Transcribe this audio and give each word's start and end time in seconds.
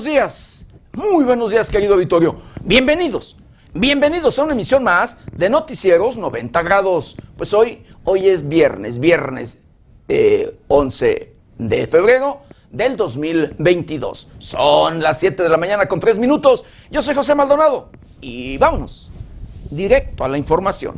buenos 0.00 0.14
días, 0.14 0.66
muy 0.94 1.24
buenos 1.24 1.50
días 1.50 1.68
querido 1.68 1.92
auditorio. 1.92 2.36
Bienvenidos, 2.64 3.36
bienvenidos 3.74 4.38
a 4.38 4.44
una 4.44 4.54
emisión 4.54 4.82
más 4.82 5.18
de 5.30 5.50
Noticieros 5.50 6.16
90 6.16 6.62
grados. 6.62 7.16
Pues 7.36 7.52
hoy, 7.52 7.84
hoy 8.04 8.26
es 8.26 8.48
viernes, 8.48 8.98
viernes 8.98 9.60
11 10.68 11.10
eh, 11.10 11.34
de 11.58 11.86
febrero 11.86 12.40
del 12.70 12.96
2022. 12.96 14.28
Son 14.38 15.02
las 15.02 15.20
7 15.20 15.42
de 15.42 15.48
la 15.50 15.58
mañana 15.58 15.84
con 15.84 16.00
3 16.00 16.16
minutos. 16.16 16.64
Yo 16.90 17.02
soy 17.02 17.14
José 17.14 17.34
Maldonado 17.34 17.90
y 18.22 18.56
vámonos 18.56 19.10
directo 19.70 20.24
a 20.24 20.30
la 20.30 20.38
información. 20.38 20.94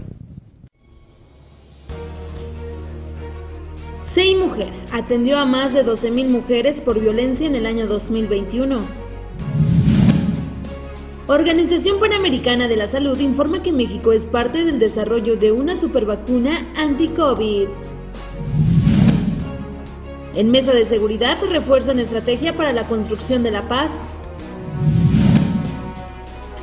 SEI 4.13 4.35
Mujer 4.35 4.69
atendió 4.91 5.39
a 5.39 5.47
más 5.47 5.73
de 5.73 5.87
12.000 5.87 6.29
mujeres 6.29 6.83
por 6.83 7.01
violencia 7.01 7.47
en 7.47 7.55
el 7.55 7.65
año 7.65 7.87
2021. 7.87 8.79
Organización 11.29 11.99
Panamericana 11.99 12.69
de 12.69 12.77
la 12.77 12.89
Salud 12.89 13.19
informa 13.21 13.63
que 13.63 13.73
México 13.73 14.13
es 14.13 14.27
parte 14.27 14.67
del 14.67 14.79
desarrollo 14.79 15.37
de 15.39 15.51
una 15.51 15.79
supervacuna 15.79 16.71
anti-COVID. 16.77 17.69
En 20.35 20.51
Mesa 20.51 20.75
de 20.75 20.85
Seguridad 20.85 21.39
refuerzan 21.49 21.99
estrategia 21.99 22.53
para 22.53 22.75
la 22.75 22.85
construcción 22.85 23.43
de 23.43 23.51
la 23.51 23.63
paz. 23.63 24.13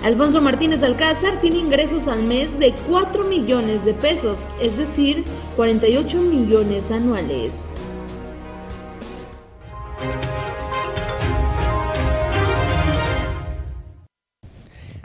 Alfonso 0.03 0.39
Martínez 0.42 0.81
Alcázar 0.81 1.42
tiene 1.42 1.58
ingresos 1.58 2.08
al 2.08 2.23
mes 2.23 2.58
de 2.58 2.73
4 2.88 3.25
millones 3.25 3.83
de 3.83 3.94
pesos, 3.94 4.47
es 4.61 4.78
decir, 4.78 5.25
48 5.58 6.22
millones 6.22 6.89
anuales. 6.89 7.73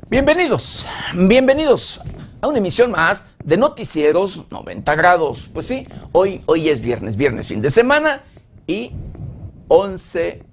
Bienvenidos, 0.08 0.86
bienvenidos 1.12 2.00
a 2.40 2.46
una 2.46 2.58
emisión 2.58 2.92
más 2.92 3.30
de 3.42 3.56
Noticieros 3.56 4.44
90 4.48 4.94
grados. 4.94 5.50
Pues 5.52 5.66
sí, 5.66 5.88
hoy, 6.12 6.40
hoy 6.46 6.68
es 6.68 6.80
viernes, 6.80 7.16
viernes, 7.16 7.48
fin 7.48 7.60
de 7.60 7.70
semana 7.70 8.22
y 8.68 8.92
11, 9.66 10.44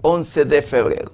11 0.00 0.44
de 0.46 0.62
febrero. 0.62 1.12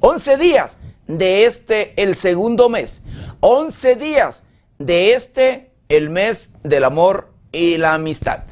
11 0.00 0.36
días 0.38 0.78
de 1.08 1.46
este, 1.46 2.00
el 2.00 2.14
segundo 2.14 2.68
mes. 2.68 3.02
11 3.40 3.96
días 3.96 4.44
de 4.78 5.14
este, 5.14 5.72
el 5.88 6.10
mes 6.10 6.54
del 6.62 6.84
amor 6.84 7.32
y 7.50 7.78
la 7.78 7.94
amistad. 7.94 8.44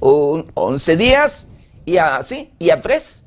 Un, 0.00 0.50
11 0.54 0.96
días 0.96 1.48
y 1.86 1.96
así, 1.96 2.52
y 2.58 2.70
a 2.70 2.80
tres. 2.80 3.26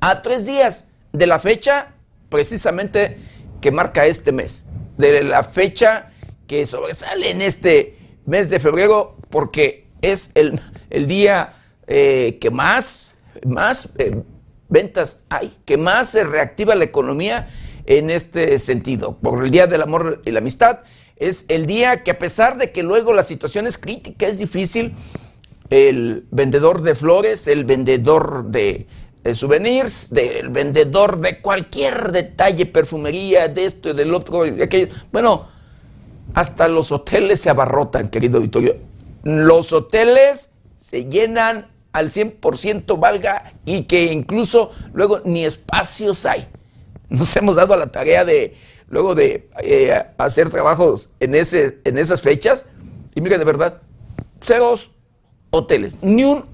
A 0.00 0.22
tres 0.22 0.46
días 0.46 0.90
de 1.12 1.26
la 1.26 1.38
fecha 1.38 1.92
precisamente 2.28 3.18
que 3.60 3.70
marca 3.70 4.06
este 4.06 4.32
mes. 4.32 4.66
De 4.96 5.22
la 5.22 5.44
fecha 5.44 6.10
que 6.46 6.66
sobresale 6.66 7.30
en 7.30 7.42
este 7.42 7.98
mes 8.26 8.48
de 8.50 8.58
febrero 8.58 9.16
porque 9.30 9.86
es 10.00 10.30
el, 10.34 10.60
el 10.90 11.06
día 11.06 11.54
eh, 11.86 12.38
que 12.40 12.50
más, 12.50 13.16
más 13.44 13.92
eh, 13.98 14.22
ventas 14.68 15.22
hay, 15.28 15.56
que 15.64 15.76
más 15.76 16.10
se 16.10 16.24
reactiva 16.24 16.74
la 16.74 16.84
economía 16.84 17.48
en 17.88 18.10
este 18.10 18.58
sentido. 18.58 19.16
Por 19.16 19.42
el 19.42 19.50
Día 19.50 19.66
del 19.66 19.80
Amor 19.80 20.20
y 20.26 20.30
la 20.30 20.40
Amistad 20.40 20.80
es 21.16 21.46
el 21.48 21.66
día 21.66 22.04
que 22.04 22.10
a 22.10 22.18
pesar 22.18 22.58
de 22.58 22.70
que 22.70 22.82
luego 22.82 23.14
la 23.14 23.22
situación 23.22 23.66
es 23.66 23.78
crítica, 23.78 24.26
es 24.26 24.38
difícil, 24.38 24.94
el 25.70 26.26
vendedor 26.30 26.82
de 26.82 26.94
flores, 26.94 27.48
el 27.48 27.64
vendedor 27.64 28.44
de, 28.44 28.86
souvenirs, 29.32 30.10
del 30.10 30.50
vendedor 30.50 31.18
de 31.20 31.40
cualquier 31.40 32.12
detalle, 32.12 32.66
perfumería, 32.66 33.48
de 33.48 33.64
esto 33.64 33.90
y 33.90 33.94
del 33.94 34.14
otro, 34.14 34.42
de 34.44 34.62
aquello. 34.62 34.88
Bueno, 35.10 35.48
hasta 36.34 36.68
los 36.68 36.92
hoteles 36.92 37.40
se 37.40 37.48
abarrotan, 37.48 38.10
querido 38.10 38.38
Victorio. 38.38 38.76
Los 39.22 39.72
hoteles 39.72 40.52
se 40.76 41.06
llenan 41.06 41.68
al 41.92 42.10
100% 42.10 43.00
valga 43.00 43.54
y 43.64 43.84
que 43.84 44.12
incluso 44.12 44.70
luego 44.92 45.20
ni 45.24 45.46
espacios 45.46 46.26
hay 46.26 46.48
nos 47.08 47.34
hemos 47.36 47.56
dado 47.56 47.74
a 47.74 47.76
la 47.76 47.86
tarea 47.88 48.24
de, 48.24 48.54
luego 48.88 49.14
de 49.14 49.48
eh, 49.60 50.02
hacer 50.18 50.50
trabajos 50.50 51.10
en, 51.20 51.34
ese, 51.34 51.78
en 51.84 51.98
esas 51.98 52.20
fechas, 52.20 52.70
y 53.14 53.20
miren, 53.20 53.38
de 53.38 53.44
verdad, 53.44 53.82
ceros 54.40 54.92
hoteles, 55.50 55.98
ni, 56.02 56.24
un, 56.24 56.44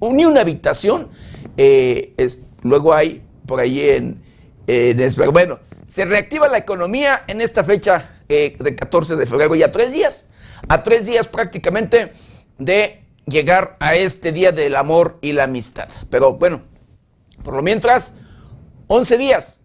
ni 0.00 0.24
una 0.24 0.42
habitación, 0.42 1.08
eh, 1.56 2.12
es, 2.16 2.44
luego 2.62 2.94
hay 2.94 3.22
por 3.46 3.60
ahí 3.60 3.80
en, 3.88 4.22
en 4.66 5.32
bueno, 5.32 5.58
se 5.86 6.04
reactiva 6.04 6.48
la 6.48 6.58
economía 6.58 7.24
en 7.26 7.40
esta 7.40 7.64
fecha 7.64 8.20
eh, 8.28 8.56
de 8.58 8.76
14 8.76 9.16
de 9.16 9.26
febrero 9.26 9.54
y 9.54 9.62
a 9.62 9.70
tres 9.70 9.92
días, 9.92 10.28
a 10.68 10.82
tres 10.82 11.06
días 11.06 11.28
prácticamente 11.28 12.12
de 12.58 13.02
llegar 13.26 13.76
a 13.80 13.94
este 13.94 14.32
día 14.32 14.52
del 14.52 14.76
amor 14.76 15.18
y 15.20 15.32
la 15.32 15.44
amistad. 15.44 15.88
Pero 16.08 16.34
bueno, 16.34 16.62
por 17.42 17.54
lo 17.54 17.62
mientras, 17.62 18.14
11 18.86 19.18
días 19.18 19.61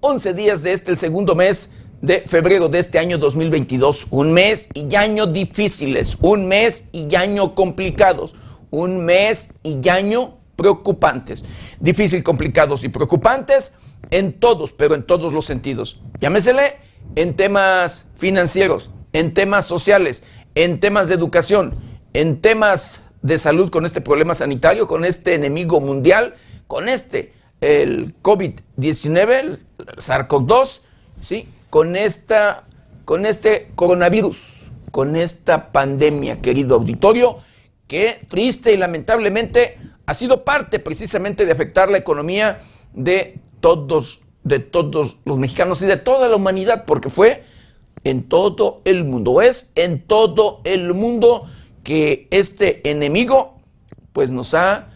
11 0.00 0.34
días 0.34 0.62
de 0.62 0.72
este, 0.72 0.92
el 0.92 0.98
segundo 0.98 1.34
mes 1.34 1.72
de 2.00 2.20
febrero 2.20 2.68
de 2.68 2.78
este 2.78 3.00
año 3.00 3.18
2022. 3.18 4.06
Un 4.10 4.32
mes 4.32 4.68
y 4.74 4.94
año 4.94 5.26
difíciles, 5.26 6.16
un 6.20 6.46
mes 6.46 6.84
y 6.92 7.12
año 7.16 7.56
complicados, 7.56 8.36
un 8.70 9.04
mes 9.04 9.54
y 9.64 9.88
año 9.88 10.38
preocupantes. 10.54 11.44
Difícil, 11.80 12.22
complicados 12.22 12.84
y 12.84 12.90
preocupantes 12.90 13.74
en 14.10 14.38
todos, 14.38 14.72
pero 14.72 14.94
en 14.94 15.02
todos 15.02 15.32
los 15.32 15.44
sentidos. 15.44 16.00
Llámesele 16.20 16.76
en 17.16 17.34
temas 17.34 18.10
financieros, 18.16 18.90
en 19.12 19.34
temas 19.34 19.66
sociales, 19.66 20.22
en 20.54 20.78
temas 20.78 21.08
de 21.08 21.14
educación, 21.14 21.72
en 22.12 22.40
temas 22.40 23.02
de 23.22 23.36
salud 23.36 23.68
con 23.70 23.84
este 23.84 24.00
problema 24.00 24.34
sanitario, 24.34 24.86
con 24.86 25.04
este 25.04 25.34
enemigo 25.34 25.80
mundial, 25.80 26.36
con 26.68 26.88
este 26.88 27.32
el 27.60 28.14
COVID-19, 28.22 29.30
el 29.40 29.66
SARS-CoV-2, 29.96 30.82
¿sí? 31.22 31.48
con, 31.70 31.94
con 33.04 33.26
este 33.26 33.70
coronavirus, 33.74 34.38
con 34.90 35.16
esta 35.16 35.72
pandemia, 35.72 36.40
querido 36.40 36.76
auditorio, 36.76 37.38
que 37.86 38.18
triste 38.28 38.72
y 38.72 38.76
lamentablemente 38.76 39.78
ha 40.06 40.14
sido 40.14 40.44
parte 40.44 40.78
precisamente 40.78 41.44
de 41.46 41.52
afectar 41.52 41.90
la 41.90 41.98
economía 41.98 42.60
de 42.94 43.40
todos, 43.60 44.20
de 44.44 44.58
todos 44.58 45.18
los 45.24 45.38
mexicanos 45.38 45.82
y 45.82 45.86
de 45.86 45.96
toda 45.96 46.28
la 46.28 46.36
humanidad, 46.36 46.84
porque 46.86 47.10
fue 47.10 47.44
en 48.04 48.28
todo 48.28 48.80
el 48.84 49.04
mundo, 49.04 49.42
es 49.42 49.72
en 49.74 50.02
todo 50.02 50.60
el 50.64 50.94
mundo 50.94 51.44
que 51.82 52.28
este 52.30 52.88
enemigo 52.88 53.58
pues 54.12 54.30
nos 54.30 54.54
ha, 54.54 54.90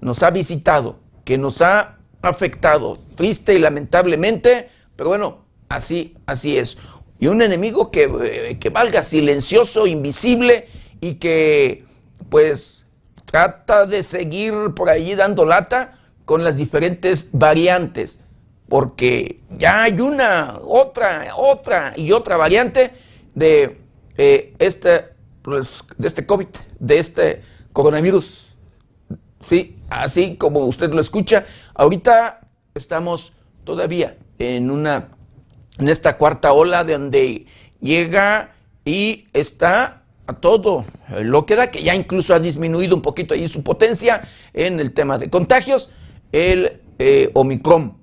nos 0.00 0.22
ha 0.22 0.30
visitado, 0.30 0.98
que 1.24 1.38
nos 1.38 1.62
ha 1.62 1.95
afectado, 2.26 2.98
triste 3.14 3.54
y 3.54 3.58
lamentablemente, 3.58 4.68
pero 4.96 5.10
bueno, 5.10 5.44
así, 5.68 6.16
así 6.26 6.56
es. 6.56 6.78
Y 7.18 7.28
un 7.28 7.42
enemigo 7.42 7.90
que, 7.90 8.10
eh, 8.24 8.58
que 8.58 8.70
valga 8.70 9.02
silencioso, 9.02 9.86
invisible 9.86 10.68
y 11.00 11.14
que 11.14 11.84
pues 12.28 12.84
trata 13.24 13.86
de 13.86 14.02
seguir 14.02 14.54
por 14.74 14.90
allí 14.90 15.14
dando 15.14 15.44
lata 15.44 15.98
con 16.24 16.42
las 16.42 16.56
diferentes 16.56 17.30
variantes, 17.32 18.20
porque 18.68 19.40
ya 19.56 19.84
hay 19.84 20.00
una, 20.00 20.58
otra, 20.62 21.28
otra 21.36 21.94
y 21.96 22.12
otra 22.12 22.36
variante 22.36 22.90
de, 23.34 23.78
eh, 24.16 24.54
este, 24.58 25.04
pues, 25.42 25.84
de 25.96 26.08
este 26.08 26.26
COVID, 26.26 26.48
de 26.80 26.98
este 26.98 27.42
coronavirus. 27.72 28.46
Sí, 29.38 29.76
así 29.88 30.36
como 30.36 30.60
usted 30.60 30.90
lo 30.90 31.00
escucha. 31.00 31.44
Ahorita 31.78 32.40
estamos 32.74 33.34
todavía 33.64 34.16
en 34.38 34.70
una 34.70 35.10
en 35.78 35.88
esta 35.90 36.16
cuarta 36.16 36.54
ola 36.54 36.84
de 36.84 36.94
donde 36.94 37.46
llega 37.80 38.54
y 38.82 39.28
está 39.34 40.04
a 40.26 40.32
todo 40.32 40.86
lo 41.20 41.44
que 41.44 41.54
da, 41.54 41.70
que 41.70 41.82
ya 41.82 41.94
incluso 41.94 42.34
ha 42.34 42.38
disminuido 42.38 42.96
un 42.96 43.02
poquito 43.02 43.34
ahí 43.34 43.46
su 43.46 43.62
potencia 43.62 44.22
en 44.54 44.80
el 44.80 44.94
tema 44.94 45.18
de 45.18 45.28
contagios, 45.28 45.92
el 46.32 46.80
eh, 46.98 47.30
Omicron. 47.34 47.98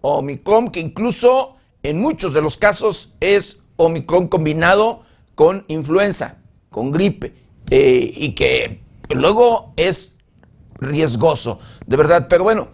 Omicron 0.00 0.70
que 0.70 0.80
incluso 0.80 1.56
en 1.82 2.00
muchos 2.00 2.32
de 2.32 2.40
los 2.40 2.56
casos 2.56 3.12
es 3.20 3.62
Omicron 3.76 4.28
combinado 4.28 5.02
con 5.34 5.66
influenza, 5.68 6.38
con 6.70 6.92
gripe, 6.92 7.34
eh, 7.68 8.10
y 8.16 8.34
que 8.34 8.80
luego 9.10 9.74
es 9.76 10.16
riesgoso, 10.80 11.60
de 11.86 11.96
verdad. 11.96 12.26
Pero 12.28 12.44
bueno, 12.44 12.68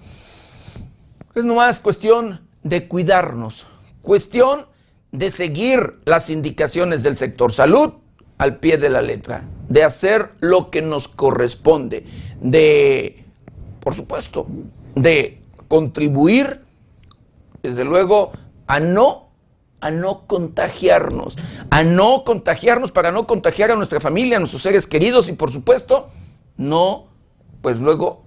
es 1.38 1.44
nomás 1.44 1.81
cuestión 1.81 2.46
de 2.62 2.88
cuidarnos, 2.88 3.67
cuestión 4.02 4.67
de 5.12 5.31
seguir 5.31 6.00
las 6.05 6.31
indicaciones 6.31 7.02
del 7.02 7.17
sector 7.17 7.52
salud 7.52 7.94
al 8.37 8.58
pie 8.58 8.79
de 8.79 8.90
la 8.90 9.02
letra, 9.02 9.44
de 9.69 9.85
hacer 9.85 10.32
lo 10.40 10.70
que 10.70 10.82
nos 10.82 11.08
corresponde, 11.08 12.05
de, 12.40 13.25
por 13.81 13.94
supuesto, 13.94 14.46
de 14.94 15.40
contribuir 15.67 16.62
desde 17.62 17.85
luego, 17.85 18.32
a 18.67 18.81
no, 18.81 19.29
a 19.81 19.90
no 19.90 20.26
contagiarnos, 20.26 21.37
a 21.70 21.82
no 21.82 22.25
contagiarnos 22.25 22.93
para 22.93 23.12
no 23.12 23.26
contagiar 23.26 23.70
a 23.70 23.76
nuestra 23.76 24.00
familia, 24.00 24.37
a 24.37 24.40
nuestros 24.40 24.62
seres 24.62 24.87
queridos 24.87 25.29
y 25.29 25.32
por 25.32 25.50
supuesto, 25.50 26.08
no, 26.56 27.06
pues 27.62 27.79
luego 27.79 28.23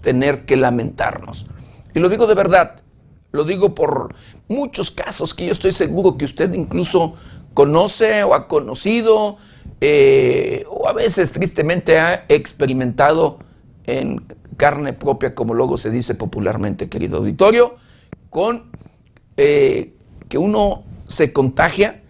tener 0.00 0.44
que 0.44 0.56
lamentarnos. 0.56 1.46
Y 1.98 2.00
lo 2.00 2.08
digo 2.08 2.28
de 2.28 2.36
verdad, 2.36 2.76
lo 3.32 3.42
digo 3.42 3.74
por 3.74 4.14
muchos 4.46 4.92
casos 4.92 5.34
que 5.34 5.46
yo 5.46 5.50
estoy 5.50 5.72
seguro 5.72 6.16
que 6.16 6.26
usted 6.26 6.52
incluso 6.52 7.16
conoce 7.54 8.22
o 8.22 8.34
ha 8.34 8.46
conocido 8.46 9.36
eh, 9.80 10.64
o 10.70 10.86
a 10.88 10.92
veces 10.92 11.32
tristemente 11.32 11.98
ha 11.98 12.24
experimentado 12.28 13.40
en 13.84 14.24
carne 14.56 14.92
propia, 14.92 15.34
como 15.34 15.54
luego 15.54 15.76
se 15.76 15.90
dice 15.90 16.14
popularmente, 16.14 16.88
querido 16.88 17.18
auditorio, 17.18 17.74
con 18.30 18.70
eh, 19.36 19.92
que 20.28 20.38
uno 20.38 20.84
se 21.08 21.32
contagia 21.32 22.00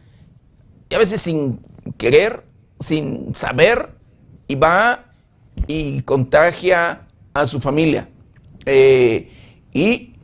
y 0.90 0.96
a 0.96 0.98
veces 0.98 1.22
sin 1.22 1.60
querer, 1.96 2.44
sin 2.78 3.34
saber, 3.34 3.88
y 4.48 4.54
va 4.54 5.06
y 5.66 6.02
contagia 6.02 7.06
a 7.32 7.46
su 7.46 7.58
familia. 7.58 8.10
Eh, 8.66 9.32
y, 9.72 10.14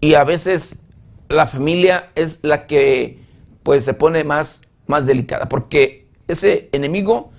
y, 0.00 0.14
a 0.14 0.24
veces 0.24 0.82
la 1.28 1.46
familia 1.46 2.10
es 2.14 2.40
la 2.42 2.66
que 2.66 3.20
pues 3.62 3.84
se 3.84 3.94
pone 3.94 4.24
más, 4.24 4.68
más 4.86 5.06
delicada, 5.06 5.48
porque 5.48 6.08
ese 6.28 6.68
enemigo 6.72 7.32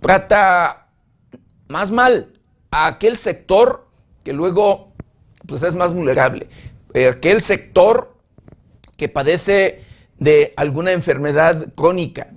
trata 0.00 0.88
más 1.68 1.90
mal 1.90 2.32
a 2.70 2.86
aquel 2.86 3.16
sector 3.16 3.88
que 4.22 4.32
luego 4.32 4.92
pues 5.46 5.62
es 5.62 5.74
más 5.74 5.92
vulnerable, 5.92 6.48
eh, 6.94 7.08
aquel 7.08 7.40
sector 7.40 8.16
que 8.96 9.08
padece 9.08 9.82
de 10.18 10.52
alguna 10.56 10.92
enfermedad 10.92 11.72
crónica, 11.74 12.28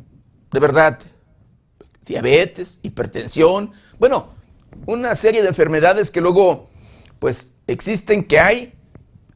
de 0.52 0.60
verdad, 0.60 1.00
diabetes, 2.06 2.80
hipertensión, 2.84 3.72
bueno, 4.00 4.30
una 4.86 5.16
serie 5.16 5.42
de 5.42 5.48
enfermedades 5.48 6.12
que 6.12 6.22
luego 6.22 6.69
pues 7.19 7.54
existen, 7.71 8.24
que 8.24 8.39
hay 8.39 8.74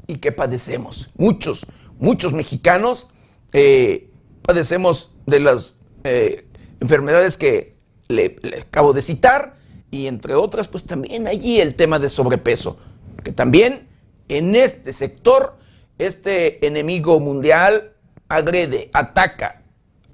y 0.07 0.17
que 0.17 0.31
padecemos. 0.31 1.09
Muchos, 1.15 1.65
muchos 1.99 2.33
mexicanos 2.33 3.09
eh, 3.51 4.09
padecemos 4.41 5.13
de 5.25 5.39
las 5.39 5.75
eh, 6.03 6.45
enfermedades 6.79 7.37
que 7.37 7.75
le, 8.07 8.35
acabo 8.61 8.93
de 8.93 9.01
citar 9.01 9.55
y 9.91 10.07
entre 10.07 10.35
otras 10.35 10.67
pues 10.67 10.85
también 10.85 11.27
allí 11.27 11.59
el 11.61 11.75
tema 11.75 11.99
de 11.99 12.09
sobrepeso, 12.09 12.77
que 13.23 13.31
también 13.31 13.87
en 14.27 14.55
este 14.55 14.91
sector 14.93 15.57
este 15.97 16.65
enemigo 16.65 17.19
mundial 17.19 17.93
agrede, 18.27 18.89
ataca 18.93 19.61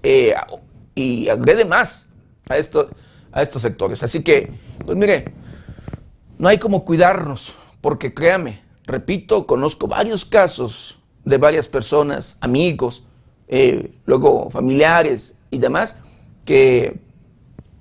eh, 0.04 0.33
y 0.94 1.30
agrede 1.30 1.66
más 1.66 2.10
a, 2.50 2.56
a 2.56 3.42
estos 3.42 3.62
sectores. 3.62 4.04
Así 4.04 4.21
que, 4.21 4.51
pues 4.86 4.98
mire, 4.98 5.25
no 6.38 6.48
hay 6.48 6.57
como 6.57 6.83
cuidarnos, 6.83 7.54
porque 7.81 8.14
créame, 8.14 8.62
repito, 8.86 9.46
conozco 9.48 9.88
varios 9.88 10.26
casos 10.26 11.00
de 11.26 11.38
varias 11.38 11.68
personas, 11.68 12.38
amigos, 12.42 13.04
eh, 13.48 13.94
luego 14.06 14.50
familiares 14.50 15.38
y 15.50 15.60
demás, 15.60 16.04
que 16.46 17.00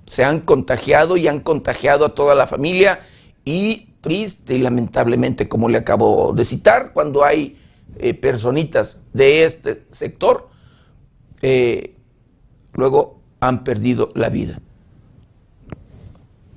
se 0.05 0.23
han 0.23 0.41
contagiado 0.41 1.17
y 1.17 1.27
han 1.27 1.39
contagiado 1.39 2.05
a 2.05 2.15
toda 2.15 2.35
la 2.35 2.47
familia 2.47 3.01
y 3.45 3.89
triste 4.01 4.55
y 4.55 4.59
lamentablemente, 4.59 5.47
como 5.47 5.69
le 5.69 5.77
acabo 5.77 6.33
de 6.33 6.45
citar, 6.45 6.93
cuando 6.93 7.23
hay 7.23 7.59
eh, 7.97 8.13
personitas 8.13 9.03
de 9.13 9.43
este 9.43 9.85
sector, 9.91 10.49
eh, 11.41 11.95
luego 12.73 13.19
han 13.39 13.63
perdido 13.63 14.09
la 14.15 14.29
vida. 14.29 14.59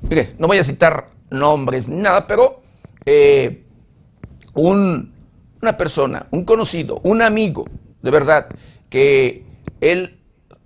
Mire, 0.02 0.34
no 0.38 0.46
voy 0.46 0.58
a 0.58 0.64
citar 0.64 1.10
nombres 1.30 1.88
ni 1.88 2.00
nada, 2.00 2.26
pero 2.26 2.61
eh, 3.04 3.64
una 4.54 5.76
persona, 5.76 6.26
un 6.30 6.44
conocido, 6.44 7.00
un 7.04 7.22
amigo, 7.22 7.64
de 8.02 8.10
verdad, 8.10 8.48
que 8.88 9.44
él 9.80 10.18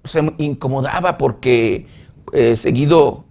se 0.04 0.22
incomodaba 0.38 1.18
porque 1.18 1.86
seguido 2.54 3.24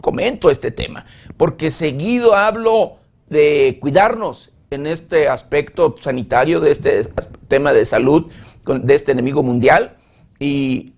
comento 0.00 0.50
este 0.50 0.70
tema, 0.70 1.04
porque 1.36 1.70
seguido 1.70 2.34
hablo 2.34 2.98
de 3.28 3.78
cuidarnos 3.80 4.50
en 4.70 4.86
este 4.86 5.28
aspecto 5.28 5.96
sanitario, 6.00 6.60
de 6.60 6.70
este 6.70 7.08
tema 7.48 7.72
de 7.72 7.84
salud, 7.84 8.26
de 8.66 8.94
este 8.94 9.12
enemigo 9.12 9.42
mundial, 9.42 9.96
y, 10.38 10.92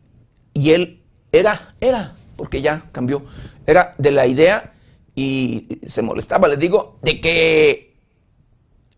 él 0.55 1.00
era, 1.31 1.75
era, 1.81 2.15
porque 2.37 2.61
ya 2.61 2.85
cambió, 2.91 3.23
era 3.67 3.94
de 3.99 4.11
la 4.11 4.26
idea 4.26 4.75
y 5.19 5.81
se 5.85 6.00
molestaba, 6.00 6.47
le 6.47 6.56
digo, 6.56 6.99
de 7.03 7.20
que 7.20 7.97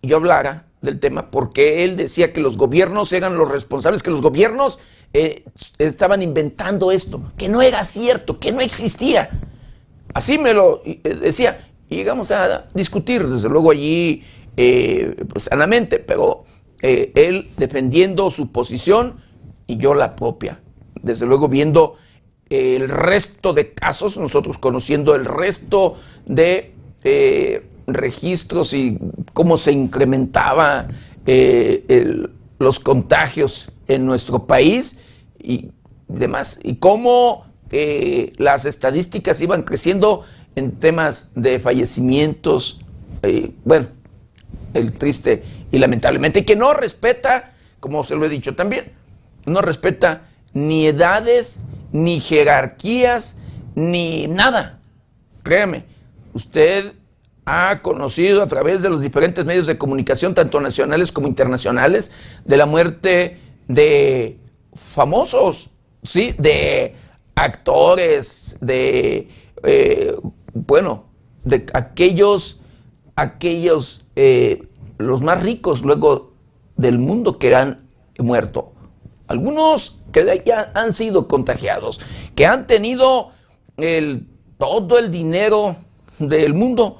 yo 0.02 0.18
hablara 0.18 0.66
del 0.82 1.00
tema, 1.00 1.30
porque 1.30 1.82
él 1.82 1.96
decía 1.96 2.30
que 2.34 2.42
los 2.42 2.58
gobiernos 2.58 3.14
eran 3.14 3.38
los 3.38 3.50
responsables, 3.50 4.02
que 4.02 4.10
los 4.10 4.20
gobiernos 4.20 4.80
eh, 5.14 5.44
estaban 5.78 6.20
inventando 6.22 6.92
esto, 6.92 7.22
que 7.38 7.48
no 7.48 7.62
era 7.62 7.84
cierto, 7.84 8.38
que 8.38 8.52
no 8.52 8.60
existía. 8.60 9.30
Así 10.12 10.36
me 10.36 10.52
lo 10.52 10.82
eh, 10.84 11.00
decía. 11.22 11.70
Y 11.88 11.96
llegamos 11.96 12.30
a 12.32 12.68
discutir, 12.74 13.26
desde 13.26 13.48
luego 13.48 13.70
allí 13.70 14.22
eh, 14.58 15.24
pues, 15.26 15.44
sanamente, 15.44 16.00
pero 16.00 16.44
eh, 16.82 17.12
él 17.14 17.48
defendiendo 17.56 18.30
su 18.30 18.52
posición 18.52 19.22
y 19.66 19.78
yo 19.78 19.94
la 19.94 20.16
propia. 20.16 20.60
Desde 21.00 21.24
luego 21.24 21.48
viendo 21.48 21.96
el 22.50 22.88
resto 22.88 23.52
de 23.52 23.72
casos, 23.72 24.16
nosotros 24.16 24.58
conociendo 24.58 25.14
el 25.14 25.24
resto 25.24 25.96
de 26.26 26.72
eh, 27.04 27.64
registros 27.86 28.74
y 28.74 28.98
cómo 29.32 29.56
se 29.56 29.72
incrementaba 29.72 30.88
los 32.58 32.80
contagios 32.80 33.70
en 33.86 34.04
nuestro 34.04 34.46
país 34.46 35.00
y 35.38 35.70
demás, 36.08 36.58
y 36.64 36.76
cómo 36.76 37.46
las 38.36 38.64
estadísticas 38.64 39.40
iban 39.40 39.62
creciendo 39.62 40.24
en 40.56 40.72
temas 40.72 41.30
de 41.36 41.60
fallecimientos, 41.60 42.80
bueno, 43.64 43.86
el 44.74 44.92
triste 44.92 45.42
y 45.72 45.78
lamentablemente, 45.78 46.44
que 46.44 46.56
no 46.56 46.74
respeta, 46.74 47.52
como 47.78 48.04
se 48.04 48.16
lo 48.16 48.26
he 48.26 48.28
dicho 48.28 48.54
también, 48.54 48.92
no 49.46 49.62
respeta 49.62 50.28
ni 50.52 50.86
edades, 50.86 51.62
ni 51.92 52.20
jerarquías, 52.20 53.38
ni 53.74 54.26
nada. 54.26 54.80
Créame, 55.42 55.84
usted 56.32 56.92
ha 57.44 57.80
conocido 57.82 58.42
a 58.42 58.46
través 58.46 58.82
de 58.82 58.90
los 58.90 59.00
diferentes 59.00 59.44
medios 59.44 59.66
de 59.66 59.78
comunicación, 59.78 60.34
tanto 60.34 60.60
nacionales 60.60 61.10
como 61.10 61.26
internacionales, 61.26 62.12
de 62.44 62.56
la 62.56 62.66
muerte 62.66 63.40
de 63.66 64.38
famosos, 64.74 65.70
¿sí? 66.02 66.34
De 66.38 66.94
actores, 67.34 68.56
de, 68.60 69.28
eh, 69.64 70.16
bueno, 70.52 71.04
de 71.44 71.66
aquellos, 71.72 72.60
aquellos 73.16 74.04
eh, 74.16 74.68
los 74.98 75.22
más 75.22 75.42
ricos 75.42 75.82
luego 75.82 76.32
del 76.76 76.98
mundo 76.98 77.38
que 77.38 77.54
han 77.54 77.88
muerto. 78.18 78.72
Algunos 79.26 79.99
que 80.12 80.42
ya 80.44 80.72
han 80.74 80.92
sido 80.92 81.28
contagiados, 81.28 82.00
que 82.34 82.46
han 82.46 82.66
tenido 82.66 83.30
el, 83.76 84.28
todo 84.58 84.98
el 84.98 85.10
dinero 85.10 85.76
del 86.18 86.54
mundo 86.54 86.98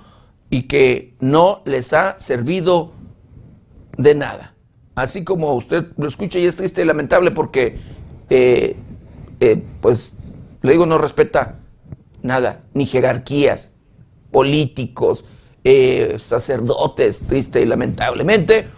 y 0.49 0.65
que 0.65 1.15
no 1.21 1.63
les 1.65 1.93
ha 1.93 2.19
servido 2.19 2.93
de 3.97 4.15
nada. 4.15 4.55
Así 4.95 5.25
como 5.25 5.55
usted 5.55 5.87
lo 5.97 6.09
escucha 6.09 6.39
y 6.39 6.47
es 6.47 6.57
triste 6.57 6.83
y 6.83 6.85
lamentable 6.85 7.31
porque, 7.31 7.79
eh, 8.29 8.77
eh, 9.41 9.63
pues, 9.81 10.15
le 10.63 10.73
digo, 10.73 10.87
no 10.87 10.99
respeta 10.99 11.59
nada, 12.23 12.65
ni 12.75 12.87
jerarquías, 12.87 13.75
políticos, 14.31 15.25
eh, 15.65 16.17
sacerdotes, 16.19 17.27
triste 17.27 17.61
y 17.61 17.67
lamentablemente, 17.67 18.69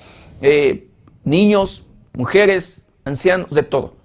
niños, 1.25 1.85
mujeres, 2.15 2.83
ancianos, 3.05 3.51
de 3.51 3.63
todo. 3.63 4.02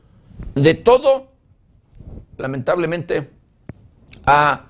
De 0.56 0.74
todo, 0.74 1.32
lamentablemente, 2.38 3.30
ha 4.26 4.68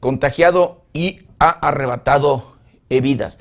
contagiado 0.00 0.82
y 0.92 1.22
ha 1.38 1.50
arrebatado 1.50 2.52
vidas. 3.00 3.38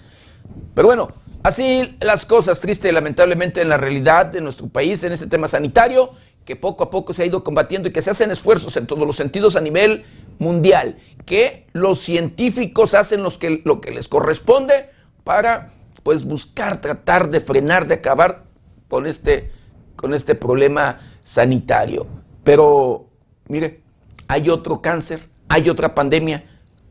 Pero 0.74 0.88
bueno, 0.88 1.10
así 1.44 1.98
las 2.00 2.26
cosas, 2.26 2.60
triste 2.60 2.90
y 2.90 2.92
lamentablemente, 2.92 3.62
en 3.62 3.70
la 3.70 3.78
realidad 3.78 4.28
de 4.28 4.42
nuestro 4.42 4.68
país, 4.68 5.04
en 5.04 5.12
este 5.12 5.28
tema 5.28 5.48
sanitario, 5.48 6.12
que 6.46 6.56
poco 6.56 6.84
a 6.84 6.90
poco 6.90 7.14
se 7.14 7.24
ha 7.24 7.26
ido 7.26 7.44
combatiendo 7.44 7.90
y 7.90 7.92
que 7.92 8.02
se 8.02 8.10
hacen 8.12 8.32
esfuerzos 8.32 8.76
en 8.78 8.88
todos 8.88 9.06
los 9.06 9.16
sentidos 9.16 9.56
a 9.56 9.62
nivel 9.62 10.04
mundial, 10.40 10.98
que 11.26 11.68
los 11.74 12.00
científicos 12.00 12.94
hacen 12.94 13.24
que, 13.40 13.62
lo 13.64 13.82
que 13.82 13.92
les 13.92 14.08
corresponde 14.08 14.90
para 15.24 15.72
pues 16.04 16.24
buscar, 16.24 16.82
tratar 16.82 17.30
de 17.30 17.42
frenar, 17.42 17.88
de 17.88 17.96
acabar 17.96 18.46
con 18.88 19.06
este, 19.06 19.52
con 19.96 20.16
este 20.16 20.34
problema 20.34 21.00
sanitario. 21.24 22.08
Pero, 22.44 23.08
mire, 23.48 23.84
hay 24.28 24.50
otro 24.50 24.82
cáncer, 24.82 25.30
hay 25.48 25.70
otra 25.70 25.94
pandemia, 25.94 26.46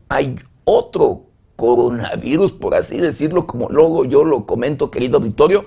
hay 0.09 0.35
otro 0.63 1.27
coronavirus, 1.55 2.53
por 2.53 2.75
así 2.75 2.97
decirlo, 2.97 3.45
como 3.45 3.69
luego 3.69 4.05
yo 4.05 4.23
lo 4.23 4.45
comento, 4.45 4.89
querido 4.91 5.17
auditorio, 5.17 5.65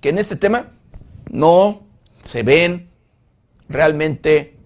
que 0.00 0.10
en 0.10 0.18
este 0.18 0.36
tema 0.36 0.72
no 1.30 1.82
se 2.22 2.42
ven 2.42 2.90
realmente, 3.68 4.56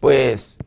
pues, 0.00 0.58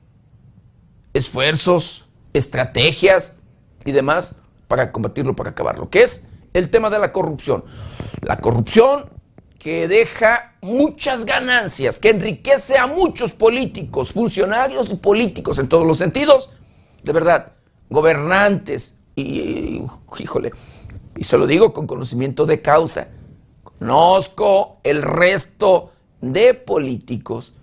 esfuerzos, 1.13 2.05
estrategias 2.33 3.39
y 3.85 3.91
demás 3.91 4.37
para 4.67 4.91
combatirlo, 4.91 5.35
para 5.35 5.51
acabarlo, 5.51 5.89
que 5.89 6.03
es 6.03 6.27
el 6.53 6.69
tema 6.69 6.89
de 6.89 6.99
la 6.99 7.11
corrupción. 7.11 7.63
La 8.21 8.37
corrupción 8.37 9.09
que 9.65 9.87
deja 9.87 10.53
muchas 10.61 11.25
ganancias, 11.25 11.97
que 11.97 12.11
enriquece 12.11 12.77
a 12.77 12.85
muchos 12.85 13.33
políticos, 13.33 14.11
funcionarios 14.11 14.91
y 14.91 14.95
políticos 14.97 15.57
en 15.57 15.67
todos 15.67 15.87
los 15.87 15.97
sentidos, 15.97 16.51
de 17.01 17.11
verdad, 17.11 17.53
gobernantes, 17.89 18.99
y, 19.15 19.81
híjole, 20.19 20.51
y 21.17 21.23
se 21.23 21.39
lo 21.39 21.47
digo 21.47 21.73
con 21.73 21.87
conocimiento 21.87 22.45
de 22.45 22.61
causa, 22.61 23.07
conozco 23.63 24.81
el 24.83 25.01
resto 25.01 25.93
de 26.21 26.53
políticos 26.53 27.55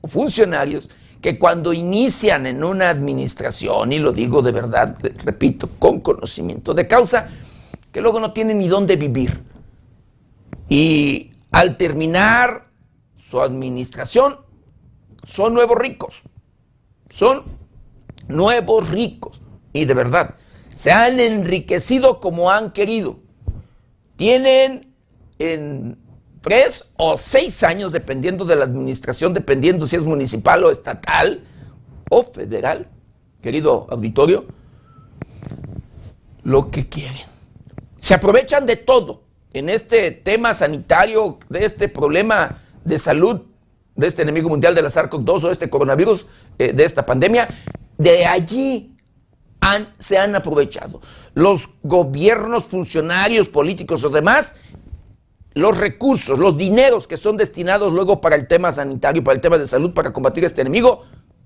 o 0.00 0.08
funcionarios 0.08 0.88
que 1.20 1.38
cuando 1.38 1.74
inician 1.74 2.46
en 2.46 2.64
una 2.64 2.88
administración, 2.88 3.92
y 3.92 3.98
lo 3.98 4.10
digo 4.12 4.40
de 4.40 4.52
verdad, 4.52 4.96
repito, 5.22 5.68
con 5.78 6.00
conocimiento 6.00 6.72
de 6.72 6.88
causa, 6.88 7.28
que 7.92 8.00
luego 8.00 8.20
no 8.20 8.32
tienen 8.32 8.58
ni 8.58 8.68
dónde 8.68 8.96
vivir. 8.96 9.55
Y 10.68 11.32
al 11.50 11.76
terminar 11.76 12.70
su 13.16 13.40
administración, 13.40 14.36
son 15.26 15.54
nuevos 15.54 15.78
ricos. 15.78 16.22
Son 17.08 17.44
nuevos 18.28 18.90
ricos. 18.90 19.40
Y 19.72 19.84
de 19.84 19.94
verdad, 19.94 20.36
se 20.72 20.92
han 20.92 21.20
enriquecido 21.20 22.20
como 22.20 22.50
han 22.50 22.72
querido. 22.72 23.18
Tienen 24.16 24.94
en 25.38 25.98
tres 26.40 26.92
o 26.96 27.16
seis 27.16 27.62
años, 27.62 27.92
dependiendo 27.92 28.44
de 28.44 28.56
la 28.56 28.64
administración, 28.64 29.34
dependiendo 29.34 29.86
si 29.86 29.96
es 29.96 30.02
municipal 30.02 30.64
o 30.64 30.70
estatal 30.70 31.44
o 32.08 32.22
federal, 32.22 32.88
querido 33.42 33.86
auditorio, 33.90 34.46
lo 36.44 36.70
que 36.70 36.88
quieren. 36.88 37.26
Se 37.98 38.14
aprovechan 38.14 38.66
de 38.66 38.76
todo 38.76 39.25
en 39.58 39.68
este 39.68 40.10
tema 40.10 40.54
sanitario, 40.54 41.38
de 41.48 41.64
este 41.64 41.88
problema 41.88 42.62
de 42.84 42.98
salud, 42.98 43.42
de 43.94 44.06
este 44.06 44.22
enemigo 44.22 44.48
mundial 44.48 44.74
de 44.74 44.82
la 44.82 44.88
SARS-CoV-2 44.88 45.44
o 45.44 45.50
este 45.50 45.70
coronavirus, 45.70 46.26
eh, 46.58 46.72
de 46.72 46.84
esta 46.84 47.06
pandemia. 47.06 47.48
De 47.96 48.26
allí 48.26 48.94
se 49.98 50.18
han 50.18 50.36
aprovechado. 50.36 51.00
Los 51.34 51.70
gobiernos, 51.82 52.64
funcionarios, 52.64 53.48
políticos 53.48 54.04
o 54.04 54.10
demás 54.10 54.56
los 55.54 55.78
recursos, 55.78 56.38
los 56.38 56.58
dineros 56.58 57.06
que 57.06 57.16
son 57.16 57.38
destinados 57.38 57.94
luego 57.94 58.20
para 58.20 58.36
el 58.36 58.46
tema 58.46 58.72
sanitario, 58.72 59.24
para 59.24 59.36
el 59.36 59.40
tema 59.40 59.56
de 59.56 59.64
salud, 59.64 59.94
para 59.94 60.12
combatir 60.12 60.44
a 60.44 60.48
este 60.48 60.60
enemigo, 60.60 61.04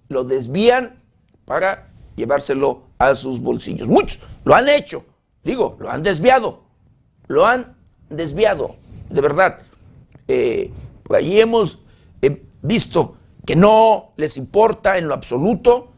lo 0.09 0.25
desvían 0.25 1.01
para 1.45 1.93
llevárselo 2.17 2.89
a 2.99 3.15
sus 3.15 3.41
bolsillos. 3.41 3.87
Muchos 3.87 4.19
lo 4.45 4.57
han 4.57 4.69
hecho, 4.69 5.05
digo, 5.45 5.77
lo 5.79 5.93
han 5.93 6.03
desviado, 6.03 6.65
lo 7.29 7.47
han 7.47 7.77
desviado, 8.11 8.75
de 9.09 9.21
verdad. 9.21 9.61
Eh, 10.29 10.71
por 11.03 11.17
allí 11.17 11.41
hemos 11.41 11.79
eh, 12.21 12.43
visto 12.63 13.17
que 13.47 13.57
no 13.57 14.13
les 14.17 14.37
importa 14.37 14.99
en 14.99 15.09
lo 15.09 15.15
absoluto 15.15 15.93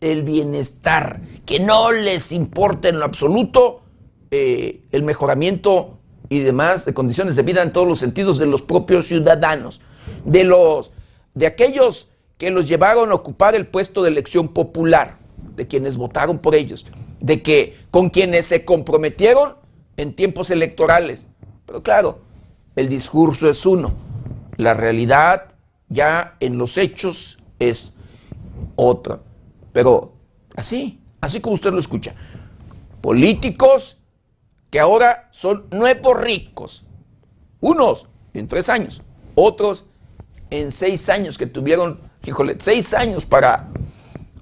el 0.00 0.22
bienestar, 0.22 1.20
que 1.46 1.58
no 1.58 1.90
les 1.90 2.32
importa 2.32 2.88
en 2.88 2.98
lo 2.98 3.04
absoluto 3.04 3.82
eh, 4.30 4.82
el 4.92 5.02
mejoramiento 5.02 5.98
y 6.28 6.40
demás 6.40 6.84
de 6.84 6.94
condiciones 6.94 7.34
de 7.36 7.42
vida 7.42 7.62
en 7.62 7.72
todos 7.72 7.88
los 7.88 7.98
sentidos 7.98 8.38
de 8.38 8.46
los 8.46 8.62
propios 8.62 9.06
ciudadanos, 9.06 9.80
de 10.24 10.44
los 10.44 10.92
de 11.34 11.46
aquellos 11.46 12.10
que 12.36 12.50
los 12.50 12.68
llevaron 12.68 13.10
a 13.10 13.14
ocupar 13.14 13.54
el 13.54 13.66
puesto 13.66 14.02
de 14.02 14.10
elección 14.10 14.48
popular, 14.48 15.18
de 15.56 15.66
quienes 15.66 15.96
votaron 15.96 16.38
por 16.38 16.54
ellos, 16.54 16.86
de 17.20 17.42
que 17.42 17.76
con 17.90 18.10
quienes 18.10 18.46
se 18.46 18.64
comprometieron 18.64 19.54
en 19.98 20.14
tiempos 20.14 20.50
electorales. 20.50 21.28
Pero 21.66 21.82
claro, 21.82 22.20
el 22.76 22.88
discurso 22.88 23.50
es 23.50 23.66
uno, 23.66 23.92
la 24.56 24.72
realidad 24.72 25.52
ya 25.90 26.36
en 26.40 26.56
los 26.56 26.78
hechos 26.78 27.38
es 27.58 27.92
otra. 28.76 29.20
Pero 29.72 30.14
así, 30.56 31.00
así 31.20 31.40
como 31.40 31.56
usted 31.56 31.72
lo 31.72 31.78
escucha, 31.78 32.14
políticos 33.02 33.98
que 34.70 34.80
ahora 34.80 35.28
son 35.32 35.66
nuevos 35.70 36.18
ricos. 36.18 36.84
Unos 37.60 38.06
en 38.34 38.46
tres 38.46 38.68
años, 38.68 39.02
otros 39.34 39.86
en 40.50 40.72
seis 40.72 41.08
años 41.08 41.36
que 41.36 41.46
tuvieron, 41.46 41.98
híjole, 42.24 42.56
seis 42.60 42.94
años 42.94 43.24
para 43.24 43.68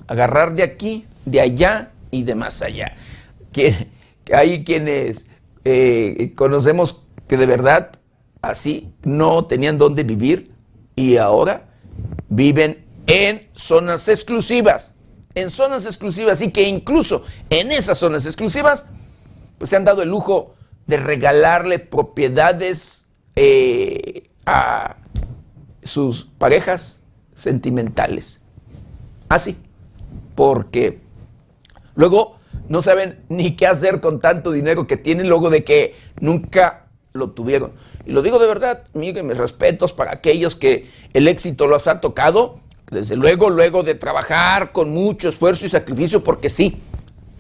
agarrar 0.07 0.55
de 0.55 0.63
aquí, 0.63 1.07
de 1.25 1.41
allá 1.41 1.93
y 2.11 2.23
de 2.25 2.35
más 2.35 2.63
allá. 2.63 2.95
Que, 3.53 3.89
hay 4.33 4.65
quienes 4.65 5.26
eh, 5.69 6.33
conocemos 6.37 7.09
que 7.27 7.37
de 7.37 7.45
verdad 7.45 7.99
así 8.41 8.95
no 9.03 9.47
tenían 9.47 9.79
dónde 9.79 10.05
vivir 10.05 10.53
y 10.95 11.17
ahora 11.17 11.71
viven 12.29 12.87
en 13.09 13.41
zonas 13.51 14.07
exclusivas, 14.07 14.95
en 15.35 15.51
zonas 15.51 15.85
exclusivas 15.87 16.41
y 16.41 16.53
que 16.53 16.69
incluso 16.69 17.25
en 17.51 17.73
esas 17.73 17.99
zonas 17.99 18.27
exclusivas 18.27 18.91
pues 19.59 19.71
se 19.71 19.77
han 19.77 19.85
dado 19.85 20.03
el 20.03 20.09
lujo 20.09 20.55
de 20.87 20.99
regalarle 20.99 21.81
propiedades 21.81 23.09
eh, 23.35 24.31
a 24.47 24.99
sus 25.83 26.29
parejas 26.39 27.03
sentimentales. 27.35 28.45
Así, 29.29 29.57
porque 30.37 31.01
luego 31.97 32.36
no 32.69 32.83
saben 32.83 33.25
ni 33.29 33.57
qué 33.57 33.67
hacer 33.67 34.01
con 34.01 34.21
tanto 34.21 34.53
dinero 34.53 34.87
que 34.87 34.97
tienen 34.97 35.29
luego 35.29 35.51
de 35.51 35.65
que 35.65 35.95
nunca 36.21 36.87
lo 37.13 37.31
tuvieron. 37.31 37.73
Y 38.05 38.13
lo 38.13 38.23
digo 38.23 38.39
de 38.39 38.47
verdad, 38.47 38.85
miren, 38.95 39.27
mis 39.27 39.37
respetos 39.37 39.93
para 39.93 40.13
aquellos 40.13 40.57
que 40.57 40.89
el 41.13 41.29
éxito 41.29 41.67
los 41.67 41.87
ha 41.87 42.01
tocado, 42.01 42.61
desde 42.91 43.17
luego, 43.17 43.51
luego 43.51 43.83
de 43.83 43.95
trabajar 43.95 44.73
con 44.73 44.91
mucho 44.91 45.29
esfuerzo 45.29 45.67
y 45.67 45.69
sacrificio, 45.69 46.23
porque 46.23 46.49
sí, 46.49 46.77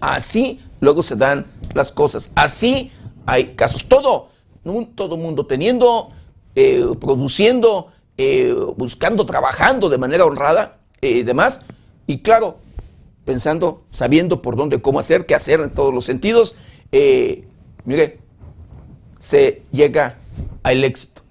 así 0.00 0.60
luego 0.80 1.02
se 1.02 1.16
dan 1.16 1.46
las 1.74 1.92
cosas. 1.92 2.32
Así 2.34 2.90
hay 3.26 3.54
casos. 3.54 3.86
Todo, 3.86 4.30
todo 4.94 5.16
mundo 5.16 5.46
teniendo, 5.46 6.10
eh, 6.54 6.84
produciendo, 7.00 7.92
eh, 8.16 8.54
buscando, 8.76 9.24
trabajando 9.24 9.88
de 9.88 9.98
manera 9.98 10.24
honrada 10.24 10.78
y 11.00 11.22
demás. 11.22 11.66
Y 12.06 12.22
claro, 12.22 12.58
pensando, 13.26 13.84
sabiendo 13.90 14.40
por 14.40 14.56
dónde, 14.56 14.80
cómo 14.80 15.00
hacer, 15.00 15.26
qué 15.26 15.34
hacer 15.34 15.60
en 15.60 15.70
todos 15.70 15.92
los 15.92 16.04
sentidos. 16.06 16.56
Eh, 16.92 17.44
mire, 17.84 18.20
se 19.18 19.62
llega 19.72 20.16
al 20.62 20.84
éxito. 20.84 21.22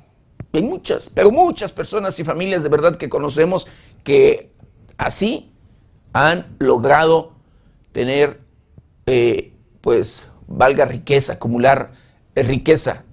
Hay 0.54 0.62
muchas, 0.62 1.10
pero 1.10 1.32
muchas 1.32 1.72
personas 1.72 2.20
y 2.20 2.24
familias 2.24 2.62
de 2.62 2.70
verdad 2.70 2.98
que 2.98 3.10
conocemos 3.10 3.68
que 4.04 4.52
así 4.98 5.52
han 6.14 6.56
logrado 6.60 7.34
tener 7.92 8.42
eh, 9.06 9.54
pues 9.82 10.28
valga 10.48 10.86
riqueza, 10.86 11.34
acumular 11.34 11.94
riqueza. 12.36 13.06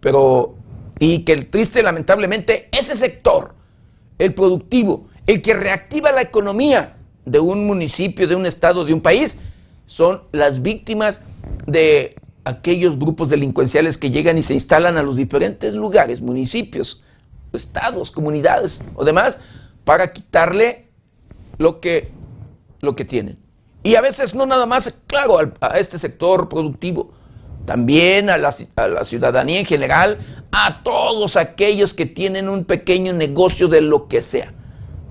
Pero, 0.00 0.54
y 0.98 1.24
que 1.24 1.32
el 1.32 1.50
triste, 1.50 1.82
lamentablemente, 1.82 2.68
ese 2.72 2.96
sector, 2.96 3.54
el 4.18 4.34
productivo, 4.34 5.08
el 5.26 5.42
que 5.42 5.54
reactiva 5.54 6.12
la 6.12 6.22
economía 6.22 6.96
de 7.24 7.40
un 7.40 7.66
municipio, 7.66 8.26
de 8.26 8.34
un 8.34 8.46
estado, 8.46 8.84
de 8.84 8.94
un 8.94 9.00
país, 9.00 9.38
son 9.86 10.22
las 10.32 10.62
víctimas 10.62 11.20
de 11.66 12.16
aquellos 12.44 12.98
grupos 12.98 13.28
delincuenciales 13.28 13.98
que 13.98 14.10
llegan 14.10 14.38
y 14.38 14.42
se 14.42 14.54
instalan 14.54 14.96
a 14.96 15.02
los 15.02 15.16
diferentes 15.16 15.74
lugares, 15.74 16.20
municipios, 16.20 17.02
estados, 17.52 18.10
comunidades 18.10 18.86
o 18.94 19.04
demás, 19.04 19.40
para 19.84 20.12
quitarle 20.12 20.88
lo 21.58 21.80
que, 21.80 22.10
lo 22.80 22.96
que 22.96 23.04
tienen. 23.04 23.38
Y 23.82 23.96
a 23.96 24.00
veces 24.00 24.34
no 24.34 24.46
nada 24.46 24.66
más, 24.66 24.94
claro, 25.06 25.38
a 25.60 25.78
este 25.78 25.98
sector 25.98 26.48
productivo, 26.48 27.12
también 27.64 28.30
a 28.30 28.38
la, 28.38 28.52
ciudadanía 29.04 29.60
en 29.60 29.66
general, 29.66 30.18
a 30.50 30.82
todos 30.82 31.36
aquellos 31.36 31.94
que 31.94 32.06
tienen 32.06 32.48
un 32.48 32.64
pequeño 32.64 33.12
negocio 33.12 33.68
de 33.68 33.80
lo 33.80 34.08
que 34.08 34.22
sea, 34.22 34.52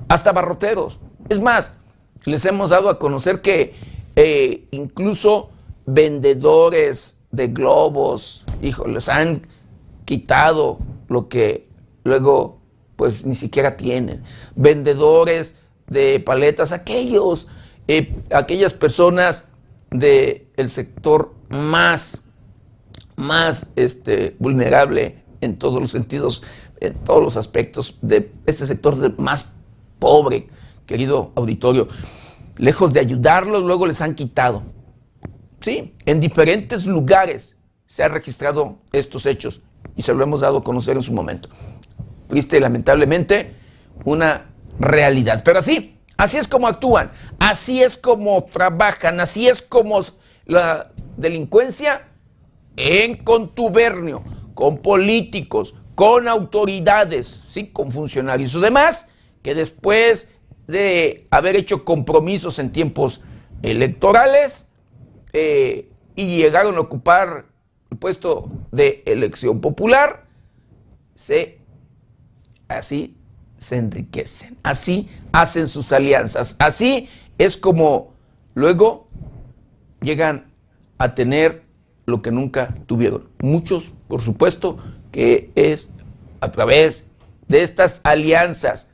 hasta 0.08 0.32
barroteros. 0.32 1.00
Es 1.30 1.39
más, 1.39 1.81
les 2.25 2.46
hemos 2.46 2.70
dado 2.70 2.90
a 2.90 3.00
conocer 3.00 3.42
que 3.42 3.74
eh, 4.16 4.68
incluso 4.72 5.50
vendedores 5.86 7.18
de 7.32 7.48
globos, 7.48 8.46
hijo, 8.62 8.88
les 8.88 9.10
han 9.10 9.48
quitado 10.06 10.80
lo 11.08 11.30
que 11.30 11.68
luego 12.04 12.60
pues 12.96 13.25
ni 13.25 13.36
siquiera 13.36 13.78
tienen. 13.78 14.24
Vendedores 14.56 15.60
de 15.88 16.20
paletas, 16.20 16.72
aquellos, 16.72 17.48
eh, 17.88 18.13
aquellas 18.32 18.74
personas 18.74 19.51
del 19.90 20.70
sector 20.70 21.34
más, 21.50 22.22
más 23.16 23.72
este, 23.75 24.36
vulnerable 24.40 25.24
en 25.42 25.58
todos 25.58 25.82
los 25.82 25.92
sentidos, 25.92 26.44
en 26.80 26.94
todos 26.94 27.22
los 27.22 27.38
aspectos 27.38 27.98
de 28.01 28.32
este 28.46 28.66
sector 28.68 29.20
más 29.20 29.56
pobre, 30.00 30.48
querido 30.92 31.32
auditorio. 31.36 31.88
Lejos 32.58 32.92
de 32.94 33.00
ayudarlos, 33.00 33.64
luego 33.64 33.88
les 33.88 34.02
han 34.02 34.14
quitado. 34.14 34.64
Sí, 35.62 35.96
en 36.06 36.20
diferentes 36.20 36.86
lugares 36.86 37.58
se 37.88 38.04
han 38.04 38.12
registrado 38.12 38.80
estos 38.92 39.26
hechos 39.26 39.62
y 39.96 40.02
se 40.02 40.14
lo 40.14 40.24
hemos 40.24 40.42
dado 40.42 40.58
a 40.58 40.64
conocer 40.64 40.98
en 40.98 41.02
su 41.02 41.14
momento. 41.14 41.50
Triste 42.28 42.60
lamentablemente 42.60 43.54
una 44.04 44.48
realidad. 44.80 45.42
Pero 45.46 45.60
así, 45.60 45.98
así 46.18 46.38
es 46.38 46.48
como 46.48 46.68
actúan, 46.68 47.12
así 47.40 47.82
es 47.82 47.98
como 47.98 48.44
trabajan, 48.44 49.20
así 49.20 49.48
es 49.48 49.62
como 49.62 50.00
la 50.46 50.92
delincuencia 51.16 52.08
en 52.76 53.18
contubernio 53.24 54.24
con 54.54 54.80
políticos, 54.80 55.76
con 55.96 56.28
autoridades, 56.28 57.44
¿sí? 57.48 57.68
con 57.68 57.92
funcionarios 57.92 58.56
y 58.56 58.60
demás, 58.60 59.10
que 59.42 59.56
después 59.56 60.34
de 60.72 61.28
haber 61.30 61.56
hecho 61.56 61.86
compromisos 61.86 62.58
en 62.60 62.72
tiempos 62.72 63.22
electorales 63.62 64.70
eh, 65.34 65.90
y 66.16 66.38
llegaron 66.38 66.75
a 66.78 66.80
ocupar 66.80 67.46
el 67.90 67.98
puesto 67.98 68.50
de 68.72 69.04
elección 69.06 69.60
popular, 69.60 70.25
se, 71.13 71.60
así 72.68 73.16
se 73.58 73.78
enriquecen, 73.78 74.58
así 74.63 75.10
hacen 75.32 75.68
sus 75.68 75.92
alianzas, 75.92 76.56
así 76.60 77.10
es 77.38 77.58
como 77.58 78.13
luego 78.56 79.08
llegan 80.01 80.48
a 80.98 81.16
tener 81.16 81.63
lo 82.06 82.22
que 82.22 82.32
nunca 82.32 82.74
tuvieron. 82.88 83.30
Muchos, 83.40 83.94
por 84.08 84.22
supuesto, 84.22 84.78
que 85.12 85.51
es 85.56 85.92
a 86.40 86.51
través 86.51 87.12
de 87.48 87.63
estas 87.63 88.01
alianzas, 88.04 88.91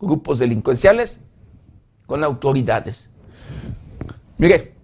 grupos 0.00 0.38
delincuenciales 0.38 1.24
con 2.06 2.24
autoridades. 2.24 3.10
Mire, 4.38 4.74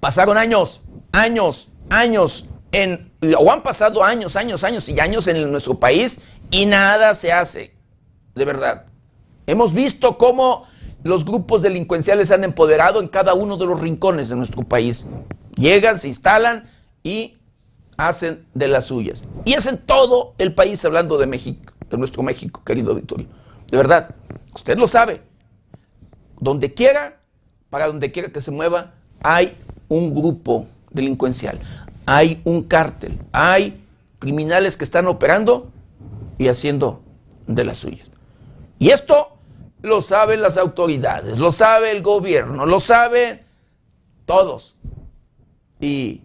pasaron 0.00 0.36
años, 0.36 0.82
años, 1.12 1.68
años, 1.88 2.46
en, 2.72 3.12
o 3.38 3.52
han 3.52 3.62
pasado 3.62 4.02
años, 4.02 4.36
años, 4.36 4.64
años 4.64 4.88
y 4.88 4.98
años 4.98 5.26
en 5.28 5.50
nuestro 5.50 5.78
país 5.78 6.22
y 6.50 6.66
nada 6.66 7.14
se 7.14 7.32
hace, 7.32 7.74
de 8.34 8.44
verdad. 8.44 8.86
Hemos 9.46 9.72
visto 9.72 10.18
cómo 10.18 10.64
los 11.02 11.24
grupos 11.24 11.62
delincuenciales 11.62 12.28
se 12.28 12.34
han 12.34 12.44
empoderado 12.44 13.00
en 13.00 13.08
cada 13.08 13.34
uno 13.34 13.56
de 13.56 13.66
los 13.66 13.80
rincones 13.80 14.28
de 14.28 14.36
nuestro 14.36 14.62
país. 14.62 15.08
Llegan, 15.56 15.98
se 15.98 16.08
instalan 16.08 16.68
y 17.02 17.38
hacen 17.96 18.46
de 18.54 18.68
las 18.68 18.86
suyas. 18.86 19.24
Y 19.44 19.54
es 19.54 19.66
en 19.66 19.78
todo 19.78 20.34
el 20.38 20.54
país, 20.54 20.84
hablando 20.84 21.18
de 21.18 21.26
México, 21.26 21.72
de 21.90 21.98
nuestro 21.98 22.22
México, 22.22 22.62
querido 22.64 22.92
auditorio. 22.92 23.26
De 23.72 23.78
verdad, 23.78 24.14
usted 24.54 24.76
lo 24.76 24.86
sabe. 24.86 25.22
Donde 26.38 26.74
quiera, 26.74 27.18
para 27.70 27.86
donde 27.86 28.12
quiera 28.12 28.30
que 28.30 28.42
se 28.42 28.50
mueva, 28.50 28.92
hay 29.22 29.56
un 29.88 30.14
grupo 30.14 30.66
delincuencial, 30.90 31.58
hay 32.04 32.42
un 32.44 32.64
cártel, 32.64 33.18
hay 33.32 33.82
criminales 34.18 34.76
que 34.76 34.84
están 34.84 35.06
operando 35.06 35.70
y 36.36 36.48
haciendo 36.48 37.00
de 37.46 37.64
las 37.64 37.78
suyas. 37.78 38.10
Y 38.78 38.90
esto 38.90 39.38
lo 39.80 40.02
saben 40.02 40.42
las 40.42 40.58
autoridades, 40.58 41.38
lo 41.38 41.50
sabe 41.50 41.92
el 41.92 42.02
gobierno, 42.02 42.66
lo 42.66 42.78
saben 42.78 43.40
todos. 44.26 44.74
Y 45.80 46.20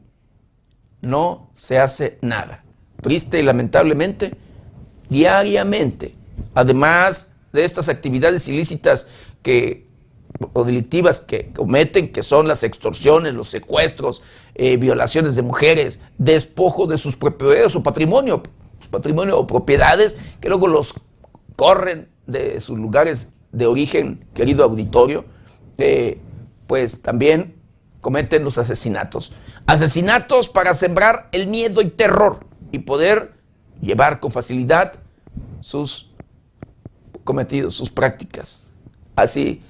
no 1.00 1.50
se 1.54 1.80
hace 1.80 2.18
nada. 2.22 2.66
Triste 3.02 3.40
y 3.40 3.44
lamentablemente, 3.44 4.36
diariamente, 5.08 6.14
además 6.54 7.36
de 7.54 7.66
estas 7.66 7.90
actividades 7.90 8.48
ilícitas 8.48 9.10
que, 9.42 9.88
o 10.54 10.64
delictivas 10.64 11.20
que 11.20 11.52
cometen, 11.54 12.12
que 12.12 12.24
son 12.24 12.48
las 12.48 12.64
extorsiones, 12.64 13.34
los 13.34 13.48
secuestros, 13.48 14.22
eh, 14.56 14.78
violaciones 14.78 15.36
de 15.36 15.42
mujeres, 15.42 16.02
despojo 16.18 16.88
de 16.88 16.98
sus 16.98 17.16
propiedades 17.16 17.76
o 17.76 17.84
patrimonio, 17.84 18.44
su 18.80 18.90
patrimonio 18.90 19.40
o 19.40 19.48
propiedades, 19.48 20.18
que 20.42 20.50
luego 20.50 20.68
los 20.68 20.94
corren 21.56 22.10
de 22.28 22.60
sus 22.60 22.78
lugares 22.78 23.30
de 23.52 23.66
origen, 23.66 24.28
querido 24.34 24.64
auditorio, 24.64 25.26
pues 26.68 27.02
también 27.02 27.56
cometen 28.02 28.44
los 28.44 28.58
asesinatos. 28.58 29.32
Asesinatos 29.66 30.50
para 30.50 30.74
sembrar 30.74 31.30
el 31.32 31.48
miedo 31.48 31.82
y 31.82 31.90
terror 31.90 32.46
y 32.72 32.80
poder 32.80 33.34
llevar 33.82 34.20
con 34.20 34.32
facilidad 34.32 34.94
sus 35.62 36.07
cometidos, 37.28 37.76
sus 37.76 37.90
prácticas. 37.90 38.72
Así 39.18 39.62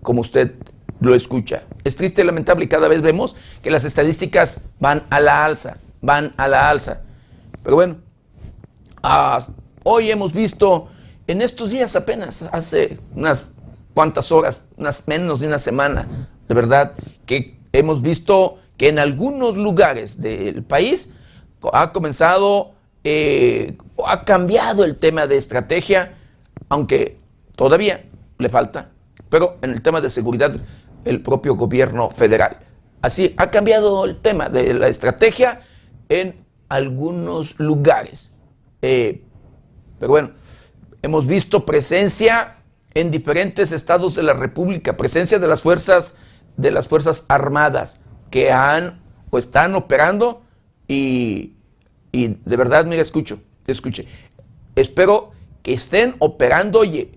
como 0.00 0.20
usted 0.20 0.54
lo 1.00 1.12
escucha. 1.14 1.64
Es 1.82 1.96
triste 1.96 2.22
y 2.22 2.24
lamentable 2.24 2.64
y 2.64 2.68
cada 2.68 2.86
vez 2.86 3.02
vemos 3.02 3.34
que 3.62 3.70
las 3.72 3.84
estadísticas 3.84 4.66
van 4.78 5.02
a 5.10 5.18
la 5.18 5.44
alza, 5.44 5.78
van 6.00 6.32
a 6.36 6.46
la 6.46 6.70
alza. 6.70 7.02
Pero 7.64 7.74
bueno, 7.74 7.96
hoy 9.82 10.10
hemos 10.12 10.32
visto 10.32 10.88
en 11.26 11.42
estos 11.42 11.70
días 11.70 11.96
apenas, 11.96 12.42
hace 12.52 12.98
unas 13.16 13.48
cuantas 13.92 14.30
horas, 14.30 14.62
unas 14.76 15.08
menos 15.08 15.40
de 15.40 15.48
una 15.48 15.58
semana, 15.58 16.06
de 16.46 16.54
verdad, 16.54 16.92
que 17.26 17.58
hemos 17.72 18.02
visto 18.02 18.58
que 18.76 18.88
en 18.88 19.00
algunos 19.00 19.56
lugares 19.56 20.20
del 20.20 20.62
país 20.62 21.12
ha 21.72 21.92
comenzado, 21.92 22.72
eh, 23.02 23.76
ha 24.06 24.24
cambiado 24.24 24.84
el 24.84 24.96
tema 24.96 25.26
de 25.26 25.38
estrategia, 25.38 26.14
aunque 26.68 27.18
todavía 27.56 28.04
le 28.38 28.48
falta, 28.48 28.90
pero 29.28 29.58
en 29.62 29.70
el 29.70 29.82
tema 29.82 30.00
de 30.00 30.10
seguridad, 30.10 30.54
el 31.04 31.22
propio 31.22 31.54
gobierno 31.54 32.10
federal. 32.10 32.58
Así, 33.02 33.34
ha 33.36 33.50
cambiado 33.50 34.04
el 34.04 34.20
tema 34.20 34.48
de 34.48 34.74
la 34.74 34.88
estrategia 34.88 35.60
en 36.08 36.44
algunos 36.68 37.58
lugares. 37.58 38.34
Eh, 38.80 39.22
pero 39.98 40.10
bueno, 40.10 40.30
Hemos 41.04 41.26
visto 41.26 41.66
presencia 41.66 42.54
en 42.94 43.10
diferentes 43.10 43.72
estados 43.72 44.14
de 44.14 44.22
la 44.22 44.32
República, 44.32 44.96
presencia 44.96 45.38
de 45.38 45.46
las 45.46 45.60
fuerzas 45.60 46.16
de 46.56 46.70
las 46.70 46.88
fuerzas 46.88 47.26
armadas 47.28 48.00
que 48.30 48.50
han 48.50 49.02
o 49.28 49.36
están 49.36 49.74
operando 49.74 50.44
y, 50.88 51.52
de 52.10 52.56
verdad, 52.56 52.86
mira, 52.86 53.02
escucho, 53.02 53.38
escuche. 53.66 54.06
Espero 54.76 55.32
que 55.64 55.72
estén 55.72 56.14
operando 56.18 56.84
y, 56.84 57.10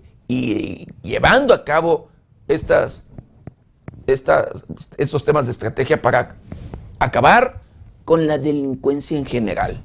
llevando 1.02 1.54
a 1.54 1.64
cabo 1.64 2.08
estas, 2.48 3.04
estos 4.06 5.22
temas 5.22 5.46
de 5.46 5.52
estrategia 5.52 6.00
para 6.02 6.36
acabar 6.98 7.60
con 8.04 8.26
la 8.26 8.38
delincuencia 8.38 9.18
en 9.18 9.26
general, 9.26 9.84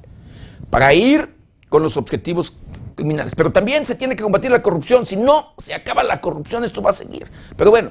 para 0.70 0.94
ir 0.94 1.34
con 1.68 1.82
los 1.82 1.98
objetivos 1.98 2.54
criminales. 2.94 3.34
Pero 3.34 3.52
también 3.52 3.84
se 3.84 3.94
tiene 3.96 4.16
que 4.16 4.22
combatir 4.22 4.50
la 4.50 4.62
corrupción. 4.62 5.04
Si 5.04 5.16
no 5.16 5.52
se 5.58 5.74
acaba 5.74 6.02
la 6.02 6.22
corrupción, 6.22 6.64
esto 6.64 6.80
va 6.80 6.90
a 6.90 6.94
seguir. 6.94 7.26
Pero 7.56 7.70
bueno, 7.70 7.90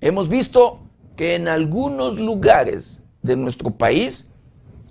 hemos 0.00 0.28
visto 0.28 0.78
que 1.16 1.34
en 1.34 1.48
algunos 1.48 2.18
lugares 2.18 3.02
de 3.22 3.34
nuestro 3.34 3.72
país 3.72 4.32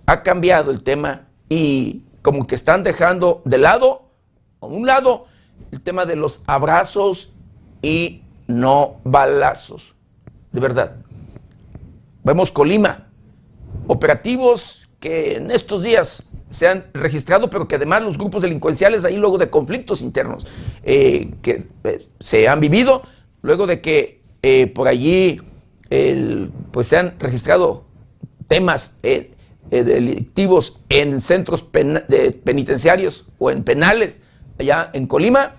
ha 0.05 0.21
cambiado 0.21 0.71
el 0.71 0.83
tema 0.83 1.27
y 1.47 2.03
como 2.21 2.45
que 2.45 2.55
están 2.55 2.83
dejando 2.83 3.41
de 3.45 3.57
lado, 3.57 4.08
a 4.61 4.65
un 4.65 4.85
lado, 4.85 5.25
el 5.71 5.81
tema 5.81 6.05
de 6.05 6.15
los 6.15 6.41
abrazos 6.47 7.33
y 7.81 8.23
no 8.47 8.97
balazos. 9.03 9.95
De 10.51 10.59
verdad. 10.59 10.95
Vemos 12.23 12.51
Colima, 12.51 13.07
operativos 13.87 14.89
que 14.99 15.37
en 15.37 15.51
estos 15.51 15.83
días 15.83 16.29
se 16.49 16.67
han 16.67 16.85
registrado, 16.93 17.49
pero 17.49 17.67
que 17.67 17.75
además 17.75 18.01
los 18.01 18.17
grupos 18.17 18.41
delincuenciales 18.41 19.05
ahí 19.05 19.15
luego 19.15 19.37
de 19.37 19.49
conflictos 19.49 20.01
internos 20.01 20.45
eh, 20.83 21.31
que 21.41 21.67
eh, 21.83 22.07
se 22.19 22.47
han 22.47 22.59
vivido, 22.59 23.03
luego 23.41 23.67
de 23.67 23.81
que 23.81 24.21
eh, 24.41 24.67
por 24.67 24.87
allí 24.87 25.41
pues 26.71 26.87
se 26.87 26.97
han 26.97 27.19
registrado 27.19 27.83
temas 28.47 28.99
delictivos 29.71 30.81
en 30.89 31.19
centros 31.19 31.63
penitenciarios 31.63 33.25
o 33.39 33.49
en 33.49 33.63
penales 33.63 34.21
allá 34.59 34.89
en 34.93 35.07
Colima, 35.07 35.53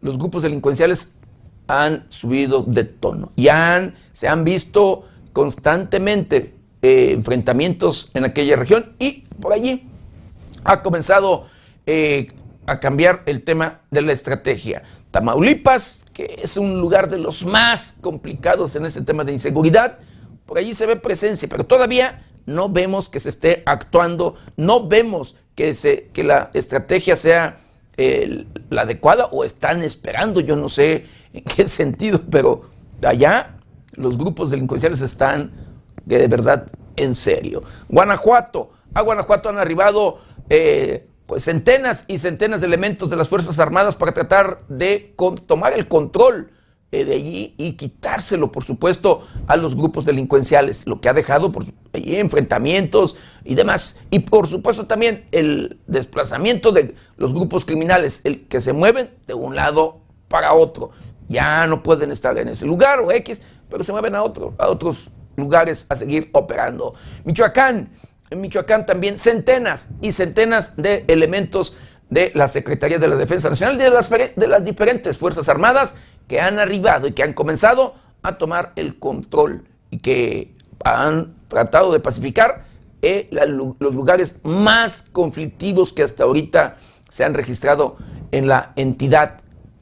los 0.00 0.18
grupos 0.18 0.42
delincuenciales 0.42 1.16
han 1.68 2.06
subido 2.08 2.62
de 2.62 2.84
tono 2.84 3.30
y 3.36 3.48
se 4.12 4.28
han 4.28 4.44
visto 4.44 5.04
constantemente 5.32 6.54
eh, 6.82 7.12
enfrentamientos 7.12 8.10
en 8.14 8.24
aquella 8.24 8.56
región 8.56 8.94
y 8.98 9.24
por 9.40 9.52
allí 9.52 9.88
ha 10.64 10.82
comenzado 10.82 11.46
eh, 11.86 12.32
a 12.66 12.80
cambiar 12.80 13.22
el 13.26 13.44
tema 13.44 13.80
de 13.90 14.02
la 14.02 14.12
estrategia. 14.12 14.82
Tamaulipas, 15.10 16.04
que 16.12 16.40
es 16.42 16.56
un 16.56 16.80
lugar 16.80 17.08
de 17.08 17.18
los 17.18 17.44
más 17.44 17.98
complicados 18.00 18.76
en 18.76 18.86
este 18.86 19.02
tema 19.02 19.24
de 19.24 19.32
inseguridad, 19.32 19.98
por 20.46 20.58
allí 20.58 20.74
se 20.74 20.86
ve 20.86 20.96
presencia, 20.96 21.48
pero 21.48 21.64
todavía 21.64 22.26
no 22.46 22.68
vemos 22.68 23.08
que 23.08 23.20
se 23.20 23.28
esté 23.28 23.62
actuando, 23.66 24.34
no 24.56 24.88
vemos 24.88 25.36
que, 25.54 25.74
se, 25.74 26.08
que 26.12 26.24
la 26.24 26.50
estrategia 26.54 27.16
sea 27.16 27.58
la 28.70 28.82
adecuada 28.82 29.26
o 29.26 29.44
están 29.44 29.82
esperando, 29.82 30.40
yo 30.40 30.56
no 30.56 30.68
sé 30.68 31.06
en 31.32 31.44
qué 31.44 31.68
sentido, 31.68 32.20
pero 32.30 32.62
allá 33.02 33.56
los 33.92 34.18
grupos 34.18 34.50
delincuenciales 34.50 35.02
están 35.02 35.52
de 36.04 36.26
verdad 36.28 36.66
en 36.96 37.14
serio. 37.14 37.62
Guanajuato, 37.88 38.70
a 38.94 39.00
Guanajuato 39.02 39.48
han 39.48 39.58
arribado 39.58 40.18
eh, 40.48 41.06
pues 41.26 41.44
centenas 41.44 42.04
y 42.08 42.18
centenas 42.18 42.60
de 42.60 42.66
elementos 42.66 43.10
de 43.10 43.16
las 43.16 43.28
Fuerzas 43.28 43.58
Armadas 43.58 43.96
para 43.96 44.12
tratar 44.12 44.62
de 44.68 45.14
tomar 45.46 45.72
el 45.72 45.86
control 45.86 46.50
de 46.90 47.14
allí 47.14 47.54
y 47.56 47.74
quitárselo, 47.74 48.50
por 48.50 48.64
supuesto, 48.64 49.26
a 49.46 49.56
los 49.56 49.76
grupos 49.76 50.04
delincuenciales, 50.04 50.86
lo 50.86 51.00
que 51.00 51.08
ha 51.08 51.12
dejado 51.12 51.52
por 51.52 51.64
allí 51.92 52.16
enfrentamientos 52.16 53.16
y 53.44 53.54
demás. 53.54 54.00
Y 54.10 54.20
por 54.20 54.48
supuesto 54.48 54.86
también 54.86 55.24
el 55.30 55.78
desplazamiento 55.86 56.72
de 56.72 56.94
los 57.16 57.32
grupos 57.32 57.64
criminales, 57.64 58.20
el 58.24 58.48
que 58.48 58.60
se 58.60 58.72
mueven 58.72 59.10
de 59.26 59.34
un 59.34 59.54
lado 59.54 60.00
para 60.28 60.52
otro. 60.52 60.90
Ya 61.28 61.66
no 61.68 61.82
pueden 61.82 62.10
estar 62.10 62.36
en 62.38 62.48
ese 62.48 62.66
lugar 62.66 62.98
o 63.00 63.12
X, 63.12 63.42
pero 63.68 63.84
se 63.84 63.92
mueven 63.92 64.16
a, 64.16 64.22
otro, 64.22 64.54
a 64.58 64.68
otros 64.68 65.10
lugares 65.36 65.86
a 65.88 65.94
seguir 65.94 66.28
operando. 66.32 66.94
Michoacán, 67.24 67.90
en 68.30 68.40
Michoacán 68.40 68.84
también 68.84 69.16
centenas 69.16 69.90
y 70.00 70.10
centenas 70.10 70.76
de 70.76 71.04
elementos 71.06 71.76
de 72.10 72.32
la 72.34 72.48
Secretaría 72.48 72.98
de 72.98 73.08
la 73.08 73.16
Defensa 73.16 73.48
Nacional 73.48 73.76
y 73.76 73.84
de 73.84 73.90
las, 73.90 74.10
de 74.10 74.46
las 74.46 74.64
diferentes 74.64 75.16
Fuerzas 75.16 75.48
Armadas 75.48 75.96
que 76.28 76.40
han 76.40 76.58
arribado 76.58 77.06
y 77.06 77.12
que 77.12 77.22
han 77.22 77.32
comenzado 77.32 77.94
a 78.22 78.36
tomar 78.36 78.72
el 78.76 78.98
control 78.98 79.64
y 79.90 79.98
que 79.98 80.54
han 80.84 81.34
tratado 81.48 81.92
de 81.92 82.00
pacificar 82.00 82.64
eh, 83.02 83.28
los 83.30 83.94
lugares 83.94 84.40
más 84.44 85.02
conflictivos 85.02 85.92
que 85.92 86.02
hasta 86.02 86.24
ahorita 86.24 86.76
se 87.08 87.24
han 87.24 87.34
registrado 87.34 87.96
en 88.30 88.46
la 88.46 88.72
entidad 88.76 89.40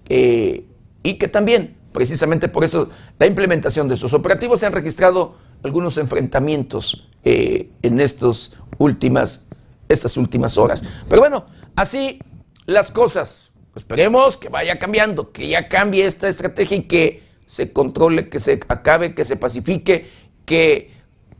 eh, 0.08 0.64
y 1.02 1.14
que 1.14 1.28
también, 1.28 1.76
precisamente 1.92 2.48
por 2.48 2.64
eso, 2.64 2.90
la 3.18 3.26
implementación 3.26 3.88
de 3.88 3.94
estos 3.94 4.14
operativos 4.14 4.60
se 4.60 4.66
han 4.66 4.72
registrado 4.72 5.36
algunos 5.62 5.98
enfrentamientos 5.98 7.08
eh, 7.24 7.70
en 7.82 8.00
estos 8.00 8.56
últimas, 8.78 9.46
estas 9.88 10.16
últimas 10.16 10.58
horas. 10.58 10.84
Pero 11.08 11.22
bueno, 11.22 11.46
así 11.76 12.20
las 12.66 12.90
cosas. 12.90 13.50
Esperemos 13.74 14.36
que 14.36 14.48
vaya 14.48 14.78
cambiando, 14.78 15.32
que 15.32 15.48
ya 15.48 15.68
cambie 15.68 16.04
esta 16.04 16.28
estrategia 16.28 16.76
y 16.76 16.82
que 16.82 17.22
se 17.46 17.72
controle, 17.72 18.28
que 18.28 18.38
se 18.38 18.60
acabe, 18.68 19.14
que 19.14 19.24
se 19.24 19.36
pacifique, 19.36 20.10
que 20.44 20.90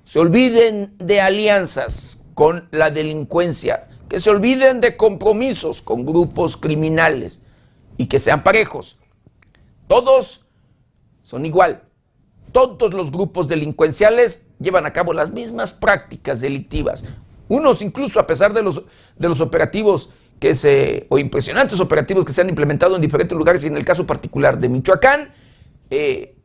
se 0.04 0.18
olviden 0.20 0.94
de 0.98 1.20
alianzas 1.20 2.24
con 2.34 2.68
la 2.70 2.90
delincuencia, 2.90 3.88
que 4.08 4.20
se 4.20 4.30
olviden 4.30 4.80
de 4.80 4.96
compromisos 4.96 5.82
con 5.82 6.06
grupos 6.06 6.56
criminales 6.56 7.42
y 7.96 8.06
que 8.06 8.18
sean 8.18 8.42
parejos. 8.42 8.96
Todos 9.86 10.46
son 11.22 11.44
igual, 11.44 11.82
todos 12.52 12.94
los 12.94 13.10
grupos 13.10 13.48
delincuenciales 13.48 14.46
llevan 14.60 14.86
a 14.86 14.92
cabo 14.92 15.12
las 15.12 15.32
mismas 15.32 15.72
prácticas 15.72 16.40
delictivas. 16.40 17.04
Unos 17.48 17.82
incluso 17.82 18.20
a 18.20 18.26
pesar 18.26 18.52
de 18.52 18.62
los, 18.62 18.82
de 19.16 19.28
los 19.28 19.40
operativos 19.40 20.10
que 20.38 20.54
se, 20.54 21.06
o 21.08 21.18
impresionantes 21.18 21.80
operativos 21.80 22.24
que 22.24 22.32
se 22.32 22.42
han 22.42 22.48
implementado 22.48 22.94
en 22.94 23.02
diferentes 23.02 23.36
lugares 23.36 23.64
y 23.64 23.66
en 23.66 23.76
el 23.76 23.84
caso 23.84 24.06
particular 24.06 24.58
de 24.58 24.68
Michoacán, 24.68 25.32
eh, 25.90 26.36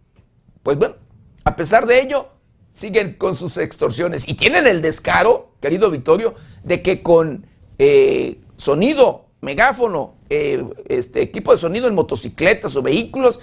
pues 0.64 0.78
bueno, 0.78 0.96
a 1.44 1.56
pesar 1.56 1.86
de 1.86 2.02
ello, 2.02 2.30
siguen 2.72 3.14
con 3.14 3.36
sus 3.36 3.58
extorsiones. 3.58 4.28
Y 4.28 4.34
tienen 4.34 4.66
el 4.68 4.82
descaro, 4.82 5.52
querido 5.62 5.92
Victorio, 5.92 6.36
de 6.64 6.82
que 6.82 7.04
con 7.04 7.46
eh, 7.78 8.42
sonido, 8.58 9.28
megáfono, 9.42 10.16
eh, 10.30 10.64
este 10.88 11.22
equipo 11.22 11.52
de 11.52 11.58
sonido 11.58 11.88
en 11.88 11.96
motocicletas 11.96 12.76
o 12.76 12.82
vehículos, 12.82 13.40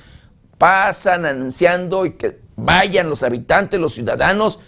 pasan 0.59 1.27
anunciando 1.27 2.05
y 2.05 2.12
que 2.12 2.40
vayan 2.57 3.09
los 3.09 3.23
habitantes, 3.23 3.81
los 3.81 3.94
ciudadanos, 3.94 4.61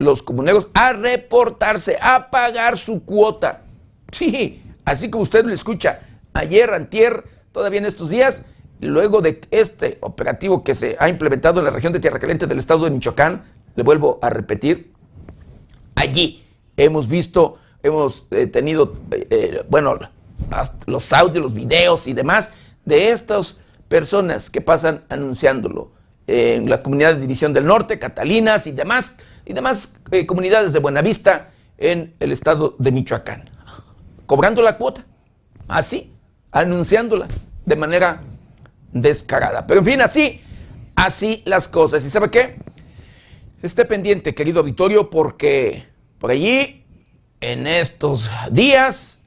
los 0.00 0.22
comuneros 0.22 0.70
a 0.72 0.94
reportarse, 0.94 1.98
a 2.00 2.30
pagar 2.30 2.78
su 2.78 3.04
cuota. 3.04 3.62
Sí, 4.10 4.62
así 4.84 5.10
como 5.10 5.22
usted 5.22 5.44
lo 5.44 5.52
escucha, 5.52 6.00
ayer, 6.32 6.72
antier, 6.72 7.24
todavía 7.52 7.80
en 7.80 7.84
estos 7.84 8.08
días, 8.08 8.46
luego 8.80 9.20
de 9.20 9.42
este 9.50 9.98
operativo 10.00 10.64
que 10.64 10.74
se 10.74 10.96
ha 10.98 11.10
implementado 11.10 11.60
en 11.60 11.66
la 11.66 11.70
región 11.70 11.92
de 11.92 12.00
Tierra 12.00 12.18
Caliente 12.18 12.46
del 12.46 12.58
estado 12.58 12.86
de 12.86 12.90
Michoacán, 12.90 13.44
le 13.76 13.82
vuelvo 13.82 14.18
a 14.22 14.30
repetir, 14.30 14.90
allí 15.94 16.42
hemos 16.78 17.06
visto, 17.06 17.58
hemos 17.82 18.26
eh, 18.30 18.46
tenido, 18.46 18.94
eh, 19.10 19.26
eh, 19.28 19.64
bueno, 19.68 19.98
los 20.86 21.12
audios, 21.12 21.42
los 21.42 21.52
videos 21.52 22.08
y 22.08 22.14
demás 22.14 22.54
de 22.86 23.10
estas 23.10 23.60
personas 23.88 24.48
que 24.48 24.62
pasan 24.62 25.04
anunciándolo 25.10 25.92
en 26.26 26.70
la 26.70 26.82
comunidad 26.82 27.16
de 27.16 27.20
División 27.20 27.52
del 27.52 27.66
Norte, 27.66 27.98
Catalinas 27.98 28.66
y 28.66 28.72
demás, 28.72 29.16
y 29.44 29.52
demás 29.52 29.96
eh, 30.10 30.26
comunidades 30.26 30.72
de 30.72 30.78
Buenavista 30.78 31.50
en 31.78 32.14
el 32.20 32.32
estado 32.32 32.76
de 32.78 32.92
Michoacán, 32.92 33.48
cobrando 34.26 34.62
la 34.62 34.76
cuota, 34.76 35.04
así, 35.68 36.12
anunciándola 36.50 37.26
de 37.64 37.76
manera 37.76 38.22
descarada. 38.92 39.66
Pero 39.66 39.80
en 39.80 39.86
fin, 39.86 40.00
así, 40.00 40.40
así 40.94 41.42
las 41.46 41.68
cosas. 41.68 42.04
¿Y 42.04 42.10
sabe 42.10 42.30
qué? 42.30 42.56
Esté 43.62 43.84
pendiente, 43.84 44.34
querido 44.34 44.60
auditorio, 44.60 45.10
porque 45.10 45.84
por 46.18 46.30
allí, 46.30 46.84
en 47.40 47.66
estos 47.66 48.28
días, 48.50 49.20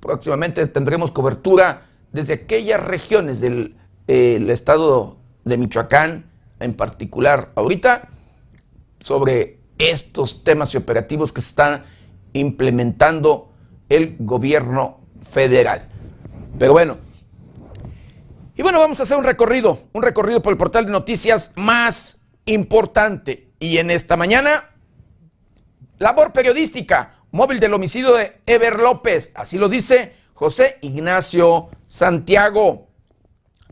próximamente 0.00 0.66
tendremos 0.66 1.10
cobertura 1.10 1.86
desde 2.12 2.34
aquellas 2.34 2.82
regiones 2.82 3.40
del 3.40 3.76
estado 4.06 5.16
de 5.44 5.56
Michoacán 5.56 6.24
en 6.58 6.74
particular 6.74 7.52
ahorita 7.54 8.08
sobre 8.98 9.60
estos 9.78 10.44
temas 10.44 10.74
y 10.74 10.76
operativos 10.76 11.32
que 11.32 11.40
están 11.40 11.84
implementando 12.32 13.52
el 13.88 14.16
gobierno 14.18 15.00
federal. 15.22 15.88
Pero 16.58 16.72
bueno, 16.72 16.96
y 18.56 18.62
bueno, 18.62 18.78
vamos 18.78 18.98
a 19.00 19.02
hacer 19.02 19.18
un 19.18 19.24
recorrido, 19.24 19.78
un 19.92 20.02
recorrido 20.02 20.40
por 20.40 20.50
el 20.52 20.56
portal 20.56 20.86
de 20.86 20.92
noticias 20.92 21.52
más 21.56 22.22
importante. 22.46 23.50
Y 23.58 23.78
en 23.78 23.90
esta 23.90 24.16
mañana, 24.16 24.70
labor 25.98 26.32
periodística, 26.32 27.16
móvil 27.32 27.60
del 27.60 27.74
homicidio 27.74 28.14
de 28.14 28.40
Ever 28.46 28.80
López, 28.80 29.32
así 29.34 29.58
lo 29.58 29.68
dice 29.68 30.14
José 30.32 30.78
Ignacio 30.80 31.68
Santiago. 31.86 32.88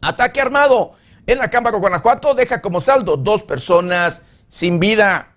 Ataque 0.02 0.42
armado 0.42 0.92
en 1.26 1.38
la 1.38 1.48
Cámara 1.48 1.78
Guanajuato 1.78 2.34
deja 2.34 2.60
como 2.60 2.78
saldo 2.80 3.16
dos 3.16 3.42
personas 3.42 4.22
sin 4.54 4.78
vida. 4.78 5.34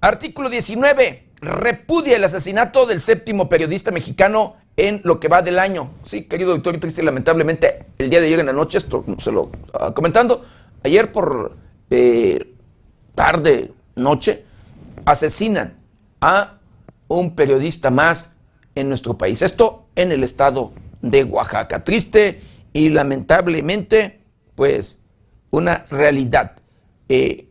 artículo 0.00 0.48
19. 0.48 1.24
Repudia 1.40 2.16
el 2.16 2.22
asesinato 2.22 2.86
del 2.86 3.00
séptimo 3.00 3.48
periodista 3.48 3.90
mexicano 3.90 4.54
en 4.76 5.00
lo 5.02 5.18
que 5.18 5.26
va 5.26 5.42
del 5.42 5.58
año. 5.58 5.90
Sí, 6.04 6.22
querido 6.22 6.52
doctor, 6.52 6.78
triste 6.78 7.02
lamentablemente 7.02 7.86
el 7.98 8.10
día 8.10 8.20
de 8.20 8.28
ayer 8.28 8.38
en 8.38 8.46
la 8.46 8.52
noche, 8.52 8.78
esto 8.78 9.04
se 9.18 9.32
lo 9.32 9.50
comentando, 9.92 10.44
ayer 10.84 11.10
por 11.10 11.56
eh, 11.90 12.54
tarde, 13.16 13.72
noche, 13.96 14.44
asesinan 15.04 15.74
a 16.20 16.58
un 17.08 17.34
periodista 17.34 17.90
más 17.90 18.36
en 18.76 18.88
nuestro 18.88 19.18
país. 19.18 19.42
Esto 19.42 19.88
en 19.96 20.12
el 20.12 20.22
estado 20.22 20.72
de 21.02 21.24
Oaxaca. 21.24 21.82
Triste 21.82 22.40
y 22.72 22.90
lamentablemente 22.90 24.20
pues 24.54 25.02
una 25.50 25.84
realidad. 25.90 26.52
Eh, 27.08 27.48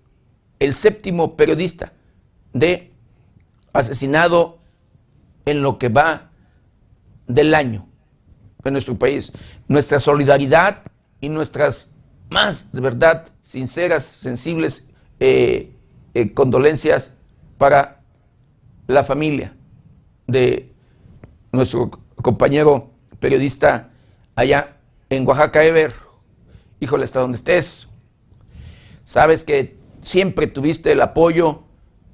el 0.64 0.74
séptimo 0.74 1.36
periodista 1.36 1.92
de 2.54 2.92
asesinado 3.74 4.58
en 5.46 5.62
lo 5.62 5.78
que 5.78 5.90
va 5.90 6.30
del 7.28 7.54
año 7.54 7.88
en 8.64 8.74
nuestro 8.74 8.98
país. 8.98 9.34
Nuestra 9.68 10.00
solidaridad 10.00 10.84
y 11.20 11.28
nuestras 11.28 11.94
más 12.30 12.72
de 12.72 12.80
verdad 12.80 13.28
sinceras, 13.42 14.04
sensibles 14.04 14.88
eh, 15.20 15.76
eh, 16.14 16.34
condolencias 16.34 17.18
para 17.58 18.02
la 18.88 19.04
familia 19.04 19.56
de 20.28 20.72
nuestro 21.52 21.92
compañero 22.22 22.90
periodista 23.20 23.90
allá 24.36 24.78
en 25.10 25.28
Oaxaca, 25.28 25.64
Ever 25.64 25.94
híjole, 26.80 27.04
hasta 27.04 27.20
donde 27.20 27.38
estés. 27.38 27.88
Sabes 29.06 29.44
que 29.44 29.83
siempre 30.04 30.48
tuviste 30.48 30.92
el 30.92 31.02
apoyo 31.02 31.64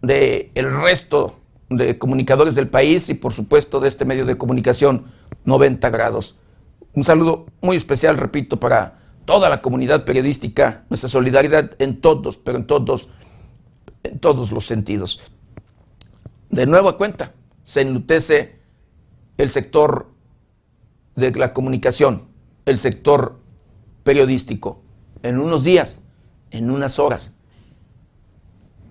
del 0.02 0.52
el 0.56 0.71
resto 0.82 1.36
de 1.69 1.97
comunicadores 1.97 2.56
del 2.56 2.69
país 2.69 3.10
y 3.10 3.15
por 3.15 3.34
supuesto 3.34 3.80
de 3.80 3.89
este 3.89 4.06
medio 4.06 4.25
de 4.25 4.38
comunicación 4.38 5.12
90 5.45 5.89
grados. 5.89 6.38
Un 6.93 7.04
saludo 7.04 7.45
muy 7.62 7.75
especial, 7.75 8.17
repito, 8.17 8.60
para 8.60 8.99
toda 9.25 9.49
la 9.49 9.62
comunidad 9.62 10.06
periodística, 10.06 10.86
nuestra 10.89 11.10
solidaridad 11.10 11.71
en 11.80 12.02
todos, 12.02 12.38
pero 12.38 12.58
en 12.58 12.65
todos, 12.65 13.10
en 14.04 14.19
todos 14.19 14.52
los 14.52 14.65
sentidos. 14.65 15.21
De 16.49 16.65
nuevo 16.65 16.89
a 16.89 16.97
cuenta, 16.97 17.34
se 17.63 17.82
enlutece 17.82 18.60
el 19.38 19.52
sector 19.52 20.08
de 21.15 21.32
la 21.32 21.54
comunicación, 21.54 22.23
el 22.65 22.80
sector 22.80 23.39
periodístico. 24.04 24.82
En 25.21 25.39
unos 25.39 25.63
días, 25.63 26.04
en 26.49 26.71
unas 26.71 26.97
horas, 26.97 27.36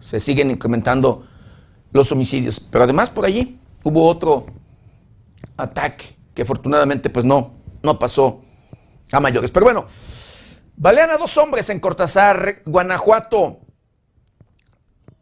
se 0.01 0.21
siguen 0.21 0.51
incrementando 0.51 1.27
los 1.93 2.11
homicidios. 2.13 2.61
Pero 2.61 2.85
además 2.85 3.11
por 3.11 3.25
allí 3.25 3.59
hubo 3.85 4.07
otro 4.07 4.47
ataque 5.57 6.17
que 6.35 6.43
afortunadamente 6.43 7.11
pues 7.11 7.25
no, 7.25 7.55
no 7.83 7.99
pasó 7.99 8.43
a 9.13 9.21
mayores. 9.21 9.51
Pero 9.51 9.65
bueno, 9.65 9.87
balean 10.77 11.11
a 11.11 11.17
dos 11.17 11.37
hombres 11.37 11.71
en 11.71 11.81
Cortázar, 11.81 12.63
Guanajuato. 12.65 13.61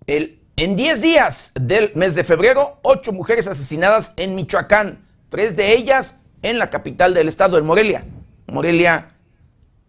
El, 0.06 0.42
en 0.56 0.76
10 0.76 1.00
días 1.00 1.52
del 1.60 1.92
mes 1.94 2.14
de 2.14 2.24
febrero, 2.24 2.78
ocho 2.82 3.12
mujeres 3.12 3.46
asesinadas 3.46 4.14
en 4.16 4.34
Michoacán, 4.36 5.04
tres 5.28 5.56
de 5.56 5.74
ellas 5.74 6.20
en 6.42 6.58
la 6.58 6.70
capital 6.70 7.14
del 7.14 7.28
estado, 7.28 7.58
en 7.58 7.66
Morelia. 7.66 8.04
Morelia, 8.46 9.08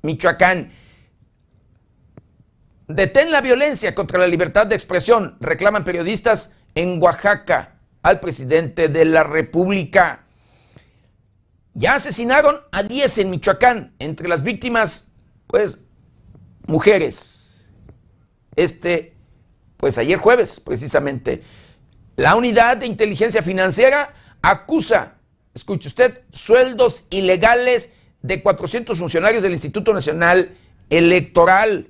Michoacán. 0.02 0.69
Detén 2.88 3.32
la 3.32 3.41
violencia 3.41 3.93
contra 3.93 4.17
la 4.17 4.28
libertad 4.28 4.65
de 4.65 4.76
expresión, 4.76 5.36
reclaman 5.41 5.84
periodistas 5.84 6.56
en 6.73 7.02
Oaxaca 7.02 7.80
al 8.02 8.19
presidente 8.21 8.88
de 8.88 9.04
la 9.04 9.23
República. 9.23 10.23
Ya 11.73 11.95
asesinaron 11.95 12.58
a 12.71 12.84
10 12.84 13.17
en 13.17 13.30
Michoacán, 13.30 13.93
entre 14.00 14.30
las 14.30 14.41
víctimas, 14.41 15.12
pues, 15.47 15.80
mujeres. 16.65 17.67
Este, 18.56 19.13
pues 19.76 19.97
ayer 19.97 20.17
jueves, 20.17 20.60
precisamente, 20.60 21.41
la 22.15 22.36
unidad 22.36 22.78
de 22.78 22.88
inteligencia 22.88 23.43
financiera 23.43 24.13
acusa, 24.41 25.17
escuche 25.54 25.89
usted, 25.89 26.21
sueldos 26.32 27.04
ilegales 27.10 27.93
de 28.21 28.41
400 28.41 28.97
funcionarios 28.97 29.43
del 29.43 29.52
Instituto 29.52 29.93
Nacional 29.93 30.56
Electoral. 30.89 31.89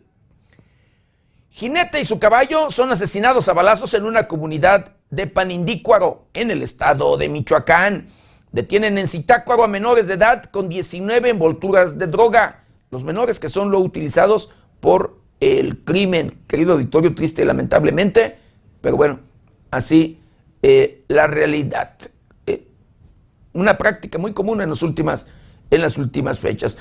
Jinete 1.58 2.00
y 2.00 2.06
su 2.06 2.20
caballo 2.20 2.70
son 2.70 2.92
asesinados 2.92 3.50
a 3.50 3.54
balazos 3.54 3.96
en 3.96 4.06
una 4.06 4.28
comunidad 4.28 4.94
de 5.10 5.26
Panindícuaro, 5.26 6.28
en 6.36 6.52
el 6.52 6.62
estado 6.62 7.18
de 7.18 7.30
Michoacán. 7.30 8.06
Detienen 8.52 9.00
en 9.00 9.08
Zitácuaro 9.08 9.64
a 9.64 9.68
menores 9.68 10.06
de 10.06 10.14
edad 10.14 10.44
con 10.44 10.70
19 10.70 11.30
envolturas 11.30 11.98
de 11.98 12.06
droga. 12.06 12.64
Los 12.92 13.04
menores 13.04 13.40
que 13.40 13.50
son 13.50 13.72
lo 13.72 13.80
utilizados 13.80 14.54
por 14.80 15.18
el 15.40 15.84
crimen, 15.84 16.44
querido 16.48 16.74
auditorio, 16.74 17.16
triste 17.16 17.44
lamentablemente, 17.44 18.38
pero 18.80 18.96
bueno, 18.96 19.22
así 19.72 20.22
eh, 20.62 21.06
la 21.08 21.26
realidad. 21.26 21.98
Eh, 22.46 22.68
una 23.54 23.80
práctica 23.80 24.20
muy 24.20 24.32
común 24.32 24.62
en, 24.62 24.70
las 24.70 24.84
últimas, 24.84 25.26
en 25.72 25.82
las 25.82 25.98
últimas 25.98 26.40
fechas. 26.40 26.78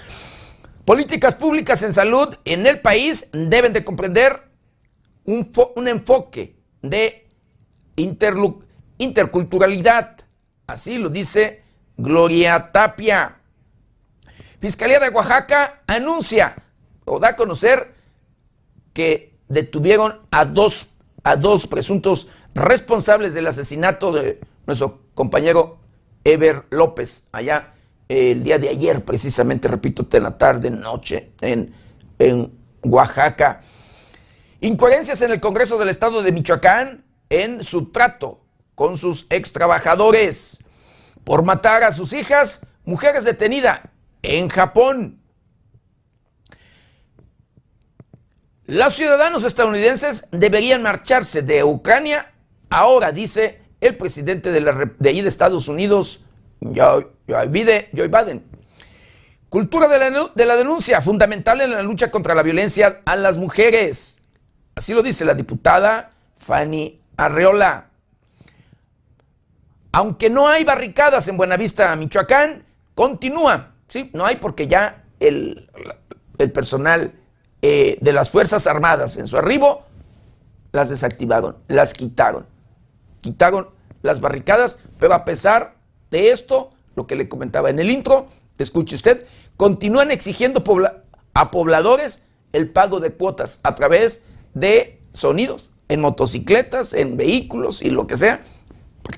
Políticas 0.85 1.35
públicas 1.35 1.83
en 1.83 1.95
salud 1.95 2.35
en 2.45 2.67
el 2.67 2.81
país 2.83 3.31
deben 3.33 3.73
de 3.73 3.83
comprender 3.83 4.55
un, 5.27 5.89
enfoque 5.89 6.57
de 6.83 7.29
interculturalidad. 8.99 10.17
Así 10.67 10.99
lo 10.99 11.11
dice 11.11 11.63
Gloria 11.97 12.71
Tapia. 12.73 13.37
Fiscalía 14.61 14.99
de 14.99 15.11
Oaxaca 15.11 15.83
anuncia 15.87 16.57
o 17.05 17.19
da 17.19 17.29
a 17.29 17.37
conocer 17.37 17.95
que 18.93 19.39
detuvieron 19.49 20.21
a 20.31 20.45
dos, 20.45 20.91
a 21.23 21.37
dos 21.37 21.67
presuntos 21.67 22.29
responsables 22.55 23.35
del 23.35 23.47
asesinato 23.47 24.13
de 24.13 24.41
nuestro 24.67 25.03
compañero 25.15 25.79
Ever 26.25 26.65
López, 26.71 27.29
allá 27.33 27.75
el 28.09 28.43
día 28.43 28.59
de 28.59 28.69
ayer, 28.69 29.05
precisamente, 29.05 29.69
repito, 29.69 30.05
de 30.05 30.21
la 30.21 30.37
tarde, 30.39 30.71
noche, 30.71 31.33
en, 31.41 31.73
en 32.19 32.53
Oaxaca. 32.83 33.61
Incoherencias 34.61 35.21
en 35.23 35.33
el 35.33 35.41
Congreso 35.41 35.79
del 35.79 35.89
Estado 35.89 36.23
de 36.23 36.33
Michoacán 36.33 37.05
en 37.29 37.63
su 37.63 37.91
trato 37.91 38.41
con 38.75 38.97
sus 38.97 39.27
ex 39.31 39.53
trabajadores 39.53 40.65
por 41.25 41.43
matar 41.43 41.83
a 41.83 41.93
sus 41.93 42.13
hijas, 42.13 42.67
mujeres 42.85 43.25
detenidas 43.25 43.81
en 44.23 44.49
Japón. 44.49 45.21
Los 48.65 48.95
ciudadanos 48.95 49.45
estadounidenses 49.45 50.29
deberían 50.31 50.83
marcharse 50.83 51.43
de 51.43 51.63
Ucrania 51.65 52.33
ahora, 52.71 53.13
dice 53.13 53.61
el 53.81 53.97
presidente 53.97 54.51
de, 54.51 54.61
la, 54.61 54.91
de 54.99 55.11
Estados 55.21 55.69
Unidos, 55.69 56.25
Joe, 56.61 57.09
Biden. 57.27 58.45
Cultura 59.49 59.89
de 59.89 60.47
la 60.47 60.57
denuncia, 60.57 61.01
fundamental 61.01 61.61
en 61.61 61.71
la 61.71 61.83
lucha 61.83 62.11
contra 62.11 62.35
la 62.35 62.43
violencia 62.43 63.03
a 63.05 63.17
las 63.17 63.39
mujeres. 63.39 64.23
Así 64.79 64.93
lo 64.93 65.03
dice 65.03 65.25
la 65.25 65.33
diputada 65.33 66.11
Fanny 66.37 67.01
Arreola. 67.17 67.89
Aunque 69.91 70.29
no 70.29 70.49
hay 70.49 70.65
barricadas 70.65 71.29
en 71.29 71.39
Buenavista, 71.39 71.97
Michoacán, 71.97 72.63
continúa. 72.95 73.73
¿sí? 73.89 74.11
No 74.13 74.27
hay 74.27 74.37
porque 74.37 74.67
ya 74.67 75.03
el, 75.19 75.71
personal 76.53 77.15
eh, 77.63 77.97
de 78.03 78.13
las 78.13 78.29
Fuerzas 78.29 78.67
Armadas 78.67 79.17
en 79.17 79.27
su 79.27 79.39
arribo 79.39 79.87
las 80.73 80.91
desactivaron, 80.91 81.57
las 81.69 81.95
quitaron. 81.95 82.45
Quitaron 83.23 83.71
las 84.03 84.21
barricadas, 84.21 84.83
pero 84.99 85.15
a 85.15 85.25
pesar 85.25 85.77
de 86.11 86.33
esto, 86.33 86.69
lo 86.97 87.07
que 87.07 87.17
le 87.17 87.31
comentaba 87.31 87.71
en 87.71 87.79
el 87.79 87.89
intro, 87.89 88.29
escuche 88.59 88.95
usted, 88.95 89.27
continúan 89.57 90.11
exigiendo 90.11 90.63
a 91.33 91.51
pobladores 91.51 92.27
el 92.53 92.71
pago 92.71 93.01
de 93.01 93.15
cuotas 93.15 93.61
a 93.63 93.75
través 93.75 94.27
de 94.57 95.03
sonidos 95.13 95.71
en 95.89 96.01
motocicletas, 96.01 96.95
en 96.95 97.17
vehículos 97.17 97.83
y 97.83 97.91
lo 97.91 98.07
que 98.07 98.17
sea, 98.17 98.41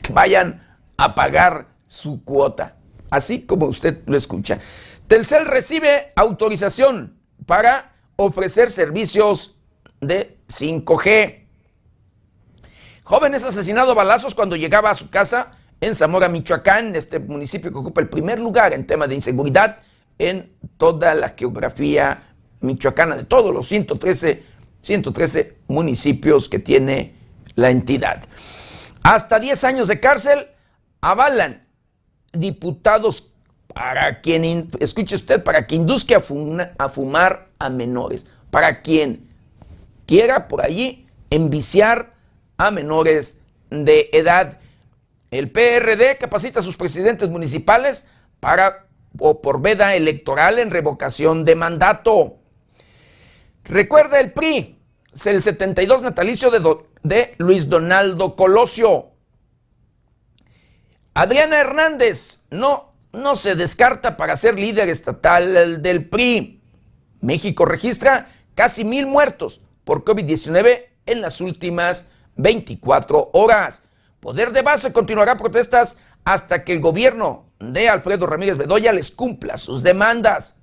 que 0.03 0.13
vayan 0.13 0.77
a 0.97 1.15
pagar 1.15 1.69
su 1.87 2.25
cuota, 2.25 2.77
así 3.09 3.47
como 3.47 3.67
usted 3.67 4.03
lo 4.07 4.17
escucha. 4.17 4.59
Telcel 5.07 5.47
recibe 5.47 6.11
autorización 6.17 7.17
para 7.47 7.95
ofrecer 8.17 8.71
servicios 8.71 9.57
de 10.01 10.39
5G. 10.49 11.47
Joven 13.05 13.35
es 13.35 13.45
asesinado 13.45 13.93
a 13.93 13.95
balazos 13.95 14.35
cuando 14.35 14.57
llegaba 14.57 14.91
a 14.91 14.95
su 14.95 15.09
casa 15.09 15.53
en 15.81 15.95
Zamora, 15.95 16.29
Michoacán, 16.29 16.97
este 16.97 17.21
municipio 17.21 17.71
que 17.71 17.79
ocupa 17.79 18.01
el 18.01 18.09
primer 18.09 18.41
lugar 18.41 18.73
en 18.73 18.87
tema 18.87 19.07
de 19.07 19.15
inseguridad 19.15 19.79
en 20.19 20.53
toda 20.77 21.15
la 21.15 21.29
geografía 21.31 22.35
michoacana, 22.61 23.17
de 23.17 23.23
todos 23.23 23.55
los 23.55 23.69
113 23.69 24.58
113 24.89 25.59
municipios 25.69 26.49
que 26.49 26.59
tiene 26.59 27.15
la 27.57 27.71
entidad. 27.71 28.25
Hasta 29.03 29.39
10 29.39 29.65
años 29.65 29.89
de 29.89 30.01
cárcel 30.01 30.49
avalan 31.03 31.67
diputados 32.33 33.29
para 33.75 34.23
quien, 34.23 34.71
escuche 34.81 35.15
usted, 35.15 35.45
para 35.45 35.67
quien 35.67 35.83
induzca 35.83 36.17
a, 36.17 36.85
a 36.85 36.89
fumar 36.89 37.49
a 37.59 37.69
menores, 37.69 38.25
para 38.51 38.81
quien 38.81 39.29
quiera 40.07 40.49
por 40.49 40.65
allí 40.65 41.07
enviciar 41.29 42.15
a 42.57 42.71
menores 42.71 43.43
de 43.69 44.09
edad. 44.15 44.59
El 45.31 45.51
PRD 45.51 46.17
capacita 46.17 46.61
a 46.61 46.63
sus 46.63 46.79
presidentes 46.79 47.29
municipales 47.29 48.09
para 48.41 48.87
o 49.19 49.43
por 49.43 49.61
veda 49.61 49.95
electoral 49.95 50.59
en 50.59 50.71
revocación 50.71 51.45
de 51.45 51.57
mandato. 51.57 52.39
Recuerda 53.65 54.19
el 54.19 54.33
PRI, 54.33 54.78
el 55.27 55.43
72 55.43 56.03
natalicio 56.03 56.51
de, 57.03 57.35
Luis 57.39 57.69
Donaldo 57.69 58.37
Colosio. 58.37 59.13
Adriana 61.15 61.59
Hernández 61.59 62.45
no, 62.51 62.93
no 63.13 63.35
se 63.35 63.55
descarta 63.55 64.17
para 64.17 64.37
ser 64.37 64.59
líder 64.59 64.89
estatal 64.89 65.83
del 65.83 66.09
PRI. 66.09 66.63
México 67.21 67.65
registra 67.65 68.31
casi 68.55 68.85
mil 68.85 69.07
muertos 69.07 69.61
por 69.85 70.05
COVID-19 70.05 70.87
en 71.07 71.21
las 71.21 71.41
últimas 71.41 72.13
24 72.37 73.31
horas. 73.33 73.83
Poder 74.21 74.53
de 74.53 74.63
base 74.63 74.93
continuará 74.93 75.37
protestas 75.37 75.99
hasta 76.25 76.65
que 76.65 76.73
el 76.73 76.81
gobierno 76.81 77.47
de 77.59 77.89
Alfredo 77.89 78.27
Ramírez 78.27 78.57
Bedoya 78.57 78.93
les 78.93 79.11
cumpla 79.11 79.59
sus 79.59 79.83
demandas. 79.83 80.61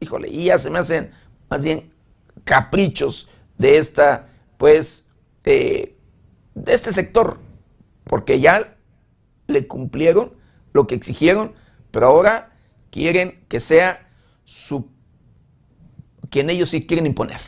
Híjole, 0.00 0.28
y 0.28 0.44
ya 0.44 0.58
se 0.58 0.70
me 0.70 0.78
hacen 0.78 1.12
más 1.48 1.60
bien 1.60 1.92
caprichos 2.44 3.30
de 3.58 3.78
esta, 3.78 4.28
pues, 4.58 5.10
eh, 5.44 5.96
de 6.54 6.72
este 6.72 6.92
sector, 6.92 7.38
porque 8.04 8.40
ya 8.40 8.76
le 9.46 9.66
cumplieron 9.66 10.32
lo 10.72 10.86
que 10.86 10.94
exigieron, 10.94 11.54
pero 11.90 12.06
ahora 12.06 12.56
quieren 12.90 13.44
que 13.48 13.60
sea 13.60 14.08
su 14.44 14.88
quien 16.30 16.50
ellos 16.50 16.70
sí 16.70 16.84
quieren 16.84 17.06
imponer. 17.06 17.38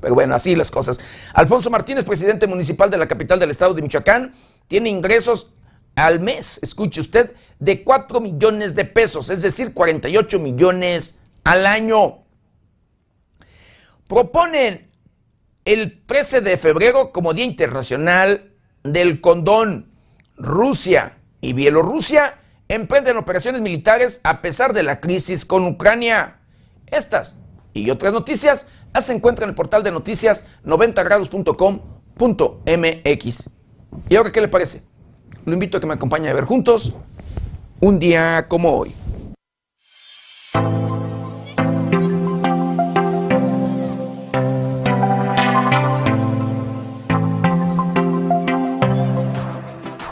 Pero 0.00 0.14
bueno, 0.14 0.34
así 0.34 0.54
las 0.54 0.70
cosas. 0.70 1.00
Alfonso 1.34 1.68
Martínez, 1.68 2.04
presidente 2.04 2.46
municipal 2.46 2.88
de 2.90 2.96
la 2.96 3.08
capital 3.08 3.40
del 3.40 3.50
estado 3.50 3.74
de 3.74 3.82
Michoacán, 3.82 4.32
tiene 4.68 4.88
ingresos 4.88 5.52
al 5.96 6.20
mes, 6.20 6.60
escuche 6.62 7.00
usted, 7.00 7.34
de 7.58 7.82
4 7.82 8.20
millones 8.20 8.76
de 8.76 8.84
pesos, 8.84 9.30
es 9.30 9.42
decir, 9.42 9.72
48 9.72 10.38
millones 10.38 11.20
al 11.42 11.66
año. 11.66 12.18
Proponen 14.06 14.90
el 15.66 16.02
13 16.06 16.40
de 16.40 16.56
febrero 16.56 17.12
como 17.12 17.34
Día 17.34 17.44
Internacional 17.44 18.54
del 18.82 19.20
Condón. 19.20 19.92
Rusia 20.38 21.18
y 21.40 21.54
Bielorrusia 21.54 22.36
emprenden 22.68 23.16
operaciones 23.16 23.60
militares 23.60 24.20
a 24.22 24.42
pesar 24.42 24.72
de 24.72 24.82
la 24.82 25.00
crisis 25.00 25.44
con 25.44 25.66
Ucrania. 25.66 26.40
Estas 26.86 27.40
y 27.72 27.90
otras 27.90 28.12
noticias 28.12 28.68
las 28.94 29.08
encuentra 29.10 29.44
en 29.44 29.50
el 29.50 29.54
portal 29.54 29.82
de 29.82 29.90
noticias 29.90 30.46
90grados.com.mx. 30.64 33.50
¿Y 34.08 34.16
ahora 34.16 34.32
qué 34.32 34.40
le 34.40 34.48
parece? 34.48 34.82
Lo 35.44 35.52
invito 35.52 35.78
a 35.78 35.80
que 35.80 35.86
me 35.86 35.94
acompañe 35.94 36.28
a 36.28 36.34
ver 36.34 36.44
juntos 36.44 36.92
un 37.80 37.98
día 37.98 38.46
como 38.48 38.76
hoy. 38.76 38.94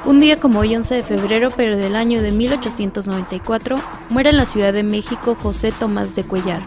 Un 0.06 0.20
día 0.20 0.38
como 0.38 0.58
hoy, 0.58 0.76
11 0.76 0.96
de 0.96 1.02
febrero, 1.02 1.48
pero 1.56 1.78
del 1.78 1.96
año 1.96 2.20
de 2.20 2.30
1894, 2.30 3.76
muere 4.10 4.30
en 4.30 4.36
la 4.36 4.44
Ciudad 4.44 4.74
de 4.74 4.82
México 4.82 5.34
José 5.34 5.72
Tomás 5.72 6.14
de 6.14 6.24
Cuellar, 6.24 6.60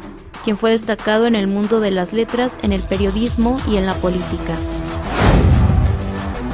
quien 0.44 0.58
fue 0.58 0.72
destacado 0.72 1.28
en 1.28 1.36
el 1.36 1.48
mundo 1.48 1.80
de 1.80 1.92
las 1.92 2.14
letras, 2.14 2.58
en 2.64 2.74
el 2.74 2.82
periodismo 2.82 3.62
y 3.68 3.78
en 3.78 3.86
la 3.86 3.94
política. 3.94 4.56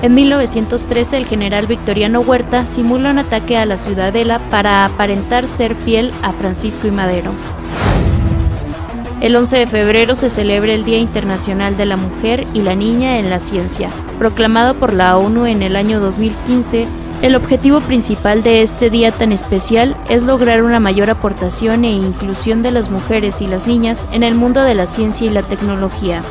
En 0.01 0.13
1913 0.13 1.15
el 1.15 1.25
general 1.25 1.67
Victoriano 1.67 2.19
Huerta 2.19 2.67
simula 2.67 3.11
un 3.11 3.19
ataque 3.19 3.55
a 3.55 3.65
la 3.65 3.77
ciudadela 3.77 4.39
para 4.49 4.83
aparentar 4.83 5.47
ser 5.47 5.75
fiel 5.75 6.11
a 6.21 6.33
Francisco 6.33 6.85
y 6.85 6.91
Madero. 6.91 7.31
El 9.23 9.37
11 9.37 9.59
de 9.59 9.67
febrero 9.67 10.15
se 10.15 10.29
celebra 10.29 10.73
el 10.73 10.83
Día 10.83 10.97
Internacional 10.97 11.77
de 11.77 11.85
la 11.85 11.95
Mujer 11.95 12.45
y 12.53 12.61
la 12.61 12.75
Niña 12.75 13.19
en 13.19 13.29
la 13.29 13.39
Ciencia. 13.39 13.89
Proclamado 14.19 14.73
por 14.73 14.91
la 14.91 15.17
ONU 15.17 15.45
en 15.45 15.63
el 15.63 15.77
año 15.77 16.01
2015, 16.01 16.85
el 17.21 17.37
objetivo 17.37 17.79
principal 17.79 18.43
de 18.43 18.63
este 18.63 18.89
día 18.89 19.13
tan 19.13 19.31
especial 19.31 19.95
es 20.09 20.23
lograr 20.23 20.61
una 20.61 20.81
mayor 20.81 21.09
aportación 21.09 21.85
e 21.85 21.91
inclusión 21.91 22.61
de 22.61 22.71
las 22.71 22.89
mujeres 22.89 23.41
y 23.41 23.47
las 23.47 23.65
niñas 23.65 24.07
en 24.11 24.23
el 24.23 24.35
mundo 24.35 24.61
de 24.61 24.73
la 24.73 24.87
ciencia 24.87 25.25
y 25.25 25.29
la 25.29 25.43
tecnología. 25.43 26.21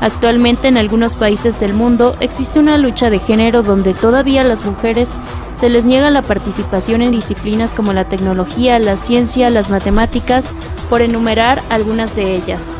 Actualmente 0.00 0.66
en 0.66 0.78
algunos 0.78 1.14
países 1.14 1.60
del 1.60 1.74
mundo 1.74 2.16
existe 2.18 2.58
una 2.58 2.76
lucha 2.76 3.08
de 3.08 3.20
género 3.20 3.62
donde 3.62 3.94
todavía 3.94 4.40
a 4.40 4.44
las 4.44 4.64
mujeres 4.64 5.10
se 5.54 5.68
les 5.68 5.84
niega 5.86 6.10
la 6.10 6.22
participación 6.22 7.02
en 7.02 7.12
disciplinas 7.12 7.72
como 7.72 7.92
la 7.92 8.08
tecnología, 8.08 8.80
la 8.80 8.96
ciencia, 8.96 9.48
las 9.48 9.70
matemáticas, 9.70 10.50
por 10.92 11.00
enumerar 11.00 11.58
algunas 11.70 12.14
de 12.16 12.36
ellas. 12.36 12.70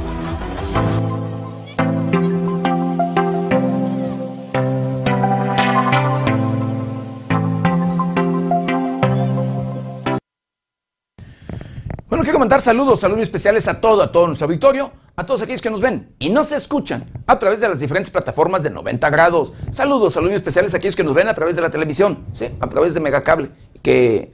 Bueno, 12.06 12.22
quiero 12.22 12.38
mandar 12.38 12.60
saludos, 12.60 13.00
saludos 13.00 13.22
especiales 13.22 13.66
a 13.66 13.80
todo, 13.80 14.02
a 14.02 14.12
todo 14.12 14.26
nuestro 14.26 14.44
auditorio 14.44 14.92
a 15.16 15.24
todos 15.24 15.40
aquellos 15.40 15.62
que 15.62 15.70
nos 15.70 15.80
ven 15.80 16.14
y 16.18 16.28
no 16.28 16.44
se 16.44 16.56
escuchan 16.56 17.06
a 17.26 17.38
través 17.38 17.60
de 17.60 17.68
las 17.70 17.80
diferentes 17.80 18.10
plataformas 18.10 18.62
de 18.62 18.68
90 18.68 19.08
grados. 19.08 19.54
Saludos, 19.70 20.12
saludos 20.12 20.36
especiales 20.36 20.74
a 20.74 20.76
aquellos 20.76 20.96
que 20.96 21.04
nos 21.04 21.14
ven 21.14 21.28
a 21.28 21.34
través 21.34 21.56
de 21.56 21.62
la 21.62 21.70
televisión, 21.70 22.26
¿sí? 22.32 22.50
a 22.60 22.66
través 22.66 22.92
de 22.92 23.00
Megacable, 23.00 23.48
que 23.82 24.32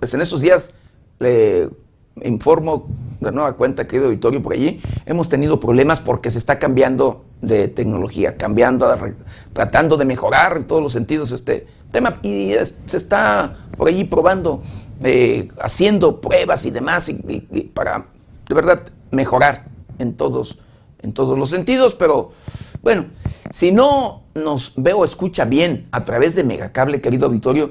pues 0.00 0.14
en 0.14 0.20
esos 0.20 0.40
días 0.40 0.74
le 1.20 1.70
informo 2.22 2.86
de 3.20 3.32
nueva 3.32 3.54
cuenta, 3.54 3.86
querido 3.86 4.06
auditorio, 4.06 4.42
por 4.42 4.52
allí 4.52 4.80
hemos 5.06 5.28
tenido 5.28 5.60
problemas 5.60 6.00
porque 6.00 6.30
se 6.30 6.38
está 6.38 6.58
cambiando 6.58 7.24
de 7.42 7.68
tecnología, 7.68 8.36
cambiando, 8.36 8.86
tratando 9.52 9.96
de 9.96 10.04
mejorar 10.04 10.56
en 10.56 10.64
todos 10.64 10.82
los 10.82 10.92
sentidos 10.92 11.30
este 11.32 11.66
tema 11.92 12.18
y 12.22 12.52
se 12.86 12.96
está 12.96 13.56
por 13.76 13.88
allí 13.88 14.04
probando, 14.04 14.62
eh, 15.02 15.48
haciendo 15.60 16.20
pruebas 16.20 16.64
y 16.64 16.70
demás 16.70 17.10
para 17.74 18.06
de 18.48 18.54
verdad 18.54 18.82
mejorar 19.10 19.66
en 19.98 20.14
todos, 20.14 20.58
en 21.02 21.12
todos 21.12 21.38
los 21.38 21.50
sentidos, 21.50 21.94
pero 21.94 22.32
bueno, 22.82 23.06
si 23.50 23.72
no 23.72 24.22
nos 24.34 24.72
veo 24.76 25.04
escucha 25.04 25.44
bien 25.44 25.88
a 25.92 26.04
través 26.04 26.34
de 26.34 26.44
Megacable, 26.44 27.00
querido 27.00 27.26
auditorio, 27.26 27.70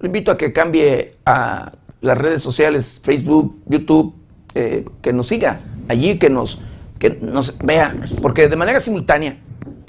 lo 0.00 0.06
invito 0.06 0.30
a 0.30 0.36
que 0.36 0.52
cambie 0.52 1.14
a 1.24 1.72
las 2.00 2.18
redes 2.18 2.42
sociales, 2.42 3.00
Facebook, 3.02 3.60
YouTube, 3.66 4.14
eh, 4.54 4.84
que 5.02 5.12
nos 5.12 5.26
siga 5.26 5.60
allí, 5.88 6.18
que 6.18 6.30
nos, 6.30 6.58
que 6.98 7.10
nos 7.20 7.56
vea, 7.58 7.96
porque 8.22 8.48
de 8.48 8.56
manera 8.56 8.80
simultánea, 8.80 9.38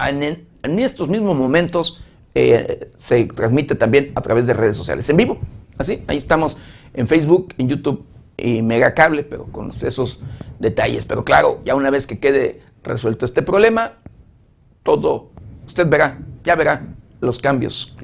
en, 0.08 0.48
estos 0.80 1.08
mismos 1.08 1.38
momentos, 1.38 2.02
eh, 2.36 2.91
se 2.98 3.26
transmite 3.26 3.76
también 3.76 4.12
a 4.15 4.22
través 4.22 4.48
de 4.48 4.54
redes 4.54 4.76
sociales 4.76 5.10
en 5.10 5.17
vivo. 5.17 5.39
Así, 5.78 6.04
ahí 6.08 6.17
estamos 6.17 6.58
en 6.93 7.08
Facebook, 7.08 7.54
en 7.58 7.69
YouTube 7.69 8.06
y 8.38 8.62
Megacable, 8.62 9.24
pero 9.24 9.45
con 9.45 9.69
esos 9.69 10.19
detalles. 10.60 11.06
Pero 11.06 11.24
claro, 11.24 11.62
ya 11.65 11.76
una 11.76 11.89
vez 11.89 12.08
que 12.08 12.19
quede 12.19 12.62
resuelto 12.84 13.26
este 13.26 13.41
problema, 13.41 13.93
todo, 14.84 15.30
usted 15.65 15.88
verá, 15.88 16.19
ya 16.43 16.56
verá 16.56 16.86
los 17.22 17.39
cambios, 17.39 17.98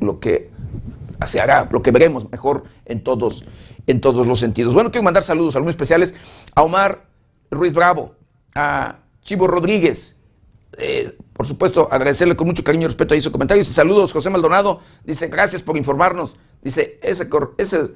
lo, 0.00 0.20
que 0.20 0.50
se 1.24 1.40
hará, 1.40 1.68
lo 1.70 1.82
que 1.82 1.90
veremos 1.90 2.30
mejor 2.30 2.64
en 2.84 3.02
todos, 3.02 3.44
en 3.86 4.00
todos 4.00 4.26
los 4.26 4.38
sentidos. 4.38 4.74
Bueno, 4.74 4.90
quiero 4.90 5.04
mandar 5.04 5.22
saludos, 5.22 5.54
saludos 5.54 5.72
especiales 5.72 6.14
a 6.54 6.62
Omar 6.62 7.06
Ruiz 7.50 7.72
Bravo, 7.72 8.14
a 8.54 8.98
Chivo 9.22 9.46
Rodríguez, 9.46 10.16
eh, 10.78 11.16
por 11.32 11.46
supuesto, 11.46 11.88
agradecerle 11.90 12.36
con 12.36 12.46
mucho 12.46 12.64
cariño 12.64 12.84
y 12.84 12.86
respeto 12.86 13.14
ahí 13.14 13.20
su 13.20 13.32
comentario. 13.32 13.60
Dice, 13.60 13.72
saludos, 13.72 14.12
José 14.12 14.30
Maldonado. 14.30 14.80
Dice, 15.04 15.28
gracias 15.28 15.62
por 15.62 15.76
informarnos. 15.76 16.36
Dice, 16.62 16.98
ese, 17.02 17.28
ese 17.58 17.94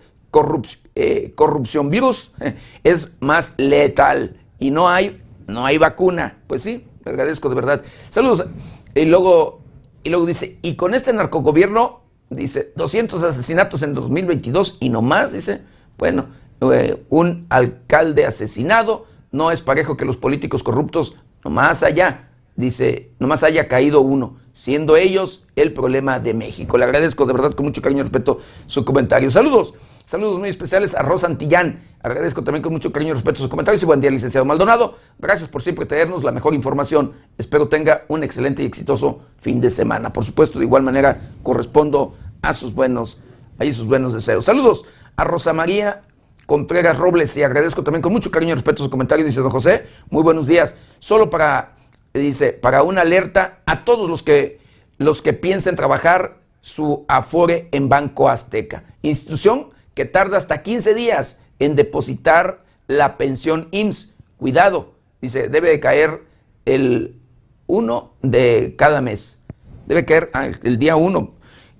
eh, 0.94 1.32
corrupción 1.34 1.90
virus 1.90 2.32
es 2.84 3.18
más 3.20 3.54
letal 3.58 4.40
y 4.58 4.70
no 4.70 4.88
hay, 4.88 5.18
no 5.46 5.66
hay 5.66 5.78
vacuna. 5.78 6.38
Pues 6.46 6.62
sí, 6.62 6.86
le 7.04 7.10
agradezco 7.10 7.48
de 7.48 7.54
verdad. 7.54 7.82
Saludos. 8.08 8.46
Y 8.94 9.04
luego, 9.06 9.62
y 10.02 10.10
luego 10.10 10.26
dice, 10.26 10.58
y 10.62 10.76
con 10.76 10.94
este 10.94 11.12
narcogobierno, 11.12 12.02
dice, 12.30 12.72
200 12.76 13.22
asesinatos 13.22 13.82
en 13.82 13.94
2022 13.94 14.78
y 14.80 14.88
no 14.88 15.02
más, 15.02 15.32
dice, 15.32 15.62
bueno, 15.98 16.28
eh, 16.72 17.04
un 17.08 17.46
alcalde 17.50 18.24
asesinado, 18.24 19.06
no 19.32 19.50
es 19.50 19.60
parejo 19.62 19.96
que 19.96 20.04
los 20.04 20.16
políticos 20.16 20.62
corruptos, 20.62 21.16
no 21.44 21.50
más 21.50 21.82
allá, 21.82 22.29
dice, 22.60 23.12
no 23.18 23.26
más 23.26 23.42
haya 23.42 23.66
caído 23.66 24.00
uno, 24.00 24.36
siendo 24.52 24.96
ellos 24.96 25.46
el 25.56 25.72
problema 25.72 26.20
de 26.20 26.34
México. 26.34 26.78
Le 26.78 26.84
agradezco 26.84 27.26
de 27.26 27.32
verdad 27.32 27.52
con 27.52 27.66
mucho 27.66 27.82
cariño 27.82 28.00
y 28.00 28.02
respeto 28.02 28.38
su 28.66 28.84
comentario. 28.84 29.30
Saludos. 29.30 29.74
Saludos 30.04 30.38
muy 30.40 30.48
especiales 30.48 30.94
a 30.94 31.02
Rosa 31.02 31.28
Antillán. 31.28 31.80
Agradezco 32.02 32.42
también 32.42 32.62
con 32.62 32.72
mucho 32.72 32.92
cariño 32.92 33.10
y 33.10 33.14
respeto 33.14 33.38
sus 33.38 33.48
comentarios 33.48 33.82
y 33.82 33.86
buen 33.86 34.00
día, 34.00 34.10
licenciado 34.10 34.44
Maldonado. 34.44 34.96
Gracias 35.18 35.48
por 35.48 35.62
siempre 35.62 35.86
traernos 35.86 36.24
la 36.24 36.32
mejor 36.32 36.54
información. 36.54 37.12
Espero 37.38 37.68
tenga 37.68 38.04
un 38.08 38.24
excelente 38.24 38.62
y 38.62 38.66
exitoso 38.66 39.20
fin 39.38 39.60
de 39.60 39.70
semana. 39.70 40.12
Por 40.12 40.24
supuesto, 40.24 40.58
de 40.58 40.64
igual 40.64 40.82
manera 40.82 41.30
correspondo 41.42 42.14
a 42.42 42.52
sus 42.52 42.74
buenos, 42.74 43.20
a 43.58 43.64
sus 43.66 43.86
buenos 43.86 44.12
deseos. 44.12 44.44
Saludos 44.44 44.84
a 45.16 45.24
Rosa 45.24 45.52
María 45.52 46.02
Contreras 46.50 46.98
Robles 46.98 47.36
y 47.36 47.44
agradezco 47.44 47.84
también 47.84 48.02
con 48.02 48.12
mucho 48.12 48.32
cariño 48.32 48.50
y 48.50 48.54
respeto 48.54 48.82
su 48.82 48.90
comentario. 48.90 49.24
Dice 49.24 49.40
don 49.40 49.50
José, 49.50 49.86
muy 50.10 50.24
buenos 50.24 50.48
días. 50.48 50.78
Solo 50.98 51.30
para, 51.30 51.76
dice, 52.18 52.52
para 52.52 52.82
una 52.82 53.02
alerta 53.02 53.60
a 53.66 53.84
todos 53.84 54.08
los 54.08 54.22
que, 54.22 54.60
los 54.98 55.22
que 55.22 55.32
piensen 55.32 55.76
trabajar 55.76 56.40
su 56.60 57.04
Afore 57.08 57.68
en 57.72 57.88
Banco 57.88 58.28
Azteca. 58.28 58.84
Institución 59.02 59.68
que 59.94 60.04
tarda 60.04 60.36
hasta 60.36 60.62
15 60.62 60.94
días 60.94 61.42
en 61.58 61.76
depositar 61.76 62.64
la 62.86 63.16
pensión 63.16 63.68
IMSS. 63.70 64.14
Cuidado, 64.36 64.94
dice, 65.20 65.48
debe 65.48 65.70
de 65.70 65.80
caer 65.80 66.22
el 66.64 67.20
1 67.66 68.14
de 68.22 68.74
cada 68.76 69.00
mes. 69.00 69.44
Debe 69.86 70.04
caer 70.04 70.30
ah, 70.34 70.48
el 70.62 70.78
día 70.78 70.96
1 70.96 71.34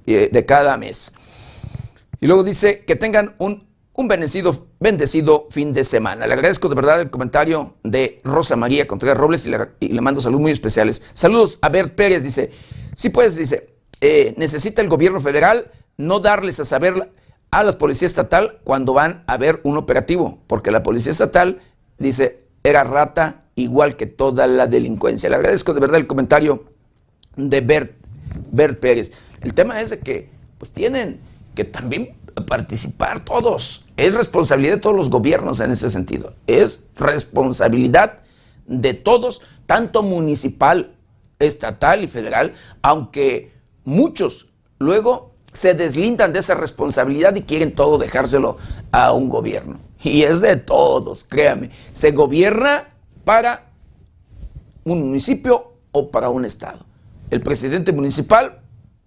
eh, 0.07 0.28
de 0.31 0.47
cada 0.47 0.76
mes. 0.76 1.12
Y 2.20 2.26
luego 2.26 2.45
dice 2.45 2.81
que 2.81 2.97
tengan 2.97 3.35
un, 3.39 3.66
un 3.95 4.09
bendecido 4.81 5.47
fin 5.51 5.72
de 5.72 5.85
semana. 5.85 6.26
Le 6.26 6.33
agradezco 6.33 6.68
de 6.68 6.74
verdad 6.74 7.01
el 7.01 7.11
comentario 7.11 7.74
de 7.85 8.18
Rosa 8.24 8.57
María 8.57 8.89
Contreras 8.89 9.18
Robles 9.18 9.47
y 9.47 9.89
le, 9.89 10.01
mando 10.01 10.20
saludos 10.20 10.41
muy 10.41 10.53
especiales. 10.53 11.05
Saludos 11.12 11.59
a 11.61 11.68
Bert 11.68 11.95
Pérez, 11.95 12.24
dice, 12.24 12.51
sí 12.97 13.11
puedes, 13.11 13.37
dice, 13.37 13.74
eh, 14.01 14.35
necesita 14.39 14.81
el 14.81 14.89
gobierno 14.89 15.20
federal 15.20 15.70
no 15.99 16.18
darles 16.18 16.59
a 16.61 16.64
saber 16.64 17.12
a 17.51 17.62
la 17.62 17.72
policía 17.72 18.07
estatal 18.07 18.59
cuando 18.64 18.95
van 18.95 19.22
a 19.26 19.37
ver 19.37 19.61
un 19.64 19.76
operativo, 19.76 20.39
porque 20.47 20.70
la 20.70 20.83
policía 20.83 21.12
estatal 21.12 21.61
dice, 21.99 22.45
era 22.62 22.83
rata 22.85 23.45
igual 23.55 23.97
que 23.97 24.07
toda 24.07 24.47
la 24.47 24.66
delincuencia. 24.66 25.28
Le 25.28 25.37
agradezco 25.37 25.74
de 25.74 25.81
verdad 25.81 25.99
el 25.99 26.07
comentario 26.07 26.64
de 27.37 27.61
Bert, 27.61 27.93
Bert 28.51 28.81
Pérez. 28.81 29.12
El 29.43 29.53
tema 29.53 29.81
es 29.81 29.91
de 29.91 29.99
que 29.99 30.31
pues 30.57 30.70
tienen 30.70 31.20
que 31.55 31.64
también 31.64 32.16
participar 32.47 33.24
todos. 33.24 33.86
Es 33.97 34.14
responsabilidad 34.14 34.74
de 34.74 34.80
todos 34.80 34.97
los 34.97 35.11
gobiernos 35.11 35.61
en 35.61 35.70
ese 35.70 35.91
sentido. 35.91 36.34
Es 36.47 36.80
responsabilidad 36.97 38.20
de 38.66 38.95
todos, 38.95 39.43
tanto 39.66 40.03
municipal, 40.03 40.95
estatal 41.38 42.05
y 42.05 42.09
federal, 42.09 42.55
aunque 42.82 43.53
muchos 43.84 44.49
luego 44.78 45.34
se 45.53 45.74
deslindan 45.74 46.32
de 46.32 46.38
esa 46.38 46.55
responsabilidad 46.55 47.34
y 47.34 47.43
quieren 47.43 47.74
todo 47.74 47.99
dejárselo 47.99 48.57
a 48.93 49.12
un 49.12 49.28
gobierno. 49.28 49.78
Y 50.03 50.22
es 50.22 50.41
de 50.41 50.57
todos, 50.57 51.24
créame. 51.24 51.70
Se 51.93 52.12
gobierna 52.12 52.88
para 53.24 53.70
un 54.84 55.01
municipio 55.01 55.72
o 55.93 56.11
para 56.11 56.30
un 56.30 56.45
estado. 56.45 56.84
El 57.30 57.43
presidente 57.43 57.93
municipal 57.93 58.61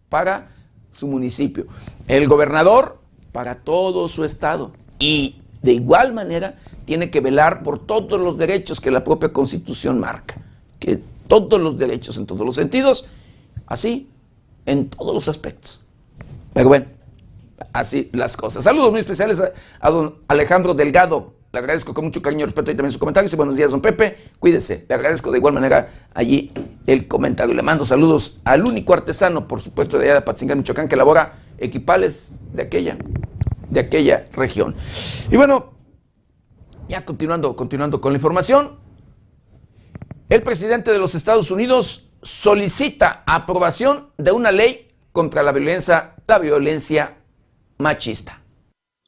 para 0.10 0.50
su 0.92 1.08
municipio. 1.08 1.66
El 2.08 2.28
gobernador 2.28 3.00
para 3.34 3.56
todo 3.56 4.08
su 4.08 4.24
estado. 4.24 4.72
Y 5.00 5.42
de 5.62 5.74
igual 5.74 6.14
manera 6.14 6.56
tiene 6.86 7.10
que 7.12 7.20
velar 7.20 7.64
por 7.64 7.80
todos 7.80 8.22
los 8.22 8.38
derechos 8.38 8.80
que 8.80 8.92
la 8.92 9.04
propia 9.04 9.34
constitución 9.34 10.00
marca. 10.00 10.36
Que 10.80 11.02
todos 11.28 11.60
los 11.60 11.78
derechos 11.78 12.16
en 12.16 12.26
todos 12.26 12.46
los 12.46 12.56
sentidos, 12.56 13.08
así 13.66 14.10
en 14.66 14.90
todos 14.90 15.14
los 15.14 15.28
aspectos. 15.28 15.86
Pero 16.54 16.70
bueno, 16.70 16.86
así 17.74 18.10
las 18.14 18.38
cosas. 18.38 18.64
Saludos 18.64 18.92
muy 18.92 19.00
especiales 19.00 19.42
a, 19.80 19.90
don 19.90 20.16
Alejandro 20.28 20.74
Delgado. 20.74 21.34
Le 21.52 21.60
agradezco 21.60 21.94
con 21.94 22.06
mucho 22.06 22.22
cariño, 22.22 22.46
respeto 22.46 22.72
y 22.72 22.76
también 22.76 22.92
su 22.92 23.00
comentario. 23.00 23.26
Dice 23.28 23.36
buenos 23.36 23.56
días, 23.56 23.72
don 23.72 23.82
Pepe. 23.82 24.18
Cuídese. 24.40 24.86
Le 24.90 24.96
agradezco 24.96 25.32
de 25.32 25.38
igual 25.38 25.54
manera 25.54 26.08
allí 26.14 26.52
el 26.88 27.08
comentario. 27.08 27.54
Le 27.54 27.62
mando 27.62 27.86
saludos 27.86 28.40
al 28.44 28.66
único 28.66 28.94
artesano, 28.94 29.48
por 29.48 29.62
supuesto, 29.62 29.98
de 29.98 30.06
allá 30.06 30.16
de 30.16 30.22
Patzingán, 30.22 30.58
Michoacán, 30.58 30.88
que 30.88 30.96
elabora 30.96 31.43
equipales 31.64 32.36
de 32.52 32.64
aquella, 32.64 32.98
de 33.70 33.80
aquella 33.80 34.26
región. 34.34 34.76
Y 35.32 35.38
bueno, 35.38 35.74
ya 36.88 37.06
continuando, 37.06 37.56
continuando 37.56 38.02
con 38.02 38.14
la 38.14 38.18
información, 38.18 38.78
el 40.30 40.44
presidente 40.44 40.92
de 40.92 41.00
los 41.00 41.16
Estados 41.16 41.52
Unidos 41.52 42.10
solicita 42.22 43.24
aprobación 43.26 44.10
de 44.18 44.32
una 44.32 44.52
ley 44.52 44.90
contra 45.12 45.44
la 45.44 45.52
violencia, 45.52 46.16
la 46.28 46.40
violencia 46.40 47.18
machista. 47.78 48.43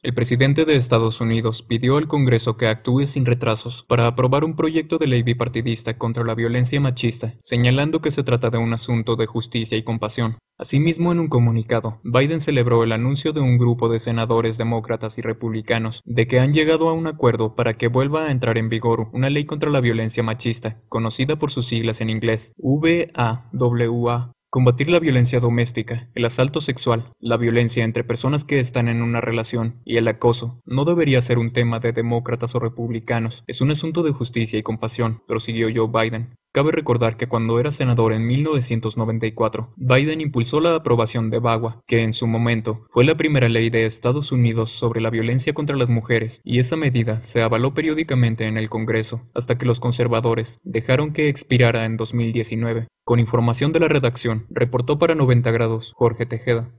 El 0.06 0.14
presidente 0.14 0.66
de 0.66 0.76
Estados 0.76 1.20
Unidos 1.20 1.64
pidió 1.64 1.98
al 1.98 2.08
Congreso 2.08 2.58
que 2.58 2.68
actúe 2.68 3.08
sin 3.08 3.26
retrasos 3.26 3.84
para 3.88 4.06
aprobar 4.06 4.44
un 4.44 4.56
proyecto 4.56 5.00
de 5.00 5.08
ley 5.08 5.24
bipartidista 5.24 5.98
contra 5.98 6.24
la 6.24 6.36
violencia 6.36 6.80
machista, 6.80 7.34
señalando 7.40 8.02
que 8.02 8.12
se 8.12 8.22
trata 8.22 8.52
de 8.52 8.60
un 8.60 8.72
asunto 8.72 9.16
de 9.16 9.26
justicia 9.26 9.80
y 9.80 9.84
compasión. 9.84 10.38
Asimismo, 10.60 11.12
en 11.12 11.20
un 11.20 11.28
comunicado, 11.28 12.02
Biden 12.04 12.40
celebró 12.40 12.84
el 12.84 12.92
anuncio 12.92 13.34
de 13.34 13.40
un 13.40 13.58
grupo 13.58 13.90
de 13.90 14.00
senadores 14.00 14.60
demócratas 14.60 15.18
y 15.18 15.22
republicanos 15.24 16.04
de 16.06 16.28
que 16.28 16.40
han 16.40 16.54
llegado 16.54 16.88
a 16.88 16.94
un 16.94 17.08
acuerdo 17.08 17.56
para 17.56 17.74
que 17.74 17.88
vuelva 17.88 18.28
a 18.28 18.32
entrar 18.32 18.60
en 18.60 18.70
vigor 18.70 19.10
una 19.12 19.32
ley 19.32 19.46
contra 19.46 19.72
la 19.72 19.82
violencia 19.82 20.22
machista, 20.22 20.84
conocida 20.88 21.38
por 21.38 21.50
sus 21.50 21.66
siglas 21.66 22.00
en 22.00 22.12
inglés 22.12 22.54
VAWA, 22.58 24.35
Combatir 24.56 24.90
la 24.90 25.00
violencia 25.00 25.42
doméstica, 25.42 26.08
el 26.16 26.24
asalto 26.24 26.62
sexual, 26.62 27.12
la 27.20 27.36
violencia 27.36 27.84
entre 27.84 28.06
personas 28.06 28.46
que 28.46 28.60
están 28.60 28.88
en 28.88 29.02
una 29.02 29.20
relación 29.20 29.82
y 29.84 29.98
el 29.98 30.08
acoso 30.08 30.62
no 30.64 30.86
debería 30.86 31.22
ser 31.22 31.40
un 31.40 31.52
tema 31.52 31.82
de 31.82 31.92
demócratas 31.92 32.56
o 32.56 32.62
republicanos, 32.62 33.44
es 33.48 33.60
un 33.60 33.72
asunto 33.72 34.02
de 34.02 34.14
justicia 34.14 34.58
y 34.58 34.64
compasión, 34.64 35.22
prosiguió 35.28 35.68
Joe 35.76 35.90
Biden. 35.92 36.36
Cabe 36.54 36.72
recordar 36.72 37.18
que 37.18 37.28
cuando 37.28 37.60
era 37.60 37.74
senador 37.74 38.14
en 38.14 38.26
1994, 38.26 39.74
Biden 39.76 40.22
impulsó 40.22 40.62
la 40.62 40.76
aprobación 40.76 41.30
de 41.30 41.40
VAWA, 41.40 41.82
que 41.86 42.04
en 42.04 42.14
su 42.14 42.26
momento 42.26 42.88
fue 42.92 43.04
la 43.04 43.18
primera 43.18 43.50
ley 43.50 43.70
de 43.70 43.86
Estados 43.86 44.32
Unidos 44.32 44.72
sobre 44.72 45.02
la 45.02 45.10
violencia 45.10 45.54
contra 45.54 45.76
las 45.76 45.90
mujeres, 45.90 46.40
y 46.46 46.60
esa 46.60 46.78
medida 46.78 47.20
se 47.20 47.42
avaló 47.42 47.74
periódicamente 47.74 48.46
en 48.46 48.58
el 48.58 48.70
Congreso 48.70 49.20
hasta 49.34 49.58
que 49.58 49.66
los 49.66 49.82
conservadores 49.82 50.60
dejaron 50.64 51.12
que 51.12 51.28
expirara 51.28 51.84
en 51.84 51.98
2019. 51.98 52.88
Con 53.08 53.20
información 53.20 53.72
de 53.72 53.80
la 53.80 53.88
redacción, 53.88 54.48
reportó 54.50 54.98
para 54.98 55.14
90 55.14 55.52
grados 55.52 55.94
Jorge 55.96 56.26
Tejeda. 56.26 56.72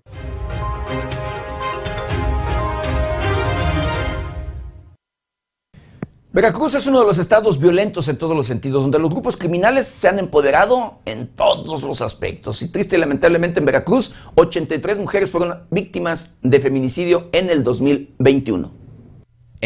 Veracruz 6.33 6.75
es 6.75 6.89
uno 6.89 6.99
de 6.99 7.07
los 7.07 7.19
estados 7.19 7.61
violentos 7.61 8.09
en 8.09 8.19
todos 8.19 8.37
los 8.37 8.49
sentidos, 8.49 8.83
donde 8.83 8.99
los 8.99 9.11
grupos 9.11 9.37
criminales 9.37 9.87
se 9.87 10.09
han 10.09 10.19
empoderado 10.19 10.99
en 11.05 11.29
todos 11.29 11.85
los 11.85 12.03
aspectos. 12.03 12.61
Y 12.61 12.73
triste 12.73 12.97
y 12.97 12.99
lamentablemente 12.99 13.61
en 13.61 13.67
Veracruz, 13.67 14.13
83 14.35 14.99
mujeres 14.99 15.31
fueron 15.31 15.69
víctimas 15.71 16.39
de 16.43 16.59
feminicidio 16.59 17.29
en 17.31 17.51
el 17.51 17.63
2021. 17.63 18.86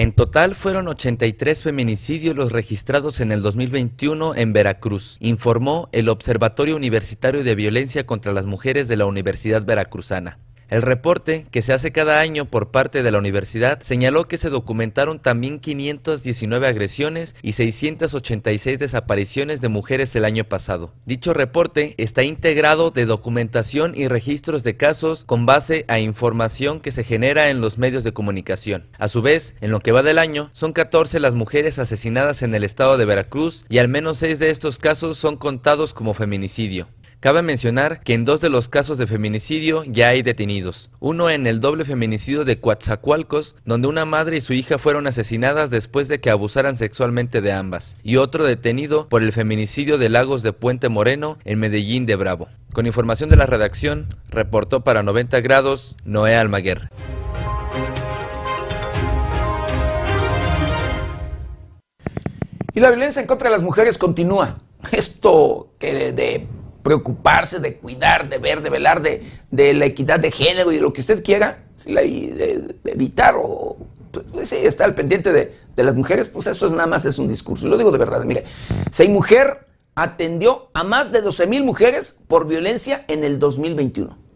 En 0.01 0.13
total 0.13 0.55
fueron 0.55 0.89
83 0.89 1.63
feminicidios 1.63 2.35
los 2.35 2.53
registrados 2.53 3.21
en 3.21 3.33
el 3.33 3.43
2021 3.43 4.35
en 4.35 4.55
Veracruz, 4.55 5.19
informó 5.21 5.91
el 5.93 6.09
Observatorio 6.09 6.75
Universitario 6.75 7.45
de 7.45 7.55
Violencia 7.55 8.07
contra 8.07 8.33
las 8.33 8.47
Mujeres 8.47 8.89
de 8.89 8.97
la 8.97 9.05
Universidad 9.05 9.63
Veracruzana. 9.63 10.39
El 10.71 10.83
reporte, 10.83 11.47
que 11.51 11.63
se 11.63 11.73
hace 11.73 11.91
cada 11.91 12.21
año 12.21 12.45
por 12.45 12.71
parte 12.71 13.03
de 13.03 13.11
la 13.11 13.19
universidad, 13.19 13.83
señaló 13.83 14.29
que 14.29 14.37
se 14.37 14.51
documentaron 14.51 15.19
también 15.19 15.59
519 15.59 16.69
agresiones 16.69 17.35
y 17.43 17.55
686 17.55 18.79
desapariciones 18.79 19.61
de 19.61 19.69
mujeres 19.69 20.15
el 20.15 20.25
año 20.25 20.45
pasado. 20.45 20.93
Dicho 21.07 21.35
reporte 21.35 21.97
está 21.99 22.23
integrado 22.23 22.93
de 22.93 23.05
documentación 23.05 23.95
y 23.97 24.07
registros 24.07 24.63
de 24.63 24.77
casos 24.77 25.25
con 25.25 25.45
base 25.45 25.85
a 25.89 25.99
información 25.99 26.79
que 26.79 26.93
se 26.93 27.03
genera 27.03 27.51
en 27.51 27.61
los 27.61 27.77
medios 27.77 28.05
de 28.05 28.13
comunicación. 28.13 28.87
A 28.97 29.09
su 29.09 29.23
vez, 29.23 29.57
en 29.61 29.73
lo 29.73 29.81
que 29.81 29.91
va 29.91 30.05
del 30.05 30.19
año, 30.19 30.51
son 30.53 30.73
14 30.73 31.19
las 31.19 31.35
mujeres 31.35 31.81
asesinadas 31.81 32.43
en 32.43 32.55
el 32.55 32.63
estado 32.63 32.97
de 32.97 33.07
Veracruz 33.07 33.65
y 33.69 33.79
al 33.79 33.89
menos 33.89 34.19
6 34.19 34.39
de 34.39 34.51
estos 34.51 34.79
casos 34.79 35.19
son 35.19 35.37
contados 35.37 35.95
como 35.95 36.15
feminicidio. 36.15 36.87
Cabe 37.21 37.43
mencionar 37.43 38.01
que 38.01 38.15
en 38.15 38.25
dos 38.25 38.41
de 38.41 38.49
los 38.49 38.71
casos 38.71 38.97
de 38.97 39.07
feminicidio 39.07 39.85
ya 39.85 40.09
hay 40.09 40.23
detenidos. 40.23 40.91
Uno 41.01 41.29
en 41.29 41.47
el 41.47 41.61
doble 41.61 41.85
feminicidio 41.85 42.47
de 42.47 42.59
Coatzacoalcos, 42.59 43.57
donde 43.67 43.89
una 43.89 44.07
madre 44.07 44.39
y 44.39 44.41
su 44.41 44.55
hija 44.55 44.79
fueron 44.79 45.07
asesinadas 45.07 45.69
después 45.69 46.09
de 46.09 46.19
que 46.19 46.31
abusaran 46.31 46.79
sexualmente 46.79 47.43
de 47.43 47.53
ambas. 47.53 47.99
Y 48.03 48.17
otro 48.17 48.45
detenido 48.45 49.07
por 49.11 49.23
el 49.23 49.33
feminicidio 49.33 49.99
de 49.99 50.09
Lagos 50.09 50.43
de 50.43 50.55
Puente 50.55 50.89
Moreno 50.89 51.37
en 51.45 51.59
Medellín 51.59 52.07
de 52.07 52.17
Bravo. 52.17 52.49
Con 52.73 52.87
información 52.87 53.29
de 53.29 53.37
la 53.37 53.45
redacción, 53.45 54.07
reportó 54.31 54.83
para 54.83 55.03
90 55.03 55.43
grados 55.43 55.97
Noé 56.05 56.37
Almaguer. 56.37 56.89
Y 62.73 62.81
la 62.81 62.89
violencia 62.89 63.21
en 63.21 63.29
contra 63.29 63.51
de 63.51 63.57
las 63.57 63.63
mujeres 63.63 63.99
continúa. 63.99 64.57
Esto 64.93 65.75
que 65.79 66.13
de 66.13 66.47
preocuparse, 66.83 67.61
de 67.61 67.77
cuidar, 67.77 68.29
de 68.29 68.39
ver, 68.39 68.63
de 68.63 68.71
velar 68.71 69.03
de, 69.03 69.23
de 69.51 69.75
la 69.75 69.87
equidad 69.87 70.21
de 70.21 70.31
género 70.31 70.73
y 70.73 70.77
de 70.77 70.81
lo 70.81 70.93
que 70.93 71.01
usted 71.01 71.23
quiera, 71.23 71.65
de, 71.87 72.75
evitar 72.85 73.35
o 73.37 73.77
pues, 74.11 74.27
pues, 74.33 74.49
sí, 74.49 74.57
estar 74.57 74.89
al 74.89 74.95
pendiente 74.95 75.33
de, 75.33 75.55
de, 75.77 75.85
las 75.85 75.95
mujeres, 75.95 76.29
pues 76.29 76.47
eso 76.47 76.67
es 76.67 76.73
nada 76.73 76.87
más 76.87 77.05
es 77.05 77.19
un 77.19 77.29
discurso. 77.29 77.67
Y 77.67 77.71
lo 77.71 77.79
digo 77.79 77.93
de 77.93 77.99
verdad, 77.99 78.25
mire, 78.25 78.45
si 78.91 79.09
mujer 79.09 79.67
atendió 79.95 80.71
a 80.75 80.85
más 80.85 81.13
de 81.13 81.21
12 81.21 81.47
mil 81.47 81.65
mujeres 81.65 82.21
por 82.27 82.47
violencia 82.47 83.05
en 83.09 83.25
el 83.25 83.39
2021. 83.39 84.30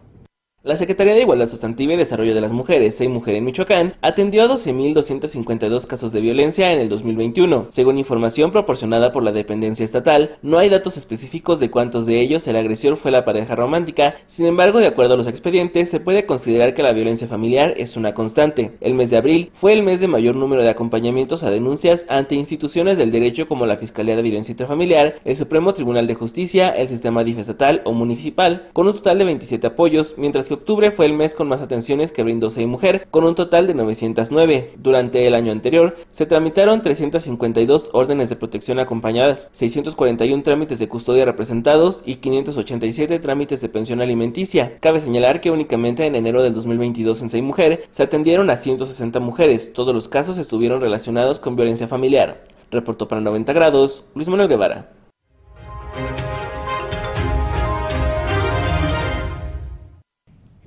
La 0.64 0.76
Secretaría 0.76 1.12
de 1.12 1.20
Igualdad 1.20 1.50
Sustantiva 1.50 1.92
y 1.92 1.96
Desarrollo 1.98 2.34
de 2.34 2.40
las 2.40 2.52
Mujeres, 2.52 2.94
SEI 2.94 3.08
Mujer 3.08 3.34
en 3.34 3.44
Michoacán, 3.44 3.96
atendió 4.00 4.42
a 4.42 4.48
12.252 4.48 5.86
casos 5.86 6.10
de 6.10 6.22
violencia 6.22 6.72
en 6.72 6.80
el 6.80 6.88
2021. 6.88 7.66
Según 7.68 7.98
información 7.98 8.50
proporcionada 8.50 9.12
por 9.12 9.22
la 9.22 9.32
dependencia 9.32 9.84
estatal, 9.84 10.38
no 10.40 10.56
hay 10.56 10.70
datos 10.70 10.96
específicos 10.96 11.60
de 11.60 11.70
cuántos 11.70 12.06
de 12.06 12.18
ellos 12.18 12.48
el 12.48 12.56
agresor 12.56 12.96
fue 12.96 13.10
la 13.10 13.26
pareja 13.26 13.54
romántica, 13.54 14.14
sin 14.24 14.46
embargo, 14.46 14.78
de 14.78 14.86
acuerdo 14.86 15.12
a 15.12 15.16
los 15.18 15.26
expedientes, 15.26 15.90
se 15.90 16.00
puede 16.00 16.24
considerar 16.24 16.72
que 16.72 16.82
la 16.82 16.94
violencia 16.94 17.28
familiar 17.28 17.74
es 17.76 17.98
una 17.98 18.14
constante. 18.14 18.72
El 18.80 18.94
mes 18.94 19.10
de 19.10 19.18
abril 19.18 19.50
fue 19.52 19.74
el 19.74 19.82
mes 19.82 20.00
de 20.00 20.08
mayor 20.08 20.34
número 20.34 20.62
de 20.62 20.70
acompañamientos 20.70 21.42
a 21.42 21.50
denuncias 21.50 22.06
ante 22.08 22.36
instituciones 22.36 22.96
del 22.96 23.12
derecho 23.12 23.48
como 23.48 23.66
la 23.66 23.76
Fiscalía 23.76 24.16
de 24.16 24.22
Violencia 24.22 24.52
Intrafamiliar, 24.52 25.16
el 25.26 25.36
Supremo 25.36 25.74
Tribunal 25.74 26.06
de 26.06 26.14
Justicia, 26.14 26.70
el 26.70 26.88
Sistema 26.88 27.22
DIF 27.22 27.40
estatal 27.40 27.82
o 27.84 27.92
municipal, 27.92 28.70
con 28.72 28.86
un 28.86 28.94
total 28.94 29.18
de 29.18 29.26
27 29.26 29.66
apoyos, 29.66 30.14
mientras 30.16 30.48
que 30.48 30.53
octubre 30.55 30.90
fue 30.90 31.07
el 31.07 31.12
mes 31.12 31.34
con 31.34 31.48
más 31.48 31.62
atenciones 31.62 32.12
que 32.12 32.22
brindó 32.22 32.50
SEI 32.50 32.66
Mujer, 32.66 33.07
con 33.11 33.24
un 33.24 33.34
total 33.34 33.66
de 33.66 33.74
909. 33.74 34.72
Durante 34.76 35.26
el 35.26 35.34
año 35.34 35.52
anterior, 35.52 35.96
se 36.11 36.26
tramitaron 36.26 36.82
352 36.82 37.90
órdenes 37.92 38.28
de 38.28 38.36
protección 38.36 38.78
acompañadas, 38.78 39.48
641 39.52 40.42
trámites 40.42 40.78
de 40.78 40.88
custodia 40.88 41.24
representados 41.24 42.02
y 42.07 42.16
587 42.16 43.18
trámites 43.18 43.61
de 43.61 43.68
pensión 43.68 44.00
alimenticia. 44.00 44.78
Cabe 44.80 45.00
señalar 45.00 45.40
que 45.40 45.50
únicamente 45.50 46.07
en 46.07 46.16
enero 46.16 46.42
del 46.42 46.55
2022 46.55 47.22
en 47.22 47.30
SEI 47.30 47.42
Mujer 47.42 47.86
se 47.90 48.02
atendieron 48.02 48.50
a 48.50 48.57
160 48.57 49.20
mujeres. 49.20 49.72
Todos 49.72 49.94
los 49.94 50.09
casos 50.09 50.38
estuvieron 50.38 50.80
relacionados 50.80 51.38
con 51.38 51.57
violencia 51.57 51.88
familiar. 51.88 52.44
Reportó 52.70 53.09
para 53.09 53.20
90 53.20 53.52
grados 53.52 54.05
Luis 54.14 54.28
Manuel 54.28 54.48
Guevara. 54.48 55.03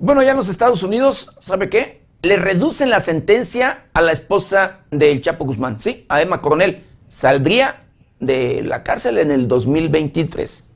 Bueno, 0.00 0.22
ya 0.22 0.30
en 0.30 0.36
los 0.36 0.48
Estados 0.48 0.84
Unidos, 0.84 1.32
¿sabe 1.40 1.68
qué? 1.68 2.02
Le 2.22 2.36
reducen 2.36 2.88
la 2.88 3.00
sentencia 3.00 3.86
a 3.92 4.00
la 4.00 4.12
esposa 4.12 4.80
del 4.92 5.20
Chapo 5.20 5.44
Guzmán, 5.44 5.80
¿sí? 5.80 6.06
A 6.08 6.22
Emma 6.22 6.40
Coronel. 6.40 6.84
Saldría 7.08 7.80
de 8.20 8.62
la 8.62 8.84
cárcel 8.84 9.18
en 9.18 9.32
el 9.32 9.48
2023. 9.48 10.67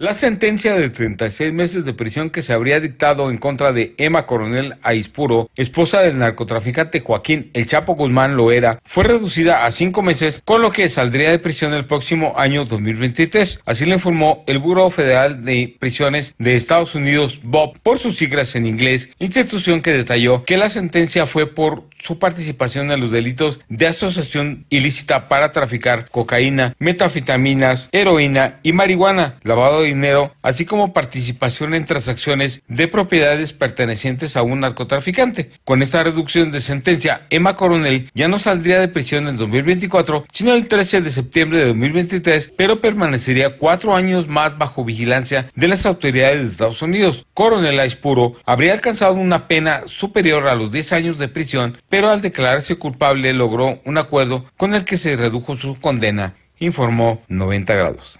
La 0.00 0.14
sentencia 0.14 0.76
de 0.76 0.90
36 0.90 1.52
meses 1.52 1.84
de 1.84 1.92
prisión 1.92 2.30
que 2.30 2.42
se 2.42 2.52
habría 2.52 2.78
dictado 2.78 3.32
en 3.32 3.38
contra 3.38 3.72
de 3.72 3.94
Emma 3.98 4.26
Coronel 4.26 4.76
Aispuro, 4.84 5.50
esposa 5.56 6.02
del 6.02 6.18
narcotraficante 6.18 7.00
Joaquín 7.00 7.50
El 7.52 7.66
Chapo 7.66 7.96
Guzmán 7.96 8.36
Loera, 8.36 8.78
fue 8.84 9.02
reducida 9.02 9.66
a 9.66 9.72
cinco 9.72 10.02
meses, 10.02 10.40
con 10.44 10.62
lo 10.62 10.70
que 10.70 10.88
saldría 10.88 11.32
de 11.32 11.40
prisión 11.40 11.74
el 11.74 11.84
próximo 11.84 12.34
año 12.36 12.64
2023. 12.64 13.62
Así 13.66 13.86
lo 13.86 13.94
informó 13.94 14.44
el 14.46 14.60
Buró 14.60 14.88
Federal 14.90 15.44
de 15.44 15.74
Prisiones 15.80 16.32
de 16.38 16.54
Estados 16.54 16.94
Unidos, 16.94 17.40
BOB, 17.42 17.80
por 17.80 17.98
sus 17.98 18.16
siglas 18.16 18.54
en 18.54 18.66
inglés, 18.66 19.10
institución 19.18 19.82
que 19.82 19.90
detalló 19.90 20.44
que 20.44 20.58
la 20.58 20.70
sentencia 20.70 21.26
fue 21.26 21.52
por 21.52 21.88
su 21.98 22.20
participación 22.20 22.92
en 22.92 23.00
los 23.00 23.10
delitos 23.10 23.58
de 23.68 23.88
asociación 23.88 24.64
ilícita 24.70 25.26
para 25.26 25.50
traficar 25.50 26.08
cocaína, 26.08 26.76
metafitaminas, 26.78 27.88
heroína 27.90 28.60
y 28.62 28.72
marihuana, 28.72 29.40
lavado 29.42 29.82
de 29.82 29.87
dinero, 29.88 30.34
así 30.42 30.64
como 30.64 30.92
participación 30.92 31.74
en 31.74 31.86
transacciones 31.86 32.62
de 32.68 32.88
propiedades 32.88 33.52
pertenecientes 33.52 34.36
a 34.36 34.42
un 34.42 34.60
narcotraficante. 34.60 35.50
Con 35.64 35.82
esta 35.82 36.02
reducción 36.02 36.52
de 36.52 36.60
sentencia, 36.60 37.26
Emma 37.30 37.56
Coronel 37.56 38.10
ya 38.14 38.28
no 38.28 38.38
saldría 38.38 38.80
de 38.80 38.88
prisión 38.88 39.28
en 39.28 39.36
2024, 39.36 40.26
sino 40.32 40.54
el 40.54 40.68
13 40.68 41.00
de 41.02 41.10
septiembre 41.10 41.58
de 41.58 41.66
2023, 41.66 42.52
pero 42.56 42.80
permanecería 42.80 43.56
cuatro 43.56 43.94
años 43.94 44.28
más 44.28 44.56
bajo 44.56 44.84
vigilancia 44.84 45.50
de 45.54 45.68
las 45.68 45.86
autoridades 45.86 46.40
de 46.40 46.46
Estados 46.48 46.82
Unidos. 46.82 47.26
Coronel 47.34 47.80
Aispuro 47.80 48.36
habría 48.44 48.72
alcanzado 48.72 49.14
una 49.14 49.48
pena 49.48 49.82
superior 49.86 50.48
a 50.48 50.54
los 50.54 50.72
10 50.72 50.92
años 50.92 51.18
de 51.18 51.28
prisión, 51.28 51.78
pero 51.88 52.10
al 52.10 52.20
declararse 52.20 52.76
culpable 52.76 53.32
logró 53.32 53.80
un 53.84 53.98
acuerdo 53.98 54.46
con 54.56 54.74
el 54.74 54.84
que 54.84 54.96
se 54.96 55.16
redujo 55.16 55.56
su 55.56 55.74
condena, 55.80 56.34
informó 56.58 57.22
90 57.28 57.74
grados. 57.74 58.18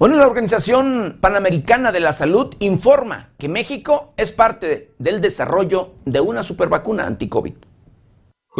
Bueno, 0.00 0.16
la 0.16 0.26
Organización 0.26 1.18
Panamericana 1.20 1.92
de 1.92 2.00
la 2.00 2.14
Salud 2.14 2.54
informa 2.60 3.34
que 3.36 3.50
México 3.50 4.14
es 4.16 4.32
parte 4.32 4.94
del 4.98 5.20
desarrollo 5.20 5.90
de 6.06 6.22
una 6.22 6.42
supervacuna 6.42 7.06
anti-COVID. 7.06 7.52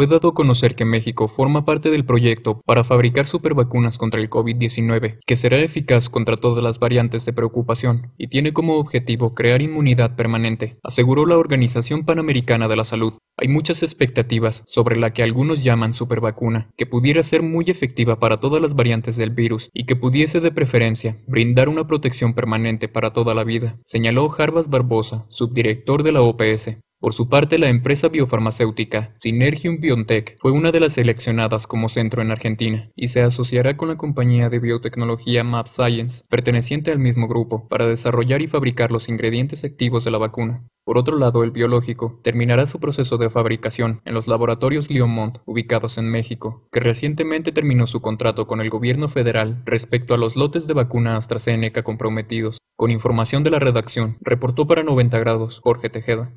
Fue 0.01 0.07
dado 0.07 0.29
a 0.29 0.33
conocer 0.33 0.73
que 0.73 0.83
México 0.83 1.27
forma 1.27 1.63
parte 1.63 1.91
del 1.91 2.05
proyecto 2.05 2.59
para 2.65 2.83
fabricar 2.83 3.27
supervacunas 3.27 3.99
contra 3.99 4.19
el 4.19 4.31
COVID-19, 4.31 5.19
que 5.27 5.35
será 5.35 5.59
eficaz 5.59 6.09
contra 6.09 6.37
todas 6.37 6.63
las 6.63 6.79
variantes 6.79 7.23
de 7.23 7.33
preocupación 7.33 8.11
y 8.17 8.27
tiene 8.27 8.51
como 8.51 8.79
objetivo 8.79 9.35
crear 9.35 9.61
inmunidad 9.61 10.15
permanente, 10.15 10.79
aseguró 10.81 11.27
la 11.27 11.37
Organización 11.37 12.03
Panamericana 12.03 12.67
de 12.67 12.77
la 12.77 12.83
Salud. 12.83 13.13
Hay 13.37 13.47
muchas 13.47 13.83
expectativas 13.83 14.63
sobre 14.65 14.95
la 14.95 15.13
que 15.13 15.21
algunos 15.21 15.63
llaman 15.63 15.93
supervacuna, 15.93 16.71
que 16.77 16.87
pudiera 16.87 17.21
ser 17.21 17.43
muy 17.43 17.65
efectiva 17.67 18.19
para 18.19 18.39
todas 18.39 18.59
las 18.59 18.73
variantes 18.73 19.17
del 19.17 19.29
virus 19.29 19.69
y 19.71 19.85
que 19.85 19.95
pudiese 19.95 20.39
de 20.39 20.51
preferencia 20.51 21.19
brindar 21.27 21.69
una 21.69 21.85
protección 21.85 22.33
permanente 22.33 22.87
para 22.87 23.13
toda 23.13 23.35
la 23.35 23.43
vida, 23.43 23.77
señaló 23.85 24.29
Jarbas 24.29 24.67
Barbosa, 24.67 25.27
subdirector 25.29 26.01
de 26.01 26.11
la 26.11 26.23
OPS. 26.23 26.77
Por 27.01 27.15
su 27.15 27.29
parte, 27.29 27.57
la 27.57 27.67
empresa 27.67 28.09
biofarmacéutica 28.09 29.15
Synergium 29.17 29.79
BioNTech 29.79 30.37
fue 30.39 30.51
una 30.51 30.71
de 30.71 30.79
las 30.79 30.93
seleccionadas 30.93 31.65
como 31.65 31.89
centro 31.89 32.21
en 32.21 32.29
Argentina 32.29 32.91
y 32.95 33.07
se 33.07 33.21
asociará 33.21 33.75
con 33.75 33.89
la 33.89 33.97
compañía 33.97 34.49
de 34.49 34.59
biotecnología 34.59 35.43
Map 35.43 35.65
Science, 35.65 36.23
perteneciente 36.29 36.91
al 36.91 36.99
mismo 36.99 37.27
grupo, 37.27 37.67
para 37.69 37.87
desarrollar 37.87 38.43
y 38.43 38.47
fabricar 38.47 38.91
los 38.91 39.09
ingredientes 39.09 39.63
activos 39.63 40.05
de 40.05 40.11
la 40.11 40.19
vacuna. 40.19 40.67
Por 40.85 40.99
otro 40.99 41.17
lado, 41.17 41.43
el 41.43 41.49
biológico 41.49 42.19
terminará 42.23 42.67
su 42.67 42.79
proceso 42.79 43.17
de 43.17 43.31
fabricación 43.31 44.01
en 44.05 44.13
los 44.13 44.27
laboratorios 44.27 44.91
Lionmont, 44.91 45.39
ubicados 45.45 45.97
en 45.97 46.07
México, 46.07 46.67
que 46.71 46.81
recientemente 46.81 47.51
terminó 47.51 47.87
su 47.87 48.01
contrato 48.01 48.45
con 48.45 48.61
el 48.61 48.69
gobierno 48.69 49.07
federal 49.07 49.63
respecto 49.65 50.13
a 50.13 50.17
los 50.17 50.35
lotes 50.35 50.67
de 50.67 50.75
vacuna 50.75 51.17
AstraZeneca 51.17 51.81
comprometidos. 51.81 52.59
Con 52.77 52.91
información 52.91 53.41
de 53.41 53.49
la 53.49 53.57
redacción, 53.57 54.17
reportó 54.21 54.67
para 54.67 54.83
90 54.83 55.17
grados 55.17 55.61
Jorge 55.63 55.89
Tejeda. 55.89 56.31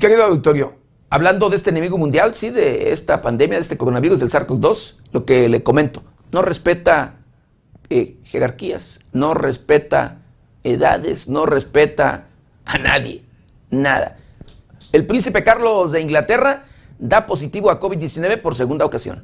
Querido 0.00 0.24
auditorio, 0.24 0.76
hablando 1.10 1.50
de 1.50 1.56
este 1.56 1.68
enemigo 1.68 1.98
mundial, 1.98 2.32
sí, 2.34 2.48
de 2.48 2.90
esta 2.90 3.20
pandemia, 3.20 3.56
de 3.56 3.60
este 3.60 3.76
coronavirus 3.76 4.20
del 4.20 4.30
SARS-CoV-2, 4.30 5.00
lo 5.12 5.26
que 5.26 5.46
le 5.50 5.62
comento, 5.62 6.02
no 6.32 6.40
respeta 6.40 7.16
eh, 7.90 8.16
jerarquías, 8.24 9.04
no 9.12 9.34
respeta 9.34 10.22
edades, 10.64 11.28
no 11.28 11.44
respeta 11.44 12.28
a 12.64 12.78
nadie, 12.78 13.24
nada. 13.68 14.16
El 14.90 15.04
príncipe 15.04 15.44
Carlos 15.44 15.92
de 15.92 16.00
Inglaterra 16.00 16.64
da 16.98 17.26
positivo 17.26 17.70
a 17.70 17.78
COVID-19 17.78 18.40
por 18.40 18.54
segunda 18.54 18.86
ocasión. 18.86 19.22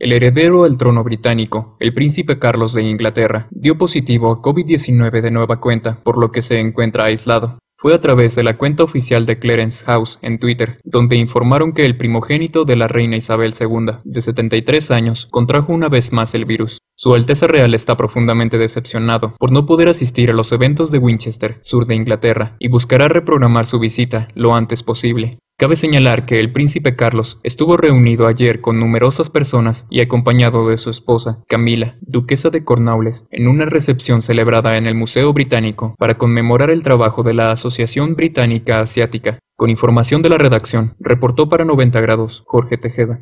El 0.00 0.12
heredero 0.12 0.64
al 0.64 0.76
trono 0.76 1.04
británico, 1.04 1.76
el 1.78 1.94
príncipe 1.94 2.40
Carlos 2.40 2.74
de 2.74 2.82
Inglaterra, 2.82 3.46
dio 3.52 3.78
positivo 3.78 4.32
a 4.32 4.42
COVID-19 4.42 5.20
de 5.20 5.30
nueva 5.30 5.60
cuenta, 5.60 6.00
por 6.02 6.18
lo 6.18 6.32
que 6.32 6.42
se 6.42 6.58
encuentra 6.58 7.04
aislado. 7.04 7.58
Fue 7.84 7.94
a 7.94 8.00
través 8.00 8.34
de 8.34 8.42
la 8.42 8.56
cuenta 8.56 8.82
oficial 8.82 9.26
de 9.26 9.38
Clarence 9.38 9.84
House 9.84 10.18
en 10.22 10.38
Twitter, 10.38 10.78
donde 10.84 11.16
informaron 11.16 11.74
que 11.74 11.84
el 11.84 11.98
primogénito 11.98 12.64
de 12.64 12.76
la 12.76 12.88
reina 12.88 13.18
Isabel 13.18 13.52
II, 13.60 13.98
de 14.04 14.20
73 14.22 14.90
años, 14.90 15.28
contrajo 15.30 15.70
una 15.70 15.90
vez 15.90 16.10
más 16.10 16.34
el 16.34 16.46
virus. 16.46 16.78
Su 16.94 17.12
Alteza 17.12 17.46
Real 17.46 17.74
está 17.74 17.94
profundamente 17.94 18.56
decepcionado 18.56 19.34
por 19.38 19.52
no 19.52 19.66
poder 19.66 19.90
asistir 19.90 20.30
a 20.30 20.32
los 20.32 20.50
eventos 20.52 20.90
de 20.90 20.96
Winchester, 20.96 21.58
sur 21.60 21.84
de 21.84 21.94
Inglaterra, 21.94 22.56
y 22.58 22.68
buscará 22.68 23.08
reprogramar 23.08 23.66
su 23.66 23.78
visita 23.78 24.28
lo 24.34 24.54
antes 24.54 24.82
posible. 24.82 25.36
Cabe 25.56 25.76
señalar 25.76 26.26
que 26.26 26.40
el 26.40 26.50
príncipe 26.50 26.96
Carlos 26.96 27.38
estuvo 27.44 27.76
reunido 27.76 28.26
ayer 28.26 28.60
con 28.60 28.80
numerosas 28.80 29.30
personas 29.30 29.86
y 29.88 30.00
acompañado 30.00 30.68
de 30.68 30.76
su 30.78 30.90
esposa, 30.90 31.44
Camila, 31.46 31.96
duquesa 32.00 32.50
de 32.50 32.64
Cornwallis, 32.64 33.28
en 33.30 33.46
una 33.46 33.64
recepción 33.64 34.22
celebrada 34.22 34.76
en 34.76 34.88
el 34.88 34.96
Museo 34.96 35.32
Británico 35.32 35.94
para 35.96 36.18
conmemorar 36.18 36.70
el 36.70 36.82
trabajo 36.82 37.22
de 37.22 37.34
la 37.34 37.52
Asociación 37.52 38.16
Británica 38.16 38.80
Asiática. 38.80 39.38
Con 39.56 39.70
información 39.70 40.22
de 40.22 40.30
la 40.30 40.38
redacción, 40.38 40.96
reportó 40.98 41.48
para 41.48 41.64
90 41.64 42.00
grados 42.00 42.42
Jorge 42.46 42.76
Tejeda. 42.76 43.20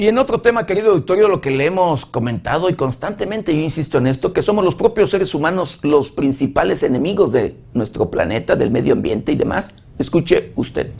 Y 0.00 0.08
en 0.08 0.16
otro 0.16 0.40
tema, 0.40 0.64
querido 0.64 0.92
auditorio, 0.92 1.28
lo 1.28 1.42
que 1.42 1.50
le 1.50 1.66
hemos 1.66 2.06
comentado 2.06 2.70
y 2.70 2.74
constantemente 2.74 3.54
yo 3.54 3.60
insisto 3.60 3.98
en 3.98 4.06
esto, 4.06 4.32
que 4.32 4.40
somos 4.40 4.64
los 4.64 4.74
propios 4.74 5.10
seres 5.10 5.34
humanos 5.34 5.78
los 5.82 6.10
principales 6.10 6.82
enemigos 6.82 7.32
de 7.32 7.54
nuestro 7.74 8.10
planeta, 8.10 8.56
del 8.56 8.70
medio 8.70 8.94
ambiente 8.94 9.32
y 9.32 9.34
demás. 9.34 9.74
Escuche 9.98 10.52
usted. 10.56 10.92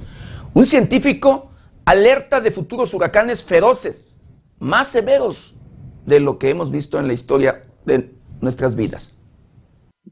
Un 0.53 0.67
científico 0.67 1.51
alerta 1.87 2.43
de 2.43 2.51
futuros 2.51 2.93
huracanes 2.93 3.43
feroces, 3.43 4.09
más 4.59 4.89
severos 4.89 5.55
de 6.05 6.21
lo 6.21 6.39
que 6.39 6.51
hemos 6.51 6.71
visto 6.71 7.01
en 7.01 7.07
la 7.07 7.15
historia 7.15 7.65
de 7.87 8.13
nuestras 8.43 8.75
vidas. 8.75 9.17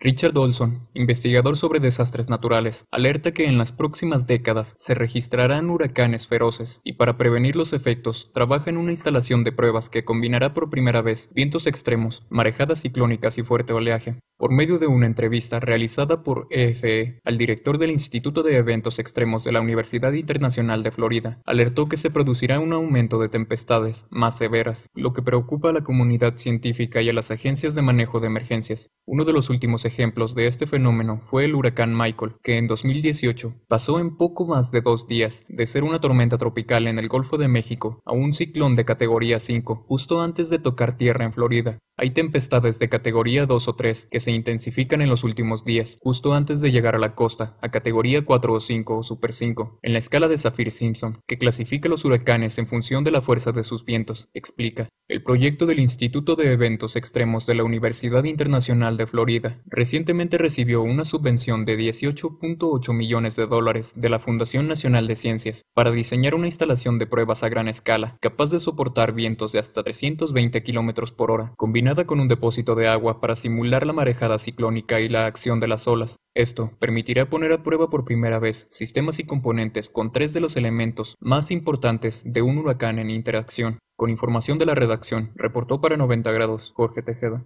Richard 0.01 0.39
Olson, 0.39 0.87
investigador 0.95 1.57
sobre 1.57 1.81
desastres 1.81 2.31
naturales, 2.31 2.85
alerta 2.93 3.33
que 3.33 3.47
en 3.47 3.59
las 3.59 3.73
próximas 3.73 4.29
décadas 4.29 4.75
se 4.77 4.95
registrarán 4.95 5.71
huracanes 5.71 6.29
feroces 6.29 6.81
y 6.85 6.93
para 6.93 7.19
prevenir 7.19 7.57
los 7.57 7.73
efectos 7.73 8.31
trabaja 8.33 8.71
en 8.71 8.77
una 8.77 8.93
instalación 8.93 9.43
de 9.43 9.51
pruebas 9.51 9.91
que 9.91 10.05
combinará 10.05 10.55
por 10.55 10.71
primera 10.71 11.03
vez 11.03 11.31
vientos 11.35 11.67
extremos, 11.67 12.25
marejadas 12.31 12.81
ciclónicas 12.81 13.39
y 13.39 13.43
fuerte 13.43 13.73
oleaje. 13.73 14.21
Por 14.39 14.53
medio 14.53 14.79
de 14.79 14.87
una 14.87 15.07
entrevista 15.07 15.59
realizada 15.59 16.23
por 16.23 16.47
EFE 16.51 17.01
e, 17.01 17.21
al 17.25 17.39
director 17.39 17.77
del 17.77 17.91
Instituto 17.91 18.45
de 18.45 18.57
Eventos 18.57 19.01
Extremos 19.01 19.43
de 19.43 19.51
la 19.51 19.61
Universidad 19.61 20.13
Internacional 20.13 20.85
de 20.85 20.93
Florida, 20.93 21.43
alertó 21.45 21.87
que 21.87 21.97
se 21.97 22.11
producirá 22.11 22.61
un 22.61 22.73
aumento 22.73 23.19
de 23.19 23.29
tempestades 23.29 24.07
más 24.11 24.39
severas, 24.39 24.91
lo 24.95 25.13
que 25.13 25.23
preocupa 25.23 25.71
a 25.71 25.73
la 25.73 25.83
comunidad 25.83 26.37
científica 26.37 27.03
y 27.03 27.09
a 27.09 27.13
las 27.13 27.33
agencias 27.33 27.75
de 27.75 27.83
manejo 27.83 28.21
de 28.21 28.29
emergencias. 28.29 28.91
Uno 29.07 29.25
de 29.25 29.33
los 29.33 29.51
últimos 29.51 29.85
ejemplos 29.89 30.35
de 30.35 30.47
este 30.47 30.67
fenómeno 30.67 31.21
fue 31.29 31.45
el 31.45 31.55
huracán 31.55 31.97
Michael, 31.97 32.37
que 32.43 32.57
en 32.59 32.69
2018 32.69 33.55
pasó 33.67 33.99
en 33.99 34.17
poco 34.17 34.47
más 34.47 34.71
de 34.71 34.81
dos 34.81 35.09
días 35.09 35.45
de 35.49 35.67
ser 35.67 35.83
una 35.83 35.99
tormenta 35.99 36.39
tropical 36.39 36.87
en 36.87 36.99
el 36.99 37.09
Golfo 37.09 37.37
de 37.37 37.49
México 37.49 38.01
a 38.05 38.13
un 38.13 38.33
ciclón 38.33 38.77
de 38.77 38.85
categoría 38.85 39.39
5 39.39 39.85
justo 39.89 40.21
antes 40.21 40.51
de 40.51 40.59
tocar 40.59 40.97
tierra 40.97 41.25
en 41.25 41.33
Florida. 41.33 41.79
Hay 42.01 42.11
tempestades 42.11 42.79
de 42.79 42.89
categoría 42.89 43.45
2 43.45 43.67
o 43.67 43.75
3 43.75 44.07
que 44.09 44.21
se 44.21 44.31
intensifican 44.31 45.03
en 45.03 45.09
los 45.09 45.25
últimos 45.25 45.65
días, 45.65 45.99
justo 46.01 46.33
antes 46.33 46.61
de 46.61 46.71
llegar 46.71 46.95
a 46.95 46.99
la 47.01 47.17
costa, 47.17 47.59
a 47.61 47.73
categoría 47.73 48.25
4 48.25 48.53
o 48.53 48.61
5 48.61 48.99
o 48.99 49.03
Super 49.03 49.33
5, 49.33 49.81
en 49.83 49.93
la 49.95 49.99
escala 49.99 50.29
de 50.29 50.39
Saffir-Simpson, 50.39 51.15
que 51.27 51.39
clasifica 51.39 51.89
los 51.89 52.05
huracanes 52.05 52.57
en 52.59 52.69
función 52.69 53.03
de 53.03 53.11
la 53.11 53.21
fuerza 53.21 53.51
de 53.51 53.65
sus 53.65 53.85
vientos, 53.85 54.29
explica. 54.33 54.89
El 55.09 55.23
proyecto 55.23 55.65
del 55.65 55.81
Instituto 55.81 56.37
de 56.37 56.53
Eventos 56.53 56.95
Extremos 56.95 57.47
de 57.47 57.55
la 57.55 57.65
Universidad 57.65 58.25
Internacional 58.25 58.99
de 58.99 59.07
Florida 59.07 59.63
recientemente 59.65 60.37
recibió 60.37 60.83
una 60.83 61.07
subvención 61.07 61.65
de 61.65 61.79
18.8 61.79 62.93
millones 62.93 63.35
de 63.35 63.47
dólares 63.47 63.95
de 63.97 64.11
la 64.11 64.19
Fundación 64.19 64.69
Nacional 64.69 65.07
de 65.07 65.17
Ciencias 65.17 65.63
para 65.73 65.93
diseñar 65.93 66.35
una 66.35 66.47
instalación 66.47 66.99
de 66.99 67.07
pruebas 67.07 67.43
a 67.43 67.49
gran 67.49 67.69
escala 67.69 68.19
capaz 68.21 68.51
de 68.51 68.61
soportar 68.61 69.15
vientos 69.15 69.53
de 69.53 69.61
hasta 69.61 69.83
320 69.83 70.63
kilómetros 70.63 71.11
por 71.11 71.31
hora, 71.31 71.55
con 71.95 72.21
un 72.21 72.29
depósito 72.29 72.75
de 72.75 72.87
agua 72.87 73.19
para 73.19 73.35
simular 73.35 73.87
la 73.87 73.95
marejada 73.95 74.37
ciclónica 74.37 75.01
y 75.01 75.09
la 75.09 75.25
acción 75.25 75.59
de 75.59 75.69
las 75.69 75.89
olas. 75.89 76.17
Esto 76.35 76.71
permitirá 76.79 77.31
poner 77.31 77.51
a 77.53 77.63
prueba 77.63 77.89
por 77.89 78.05
primera 78.05 78.39
vez 78.39 78.69
sistemas 78.71 79.19
y 79.19 79.25
componentes 79.25 79.89
con 79.89 80.13
tres 80.13 80.35
de 80.35 80.41
los 80.41 80.57
elementos 80.57 81.17
más 81.19 81.51
importantes 81.51 82.23
de 82.27 82.43
un 82.43 82.59
huracán 82.59 82.99
en 82.99 83.09
interacción. 83.09 83.79
Con 83.97 84.11
información 84.11 84.59
de 84.59 84.67
la 84.67 84.75
redacción, 84.75 85.33
reportó 85.35 85.81
para 85.81 85.97
90 85.97 86.31
grados 86.31 86.73
Jorge 86.77 87.01
Tejeda. 87.03 87.43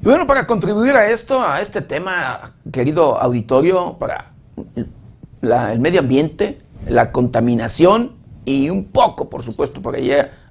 Y 0.00 0.04
bueno, 0.04 0.26
para 0.26 0.46
contribuir 0.46 0.92
a 0.92 1.10
esto, 1.10 1.44
a 1.44 1.60
este 1.60 1.82
tema, 1.82 2.54
querido 2.72 3.18
auditorio, 3.20 3.96
para 3.98 4.32
el 5.42 5.80
medio 5.80 6.00
ambiente, 6.00 6.58
la 6.88 7.12
contaminación 7.12 8.12
y 8.44 8.70
un 8.70 8.86
poco, 8.86 9.30
por 9.30 9.42
supuesto, 9.42 9.82
para 9.82 9.98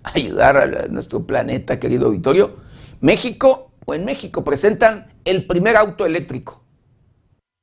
ayudar 0.04 0.58
a 0.58 0.88
nuestro 0.88 1.26
planeta, 1.26 1.80
querido 1.80 2.08
auditorio, 2.08 2.56
México 3.02 3.72
o 3.86 3.94
en 3.94 4.06
México 4.06 4.44
presentan 4.44 5.08
el 5.26 5.46
primer 5.46 5.76
auto 5.76 6.06
eléctrico. 6.06 6.61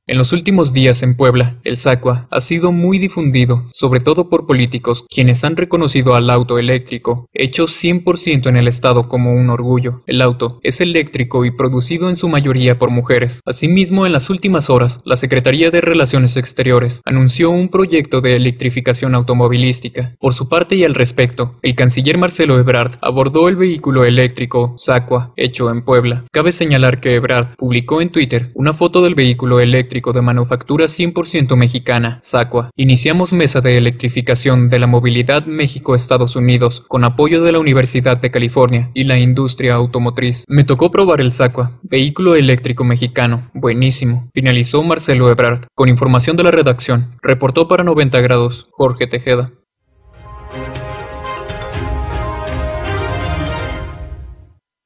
En 0.09 0.17
los 0.17 0.33
últimos 0.33 0.73
días 0.73 1.03
en 1.03 1.15
Puebla, 1.15 1.57
el 1.63 1.77
SACUA 1.77 2.27
ha 2.31 2.41
sido 2.41 2.71
muy 2.71 2.97
difundido, 2.97 3.65
sobre 3.71 3.99
todo 3.99 4.27
por 4.27 4.47
políticos, 4.47 5.05
quienes 5.07 5.43
han 5.43 5.55
reconocido 5.55 6.15
al 6.15 6.31
auto 6.31 6.57
eléctrico, 6.57 7.27
hecho 7.31 7.65
100% 7.65 8.49
en 8.49 8.57
el 8.57 8.67
estado 8.67 9.07
como 9.07 9.35
un 9.35 9.51
orgullo. 9.51 10.01
El 10.07 10.23
auto 10.23 10.59
es 10.63 10.81
eléctrico 10.81 11.45
y 11.45 11.51
producido 11.51 12.09
en 12.09 12.15
su 12.15 12.27
mayoría 12.27 12.79
por 12.79 12.89
mujeres. 12.89 13.41
Asimismo, 13.45 14.07
en 14.07 14.11
las 14.11 14.31
últimas 14.31 14.71
horas, 14.71 14.99
la 15.05 15.15
Secretaría 15.15 15.69
de 15.69 15.79
Relaciones 15.79 16.37
Exteriores 16.37 17.03
anunció 17.05 17.51
un 17.51 17.69
proyecto 17.69 18.19
de 18.19 18.35
electrificación 18.35 19.13
automovilística. 19.13 20.15
Por 20.19 20.33
su 20.33 20.49
parte 20.49 20.75
y 20.75 20.85
al 20.85 20.95
respecto, 20.95 21.59
el 21.61 21.75
canciller 21.75 22.17
Marcelo 22.17 22.57
Ebrard 22.57 22.97
abordó 23.03 23.47
el 23.47 23.57
vehículo 23.57 24.05
eléctrico 24.05 24.73
SACUA, 24.75 25.33
hecho 25.35 25.69
en 25.69 25.83
Puebla. 25.85 26.25
Cabe 26.31 26.51
señalar 26.51 26.99
que 26.99 27.13
Ebrard 27.13 27.55
publicó 27.57 28.01
en 28.01 28.09
Twitter 28.09 28.49
una 28.55 28.73
foto 28.73 29.03
del 29.03 29.13
vehículo 29.13 29.59
eléctrico 29.59 29.98
de 29.99 30.21
manufactura 30.21 30.85
100% 30.85 31.55
mexicana, 31.57 32.19
SACUA. 32.23 32.71
Iniciamos 32.77 33.33
mesa 33.33 33.59
de 33.59 33.77
electrificación 33.77 34.69
de 34.69 34.79
la 34.79 34.87
movilidad 34.87 35.45
México-Estados 35.45 36.37
Unidos 36.37 36.85
con 36.87 37.03
apoyo 37.03 37.43
de 37.43 37.51
la 37.51 37.59
Universidad 37.59 38.17
de 38.17 38.31
California 38.31 38.89
y 38.93 39.03
la 39.03 39.19
industria 39.19 39.73
automotriz. 39.73 40.45
Me 40.47 40.63
tocó 40.63 40.89
probar 40.89 41.19
el 41.19 41.33
SACUA, 41.33 41.79
vehículo 41.83 42.35
eléctrico 42.35 42.85
mexicano. 42.85 43.51
Buenísimo. 43.53 44.29
Finalizó 44.33 44.81
Marcelo 44.83 45.29
Ebrard. 45.29 45.67
Con 45.75 45.89
información 45.89 46.37
de 46.37 46.43
la 46.43 46.51
redacción, 46.51 47.17
reportó 47.21 47.67
para 47.67 47.83
90 47.83 48.21
grados 48.21 48.67
Jorge 48.71 49.05
Tejeda. 49.07 49.51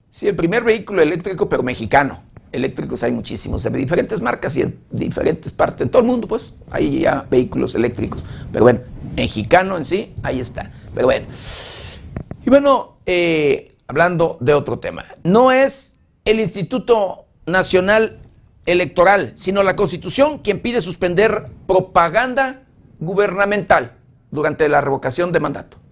Sí, 0.10 0.28
el 0.28 0.36
primer 0.36 0.64
vehículo 0.64 1.04
eléctrico, 1.04 1.48
pero 1.48 1.62
mexicano 1.62 2.33
eléctricos 2.54 3.04
hay 3.04 3.12
muchísimos, 3.12 3.64
de 3.64 3.70
diferentes 3.72 4.22
marcas 4.22 4.56
y 4.56 4.62
en 4.62 4.80
diferentes 4.92 5.52
partes, 5.52 5.82
en 5.82 5.90
todo 5.90 6.02
el 6.02 6.08
mundo, 6.08 6.28
pues, 6.28 6.54
hay 6.72 7.02
ya 7.02 7.26
vehículos 7.30 7.76
eléctricos. 7.76 8.26
Pero 8.52 8.64
bueno, 8.64 8.80
mexicano 9.16 9.76
en 9.78 9.86
sí, 9.86 10.14
ahí 10.24 10.40
está. 10.40 10.72
Pero 10.94 11.08
bueno. 11.08 11.26
Y 12.46 12.50
bueno, 12.50 12.98
eh, 13.06 13.76
hablando 13.88 14.38
de 14.40 14.54
otro 14.54 14.80
tema, 14.80 15.06
no 15.24 15.52
es 15.52 15.98
el 16.26 16.40
Instituto 16.40 17.26
Nacional 17.46 18.20
Electoral, 18.66 19.34
sino 19.36 19.64
la 19.64 19.76
Constitución 19.76 20.40
quien 20.40 20.62
pide 20.62 20.82
suspender 20.82 21.48
propaganda 21.68 22.64
gubernamental 23.00 23.98
durante 24.32 24.70
la 24.70 24.80
revocación 24.80 25.32
de 25.32 25.40
mandato. 25.40 25.83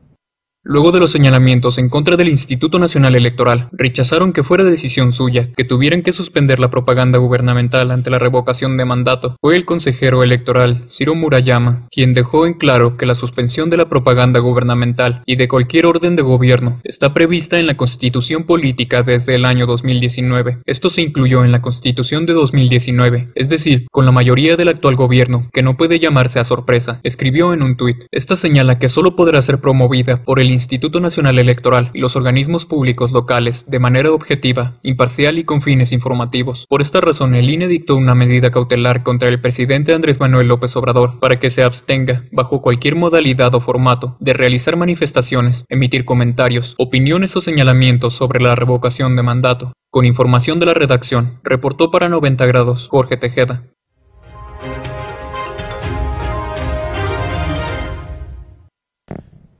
Luego 0.63 0.91
de 0.91 0.99
los 0.99 1.11
señalamientos 1.11 1.79
en 1.79 1.89
contra 1.89 2.17
del 2.17 2.29
Instituto 2.29 2.77
Nacional 2.77 3.15
Electoral, 3.15 3.69
rechazaron 3.71 4.31
que 4.31 4.43
fuera 4.43 4.63
decisión 4.63 5.11
suya 5.11 5.49
que 5.57 5.63
tuvieran 5.63 6.03
que 6.03 6.11
suspender 6.11 6.59
la 6.59 6.69
propaganda 6.69 7.17
gubernamental 7.17 7.89
ante 7.89 8.11
la 8.11 8.19
revocación 8.19 8.77
de 8.77 8.85
mandato. 8.85 9.37
Fue 9.41 9.55
el 9.55 9.65
consejero 9.65 10.21
electoral, 10.21 10.85
Ciro 10.87 11.15
Murayama, 11.15 11.87
quien 11.89 12.13
dejó 12.13 12.45
en 12.45 12.53
claro 12.53 12.95
que 12.95 13.07
la 13.07 13.15
suspensión 13.15 13.71
de 13.71 13.77
la 13.77 13.89
propaganda 13.89 14.39
gubernamental 14.39 15.23
y 15.25 15.35
de 15.35 15.47
cualquier 15.47 15.87
orden 15.87 16.15
de 16.15 16.21
gobierno 16.21 16.79
está 16.83 17.11
prevista 17.11 17.57
en 17.57 17.65
la 17.65 17.75
Constitución 17.75 18.43
Política 18.43 19.01
desde 19.01 19.33
el 19.33 19.45
año 19.45 19.65
2019. 19.65 20.59
Esto 20.67 20.91
se 20.91 21.01
incluyó 21.01 21.43
en 21.43 21.51
la 21.51 21.63
Constitución 21.63 22.27
de 22.27 22.33
2019, 22.33 23.31
es 23.33 23.49
decir, 23.49 23.87
con 23.89 24.05
la 24.05 24.11
mayoría 24.11 24.57
del 24.57 24.67
actual 24.67 24.95
gobierno, 24.95 25.49
que 25.51 25.63
no 25.63 25.75
puede 25.75 25.97
llamarse 25.97 26.39
a 26.39 26.43
sorpresa, 26.43 26.99
escribió 27.01 27.51
en 27.51 27.63
un 27.63 27.77
tuit. 27.77 27.97
Esta 28.11 28.35
señala 28.35 28.77
que 28.77 28.89
solo 28.89 29.15
podrá 29.15 29.41
ser 29.41 29.59
promovida 29.59 30.23
por 30.23 30.39
el 30.39 30.50
Instituto 30.51 30.99
Nacional 30.99 31.39
Electoral 31.39 31.89
y 31.93 31.99
los 31.99 32.15
organismos 32.15 32.65
públicos 32.65 33.11
locales 33.11 33.65
de 33.67 33.79
manera 33.79 34.11
objetiva, 34.11 34.77
imparcial 34.83 35.39
y 35.39 35.43
con 35.43 35.61
fines 35.61 35.91
informativos. 35.91 36.65
Por 36.69 36.81
esta 36.81 37.01
razón, 37.01 37.35
el 37.35 37.49
INE 37.49 37.67
dictó 37.67 37.95
una 37.95 38.15
medida 38.15 38.51
cautelar 38.51 39.03
contra 39.03 39.29
el 39.29 39.41
presidente 39.41 39.93
Andrés 39.93 40.19
Manuel 40.19 40.47
López 40.47 40.75
Obrador 40.75 41.19
para 41.19 41.39
que 41.39 41.49
se 41.49 41.63
abstenga, 41.63 42.25
bajo 42.31 42.61
cualquier 42.61 42.95
modalidad 42.95 43.55
o 43.55 43.61
formato, 43.61 44.17
de 44.19 44.33
realizar 44.33 44.77
manifestaciones, 44.77 45.65
emitir 45.69 46.05
comentarios, 46.05 46.75
opiniones 46.77 47.35
o 47.35 47.41
señalamientos 47.41 48.13
sobre 48.13 48.41
la 48.41 48.55
revocación 48.55 49.15
de 49.15 49.23
mandato. 49.23 49.73
Con 49.89 50.05
información 50.05 50.59
de 50.59 50.67
la 50.67 50.73
redacción, 50.73 51.39
reportó 51.43 51.91
para 51.91 52.07
90 52.07 52.45
grados 52.45 52.87
Jorge 52.87 53.17
Tejeda. 53.17 53.63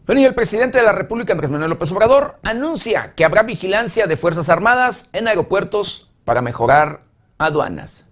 Bueno, 0.06 0.22
y 0.22 0.26
el 0.26 0.34
presidente 0.34 0.80
de 0.80 0.84
la 0.84 0.94
República, 0.94 1.34
Andrés 1.34 1.52
Manuel 1.52 1.70
López 1.70 1.92
Obrador, 1.92 2.40
anuncia 2.44 3.14
que 3.16 3.24
habrá 3.24 3.44
vigilancia 3.44 4.08
de 4.08 4.18
Fuerzas 4.18 4.50
Armadas 4.50 5.10
en 5.14 5.28
aeropuertos 5.28 6.12
para 6.26 6.42
mejorar 6.42 7.04
aduanas. 7.38 8.12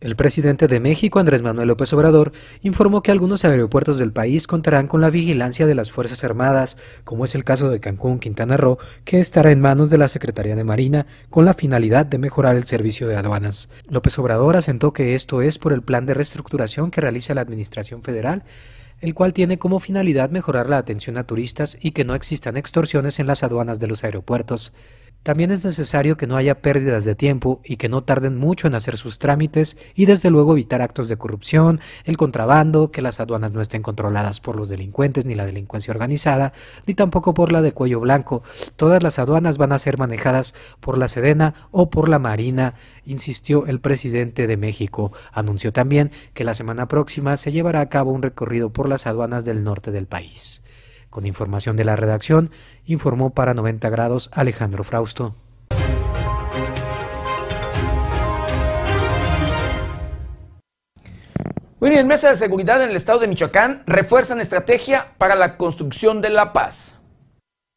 El 0.00 0.14
presidente 0.14 0.66
de 0.66 0.78
México, 0.78 1.18
Andrés 1.18 1.42
Manuel 1.42 1.68
López 1.68 1.92
Obrador, 1.94 2.32
informó 2.62 3.02
que 3.02 3.10
algunos 3.10 3.44
aeropuertos 3.44 3.96
del 3.96 4.12
país 4.12 4.46
contarán 4.46 4.88
con 4.88 5.00
la 5.00 5.08
vigilancia 5.08 5.66
de 5.66 5.74
las 5.74 5.90
Fuerzas 5.90 6.22
Armadas, 6.22 6.76
como 7.04 7.24
es 7.24 7.34
el 7.34 7.44
caso 7.44 7.70
de 7.70 7.80
Cancún, 7.80 8.18
Quintana 8.18 8.58
Roo, 8.58 8.78
que 9.04 9.20
estará 9.20 9.50
en 9.52 9.60
manos 9.60 9.88
de 9.88 9.98
la 9.98 10.08
Secretaría 10.08 10.54
de 10.54 10.64
Marina 10.64 11.06
con 11.30 11.44
la 11.46 11.54
finalidad 11.54 12.04
de 12.04 12.18
mejorar 12.18 12.56
el 12.56 12.66
servicio 12.66 13.08
de 13.08 13.16
aduanas. 13.16 13.70
López 13.88 14.18
Obrador 14.18 14.56
asentó 14.56 14.92
que 14.92 15.14
esto 15.14 15.40
es 15.40 15.58
por 15.58 15.72
el 15.72 15.82
plan 15.82 16.04
de 16.04 16.12
reestructuración 16.12 16.90
que 16.90 17.00
realiza 17.00 17.34
la 17.34 17.40
Administración 17.40 18.02
Federal 18.02 18.44
el 19.00 19.14
cual 19.14 19.32
tiene 19.32 19.58
como 19.58 19.80
finalidad 19.80 20.30
mejorar 20.30 20.68
la 20.68 20.78
atención 20.78 21.18
a 21.18 21.24
turistas 21.24 21.76
y 21.80 21.90
que 21.90 22.04
no 22.04 22.14
existan 22.14 22.56
extorsiones 22.56 23.18
en 23.18 23.26
las 23.26 23.42
aduanas 23.42 23.78
de 23.78 23.86
los 23.86 24.04
aeropuertos. 24.04 24.72
También 25.26 25.50
es 25.50 25.64
necesario 25.64 26.16
que 26.16 26.28
no 26.28 26.36
haya 26.36 26.60
pérdidas 26.60 27.04
de 27.04 27.16
tiempo 27.16 27.60
y 27.64 27.78
que 27.78 27.88
no 27.88 28.04
tarden 28.04 28.38
mucho 28.38 28.68
en 28.68 28.76
hacer 28.76 28.96
sus 28.96 29.18
trámites 29.18 29.76
y 29.96 30.06
desde 30.06 30.30
luego 30.30 30.52
evitar 30.52 30.82
actos 30.82 31.08
de 31.08 31.16
corrupción, 31.16 31.80
el 32.04 32.16
contrabando, 32.16 32.92
que 32.92 33.02
las 33.02 33.18
aduanas 33.18 33.50
no 33.50 33.60
estén 33.60 33.82
controladas 33.82 34.38
por 34.38 34.54
los 34.54 34.68
delincuentes 34.68 35.26
ni 35.26 35.34
la 35.34 35.44
delincuencia 35.44 35.90
organizada, 35.90 36.52
ni 36.86 36.94
tampoco 36.94 37.34
por 37.34 37.50
la 37.50 37.60
de 37.60 37.72
cuello 37.72 37.98
blanco. 37.98 38.44
Todas 38.76 39.02
las 39.02 39.18
aduanas 39.18 39.58
van 39.58 39.72
a 39.72 39.80
ser 39.80 39.98
manejadas 39.98 40.54
por 40.78 40.96
la 40.96 41.08
Sedena 41.08 41.54
o 41.72 41.90
por 41.90 42.08
la 42.08 42.20
Marina, 42.20 42.74
insistió 43.04 43.66
el 43.66 43.80
presidente 43.80 44.46
de 44.46 44.56
México. 44.56 45.10
Anunció 45.32 45.72
también 45.72 46.12
que 46.34 46.44
la 46.44 46.54
semana 46.54 46.86
próxima 46.86 47.36
se 47.36 47.50
llevará 47.50 47.80
a 47.80 47.88
cabo 47.88 48.12
un 48.12 48.22
recorrido 48.22 48.72
por 48.72 48.88
las 48.88 49.08
aduanas 49.08 49.44
del 49.44 49.64
norte 49.64 49.90
del 49.90 50.06
país. 50.06 50.62
Con 51.16 51.24
información 51.24 51.78
de 51.78 51.86
la 51.86 51.96
redacción, 51.96 52.50
informó 52.84 53.30
para 53.30 53.54
90 53.54 53.88
grados 53.88 54.28
Alejandro 54.34 54.84
Frausto. 54.84 55.34
Bueno, 61.80 61.96
y 61.96 61.98
en 62.00 62.06
Mesa 62.06 62.28
de 62.28 62.36
Seguridad 62.36 62.84
en 62.84 62.90
el 62.90 62.96
estado 62.96 63.20
de 63.20 63.28
Michoacán 63.28 63.82
refuerzan 63.86 64.42
estrategia 64.42 65.14
para 65.16 65.36
la 65.36 65.56
construcción 65.56 66.20
de 66.20 66.28
la 66.28 66.52
paz. 66.52 67.02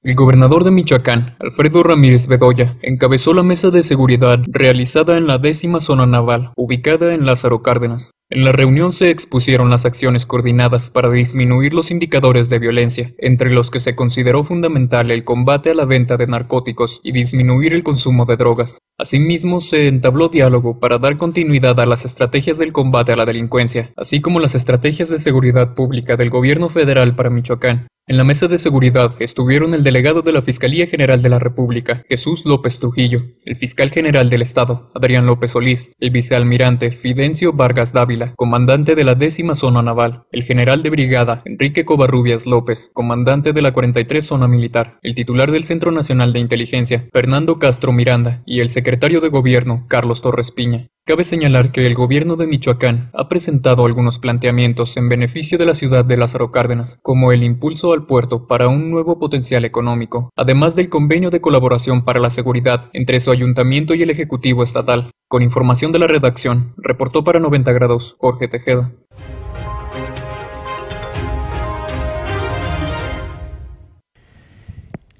El 0.03 0.15
gobernador 0.15 0.65
de 0.65 0.71
Michoacán, 0.71 1.37
Alfredo 1.39 1.81
Ramírez 1.81 2.27
Bedoya, 2.27 2.75
encabezó 2.81 3.33
la 3.33 3.43
mesa 3.43 3.69
de 3.69 3.83
seguridad 3.83 4.39
realizada 4.51 5.15
en 5.15 5.27
la 5.27 5.37
décima 5.37 5.79
zona 5.79 6.05
naval, 6.05 6.51
ubicada 6.57 7.13
en 7.13 7.25
Lázaro 7.25 7.61
Cárdenas. 7.61 8.11
En 8.31 8.45
la 8.45 8.51
reunión 8.51 8.93
se 8.93 9.09
expusieron 9.09 9.71
las 9.71 9.87
acciones 9.87 10.27
coordinadas 10.27 10.91
para 10.91 11.09
disminuir 11.09 11.73
los 11.73 11.89
indicadores 11.89 12.47
de 12.47 12.59
violencia, 12.59 13.11
entre 13.17 13.49
los 13.49 13.71
que 13.71 13.79
se 13.79 13.95
consideró 13.95 14.43
fundamental 14.43 15.09
el 15.09 15.23
combate 15.23 15.71
a 15.71 15.73
la 15.73 15.85
venta 15.85 16.15
de 16.15 16.27
narcóticos 16.27 17.01
y 17.03 17.11
disminuir 17.11 17.73
el 17.73 17.81
consumo 17.81 18.25
de 18.25 18.37
drogas. 18.37 18.77
Asimismo, 18.99 19.61
se 19.61 19.87
entabló 19.87 20.29
diálogo 20.29 20.79
para 20.79 20.99
dar 20.99 21.17
continuidad 21.17 21.79
a 21.79 21.87
las 21.87 22.05
estrategias 22.05 22.59
del 22.59 22.71
combate 22.71 23.13
a 23.13 23.15
la 23.15 23.25
delincuencia, 23.25 23.93
así 23.97 24.21
como 24.21 24.39
las 24.39 24.53
estrategias 24.53 25.09
de 25.09 25.17
seguridad 25.17 25.73
pública 25.73 26.15
del 26.15 26.29
gobierno 26.29 26.69
federal 26.69 27.15
para 27.15 27.31
Michoacán. 27.31 27.87
En 28.09 28.17
la 28.17 28.23
mesa 28.23 28.47
de 28.47 28.57
seguridad 28.57 29.13
estuvieron 29.19 29.75
el 29.75 29.83
delegado 29.83 30.23
de 30.23 30.31
la 30.31 30.41
Fiscalía 30.41 30.87
General 30.87 31.21
de 31.21 31.29
la 31.29 31.37
República, 31.37 32.01
Jesús 32.09 32.43
López 32.43 32.79
Trujillo, 32.79 33.21
el 33.45 33.55
fiscal 33.55 33.91
general 33.91 34.31
del 34.31 34.41
Estado, 34.41 34.91
Adrián 34.95 35.27
López 35.27 35.51
Solís, 35.51 35.91
el 35.99 36.09
vicealmirante 36.09 36.91
Fidencio 36.91 37.53
Vargas 37.53 37.93
Dávila, 37.93 38.18
comandante 38.35 38.95
de 38.95 39.03
la 39.03 39.15
décima 39.15 39.55
zona 39.55 39.81
naval, 39.81 40.23
el 40.31 40.43
general 40.43 40.83
de 40.83 40.89
brigada 40.89 41.41
Enrique 41.45 41.85
Covarrubias 41.85 42.45
López, 42.45 42.91
comandante 42.93 43.53
de 43.53 43.61
la 43.61 43.73
43 43.73 44.25
zona 44.25 44.47
militar, 44.47 44.97
el 45.01 45.15
titular 45.15 45.51
del 45.51 45.63
Centro 45.63 45.91
Nacional 45.91 46.33
de 46.33 46.39
Inteligencia, 46.39 47.07
Fernando 47.11 47.59
Castro 47.59 47.91
Miranda, 47.91 48.41
y 48.45 48.59
el 48.59 48.69
secretario 48.69 49.21
de 49.21 49.29
Gobierno, 49.29 49.85
Carlos 49.87 50.21
Torres 50.21 50.51
Piña. 50.51 50.89
Cabe 51.09 51.23
señalar 51.23 51.71
que 51.71 51.87
el 51.87 51.95
gobierno 51.95 52.35
de 52.35 52.45
Michoacán 52.45 53.09
ha 53.13 53.27
presentado 53.27 53.83
algunos 53.83 54.19
planteamientos 54.19 54.95
en 54.95 55.09
beneficio 55.09 55.57
de 55.57 55.65
la 55.65 55.73
ciudad 55.73 56.05
de 56.05 56.17
Lázaro 56.17 56.51
Cárdenas, 56.51 56.99
como 57.01 57.31
el 57.31 57.41
impulso 57.41 57.93
al 57.93 58.05
puerto 58.05 58.45
para 58.45 58.67
un 58.67 58.91
nuevo 58.91 59.17
potencial 59.17 59.65
económico, 59.65 60.29
además 60.35 60.75
del 60.75 60.89
convenio 60.89 61.31
de 61.31 61.41
colaboración 61.41 62.05
para 62.05 62.19
la 62.19 62.29
seguridad 62.29 62.91
entre 62.93 63.19
su 63.19 63.31
ayuntamiento 63.31 63.95
y 63.95 64.03
el 64.03 64.11
Ejecutivo 64.11 64.61
Estatal. 64.61 65.09
Con 65.27 65.41
información 65.41 65.91
de 65.91 65.97
la 65.97 66.05
redacción, 66.05 66.75
reportó 66.77 67.23
para 67.23 67.39
90 67.39 67.71
grados 67.71 68.15
Jorge 68.19 68.47
Tejeda. 68.47 68.91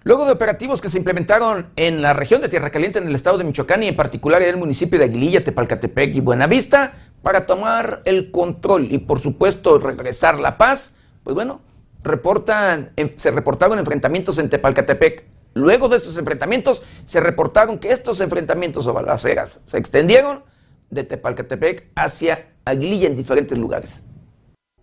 Luego 0.10 0.26
de 0.26 0.32
operativos 0.32 0.82
que 0.82 0.90
se 0.90 0.98
implementaron 0.98 1.70
en 1.76 2.02
la 2.02 2.14
región 2.14 2.42
de 2.42 2.50
Tierra 2.50 2.72
Caliente, 2.72 2.98
en 2.98 3.08
el 3.08 3.14
estado 3.14 3.38
de 3.38 3.44
Michoacán 3.44 3.84
y 3.84 3.90
en 3.90 3.96
particular 3.96 4.42
en 4.42 4.50
el 4.50 4.58
municipio 4.58 4.98
de 4.98 5.06
Aguililla, 5.06 5.44
Tepalcatepec 5.44 6.16
y 6.16 6.20
Buenavista, 6.20 6.94
para 7.22 7.46
tomar 7.46 8.02
el 8.06 8.32
control 8.32 8.92
y 8.92 8.98
por 8.98 9.20
supuesto 9.20 9.78
regresar 9.78 10.40
la 10.40 10.58
paz, 10.58 10.98
pues 11.24 11.36
bueno, 11.36 11.62
reportan, 12.02 12.92
se 13.18 13.30
reportaron 13.30 13.78
enfrentamientos 13.78 14.40
en 14.40 14.50
Tepalcatepec. 14.50 15.26
Luego 15.54 15.90
de 15.90 15.98
estos 15.98 16.18
enfrentamientos 16.18 16.82
se 17.06 17.20
reportaron 17.20 17.78
que 17.78 17.92
estos 17.92 18.20
enfrentamientos 18.20 18.88
o 18.88 18.94
balaceras 18.94 19.62
se 19.64 19.78
extendieron 19.78 20.42
de 20.90 21.04
Tepalcatepec 21.04 21.92
hacia 21.94 22.48
Aguililla 22.66 23.06
en 23.06 23.16
diferentes 23.16 23.56
lugares. 23.56 24.06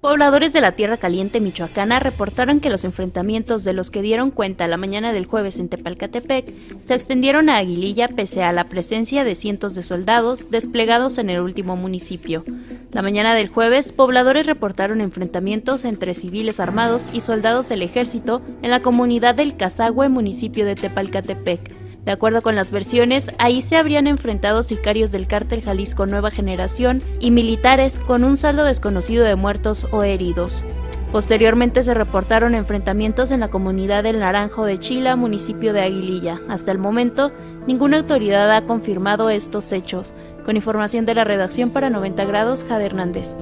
Pobladores 0.06 0.52
de 0.52 0.60
la 0.60 0.70
Tierra 0.70 0.98
Caliente 0.98 1.40
michoacana 1.40 1.98
reportaron 1.98 2.60
que 2.60 2.70
los 2.70 2.84
enfrentamientos 2.84 3.64
de 3.64 3.72
los 3.72 3.90
que 3.90 4.02
dieron 4.02 4.30
cuenta 4.30 4.68
la 4.68 4.76
mañana 4.76 5.12
del 5.12 5.26
jueves 5.26 5.58
en 5.58 5.68
Tepalcatepec 5.68 6.46
se 6.84 6.94
extendieron 6.94 7.48
a 7.48 7.56
Aguililla 7.56 8.06
pese 8.06 8.44
a 8.44 8.52
la 8.52 8.68
presencia 8.68 9.24
de 9.24 9.34
cientos 9.34 9.74
de 9.74 9.82
soldados 9.82 10.48
desplegados 10.48 11.18
en 11.18 11.28
el 11.28 11.40
último 11.40 11.74
municipio. 11.74 12.44
La 12.92 13.02
mañana 13.02 13.34
del 13.34 13.48
jueves, 13.48 13.92
pobladores 13.92 14.46
reportaron 14.46 15.00
enfrentamientos 15.00 15.84
entre 15.84 16.14
civiles 16.14 16.60
armados 16.60 17.10
y 17.12 17.20
soldados 17.20 17.68
del 17.68 17.82
ejército 17.82 18.42
en 18.62 18.70
la 18.70 18.78
comunidad 18.78 19.34
del 19.34 19.56
Casagüe, 19.56 20.08
municipio 20.08 20.64
de 20.66 20.76
Tepalcatepec. 20.76 21.75
De 22.06 22.12
acuerdo 22.12 22.40
con 22.40 22.54
las 22.54 22.70
versiones, 22.70 23.32
ahí 23.38 23.60
se 23.60 23.76
habrían 23.76 24.06
enfrentado 24.06 24.62
sicarios 24.62 25.10
del 25.10 25.26
cártel 25.26 25.60
Jalisco 25.60 26.06
Nueva 26.06 26.30
Generación 26.30 27.02
y 27.18 27.32
militares 27.32 27.98
con 27.98 28.22
un 28.22 28.36
saldo 28.36 28.64
desconocido 28.64 29.24
de 29.24 29.34
muertos 29.34 29.88
o 29.90 30.04
heridos. 30.04 30.64
Posteriormente 31.10 31.82
se 31.82 31.94
reportaron 31.94 32.54
enfrentamientos 32.54 33.32
en 33.32 33.40
la 33.40 33.48
comunidad 33.48 34.04
del 34.04 34.20
Naranjo 34.20 34.64
de 34.64 34.78
Chila, 34.78 35.16
municipio 35.16 35.72
de 35.72 35.80
Aguililla. 35.80 36.40
Hasta 36.48 36.70
el 36.70 36.78
momento, 36.78 37.32
ninguna 37.66 37.96
autoridad 37.96 38.54
ha 38.54 38.64
confirmado 38.66 39.28
estos 39.28 39.72
hechos. 39.72 40.14
Con 40.44 40.54
información 40.54 41.06
de 41.06 41.14
la 41.16 41.24
redacción 41.24 41.70
para 41.70 41.90
90 41.90 42.24
grados, 42.24 42.64
Jade 42.68 42.86
Hernández. 42.86 43.36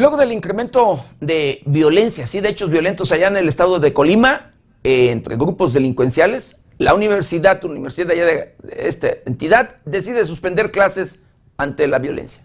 Luego 0.00 0.16
del 0.16 0.32
incremento 0.32 1.04
de 1.20 1.60
violencia, 1.66 2.26
sí, 2.26 2.40
de 2.40 2.48
hechos 2.48 2.70
violentos 2.70 3.12
allá 3.12 3.28
en 3.28 3.36
el 3.36 3.48
estado 3.48 3.78
de 3.80 3.92
Colima, 3.92 4.52
eh, 4.82 5.10
entre 5.10 5.36
grupos 5.36 5.74
delincuenciales, 5.74 6.64
la 6.78 6.94
universidad, 6.94 7.62
universidad 7.66 8.10
allá 8.10 8.24
de, 8.24 8.54
de 8.62 8.88
esta 8.88 9.08
entidad, 9.26 9.76
decide 9.84 10.24
suspender 10.24 10.70
clases 10.70 11.26
ante 11.58 11.86
la 11.86 11.98
violencia. 11.98 12.42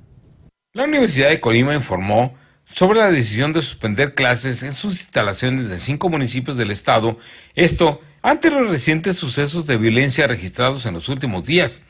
La 0.73 0.83
Universidad 0.83 1.29
de 1.29 1.39
Colima 1.39 1.73
informó 1.73 2.35
sobre 2.73 2.99
la 2.99 3.09
decisión 3.09 3.53
de 3.53 3.61
suspender 3.61 4.15
clases 4.15 4.61
en 4.61 4.73
sus 4.73 4.99
instalaciones 4.99 5.69
de 5.69 5.79
cinco 5.79 6.09
municipios 6.09 6.57
del 6.57 6.71
estado, 6.71 7.17
esto 7.53 8.01
ante 8.21 8.51
los 8.51 8.69
recientes 8.69 9.15
sucesos 9.15 9.65
de 9.65 9.77
violencia 9.77 10.27
registrados 10.27 10.85
en 10.85 10.93
los 10.93 11.07
últimos 11.07 11.45
días. 11.45 11.81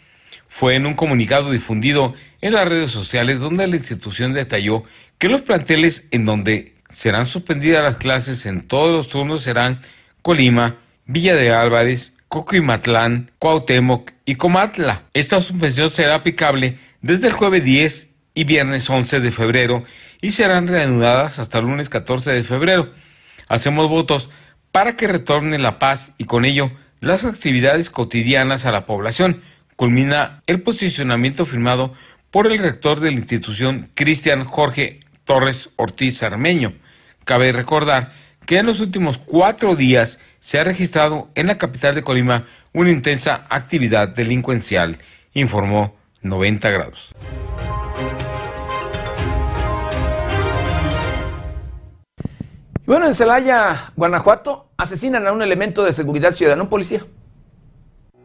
Fue 0.47 0.75
en 0.75 0.85
un 0.85 0.93
comunicado 0.93 1.49
difundido 1.49 2.13
en 2.39 2.53
las 2.53 2.67
redes 2.67 2.91
sociales 2.91 3.39
donde 3.39 3.65
la 3.65 3.75
institución 3.75 4.33
detalló 4.33 4.83
que 5.25 5.31
los 5.31 5.41
planteles 5.41 6.05
en 6.11 6.23
donde 6.23 6.75
serán 6.93 7.25
suspendidas 7.25 7.81
las 7.81 7.95
clases 7.95 8.45
en 8.45 8.61
todos 8.61 8.91
los 8.91 9.09
turnos 9.09 9.41
serán 9.41 9.81
Colima, 10.21 10.75
Villa 11.07 11.33
de 11.33 11.51
Álvarez, 11.51 12.13
Coquimatlán, 12.27 13.31
Cuauhtémoc 13.39 14.11
y 14.25 14.35
Comatla. 14.35 15.01
Esta 15.15 15.41
suspensión 15.41 15.89
será 15.89 16.13
aplicable 16.13 16.77
desde 17.01 17.25
el 17.25 17.33
jueves 17.33 17.63
10 17.63 18.07
y 18.35 18.43
viernes 18.43 18.87
11 18.87 19.19
de 19.19 19.31
febrero 19.31 19.83
y 20.21 20.29
serán 20.29 20.67
reanudadas 20.67 21.39
hasta 21.39 21.57
el 21.57 21.65
lunes 21.65 21.89
14 21.89 22.31
de 22.31 22.43
febrero. 22.43 22.93
Hacemos 23.47 23.89
votos 23.89 24.29
para 24.71 24.95
que 24.95 25.07
retorne 25.07 25.57
la 25.57 25.79
paz 25.79 26.13
y 26.19 26.25
con 26.25 26.45
ello 26.45 26.69
las 26.99 27.25
actividades 27.25 27.89
cotidianas 27.89 28.67
a 28.67 28.71
la 28.71 28.85
población. 28.85 29.41
Culmina 29.75 30.43
el 30.45 30.61
posicionamiento 30.61 31.47
firmado 31.47 31.95
por 32.29 32.45
el 32.45 32.59
rector 32.59 32.99
de 32.99 33.09
la 33.09 33.17
institución, 33.17 33.89
Cristian 33.95 34.43
Jorge 34.43 34.99
Torres 35.25 35.69
Ortiz 35.75 36.23
Armeño. 36.23 36.73
Cabe 37.25 37.51
recordar 37.51 38.13
que 38.45 38.59
en 38.59 38.67
los 38.67 38.79
últimos 38.79 39.17
cuatro 39.17 39.75
días 39.75 40.19
se 40.39 40.59
ha 40.59 40.63
registrado 40.63 41.29
en 41.35 41.47
la 41.47 41.57
capital 41.57 41.95
de 41.95 42.03
Colima 42.03 42.47
una 42.71 42.91
intensa 42.91 43.45
actividad 43.49 44.09
delincuencial, 44.09 44.99
informó 45.33 45.95
90 46.21 46.69
grados. 46.69 46.99
Bueno, 52.85 53.07
en 53.07 53.15
Celaya, 53.15 53.91
Guanajuato, 53.95 54.69
asesinan 54.77 55.25
a 55.25 55.31
un 55.31 55.41
elemento 55.41 55.83
de 55.83 55.91
seguridad 55.91 56.33
ciudadana, 56.33 56.63
un 56.63 56.69
policía. 56.69 57.01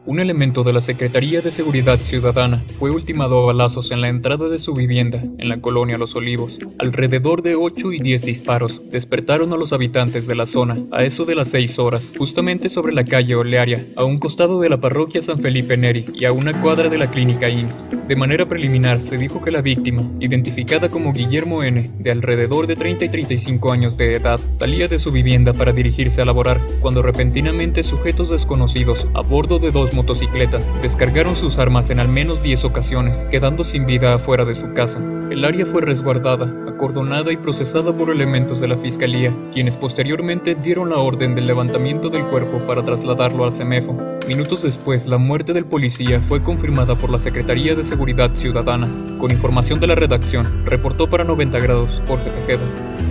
Un 0.03 0.19
elemento 0.19 0.63
de 0.63 0.73
la 0.73 0.81
Secretaría 0.81 1.41
de 1.41 1.51
Seguridad 1.51 1.99
Ciudadana 1.99 2.59
fue 2.79 2.89
ultimado 2.89 3.37
a 3.37 3.45
balazos 3.45 3.91
en 3.91 4.01
la 4.01 4.09
entrada 4.09 4.49
de 4.49 4.57
su 4.57 4.73
vivienda, 4.73 5.21
en 5.37 5.47
la 5.47 5.61
colonia 5.61 5.99
Los 5.99 6.15
Olivos. 6.15 6.57
Alrededor 6.79 7.43
de 7.43 7.53
8 7.53 7.93
y 7.93 7.99
10 7.99 8.25
disparos 8.25 8.81
despertaron 8.89 9.53
a 9.53 9.57
los 9.57 9.73
habitantes 9.73 10.25
de 10.25 10.33
la 10.33 10.47
zona 10.47 10.75
a 10.91 11.03
eso 11.03 11.23
de 11.25 11.35
las 11.35 11.49
6 11.49 11.77
horas, 11.77 12.13
justamente 12.17 12.69
sobre 12.69 12.93
la 12.93 13.05
calle 13.05 13.35
Olearia, 13.35 13.85
a 13.95 14.03
un 14.03 14.17
costado 14.17 14.59
de 14.59 14.69
la 14.69 14.81
parroquia 14.81 15.21
San 15.21 15.37
Felipe 15.37 15.77
Neri 15.77 16.05
y 16.15 16.25
a 16.25 16.31
una 16.31 16.59
cuadra 16.59 16.89
de 16.89 16.97
la 16.97 17.05
clínica 17.05 17.47
IMSS. 17.47 17.85
De 18.07 18.15
manera 18.15 18.47
preliminar 18.47 19.01
se 19.01 19.17
dijo 19.17 19.43
que 19.43 19.51
la 19.51 19.61
víctima, 19.61 20.01
identificada 20.19 20.89
como 20.89 21.13
Guillermo 21.13 21.63
N., 21.63 21.91
de 21.99 22.11
alrededor 22.11 22.65
de 22.65 22.75
30 22.75 23.05
y 23.05 23.09
35 23.09 23.71
años 23.71 23.97
de 23.97 24.13
edad, 24.13 24.39
salía 24.51 24.87
de 24.87 24.97
su 24.97 25.11
vivienda 25.11 25.53
para 25.53 25.73
dirigirse 25.73 26.23
a 26.23 26.25
laborar, 26.25 26.59
cuando 26.79 27.03
repentinamente 27.03 27.83
sujetos 27.83 28.31
desconocidos, 28.31 29.07
a 29.13 29.21
bordo 29.21 29.59
de 29.59 29.69
dos 29.69 29.90
motocicletas 29.93 30.71
descargaron 30.81 31.35
sus 31.35 31.57
armas 31.57 31.89
en 31.89 31.99
al 31.99 32.07
menos 32.07 32.41
10 32.43 32.65
ocasiones, 32.65 33.25
quedando 33.31 33.63
sin 33.63 33.85
vida 33.85 34.13
afuera 34.13 34.45
de 34.45 34.55
su 34.55 34.73
casa. 34.73 34.99
El 35.29 35.45
área 35.45 35.65
fue 35.65 35.81
resguardada, 35.81 36.45
acordonada 36.67 37.31
y 37.31 37.37
procesada 37.37 37.93
por 37.93 38.09
elementos 38.09 38.59
de 38.61 38.67
la 38.67 38.77
fiscalía, 38.77 39.33
quienes 39.53 39.77
posteriormente 39.77 40.55
dieron 40.55 40.89
la 40.89 40.97
orden 40.97 41.35
del 41.35 41.45
levantamiento 41.45 42.09
del 42.09 42.25
cuerpo 42.25 42.59
para 42.67 42.83
trasladarlo 42.83 43.45
al 43.45 43.55
CEMEFO. 43.55 43.95
Minutos 44.27 44.61
después, 44.61 45.07
la 45.07 45.17
muerte 45.17 45.53
del 45.53 45.65
policía 45.65 46.21
fue 46.27 46.43
confirmada 46.43 46.95
por 46.95 47.09
la 47.09 47.19
Secretaría 47.19 47.75
de 47.75 47.83
Seguridad 47.83 48.35
Ciudadana. 48.35 48.87
Con 49.19 49.31
información 49.31 49.79
de 49.79 49.87
la 49.87 49.95
redacción, 49.95 50.65
reportó 50.65 51.09
para 51.09 51.23
90 51.23 51.57
grados 51.59 52.01
Jorge 52.07 52.29
Tejeda. 52.29 53.10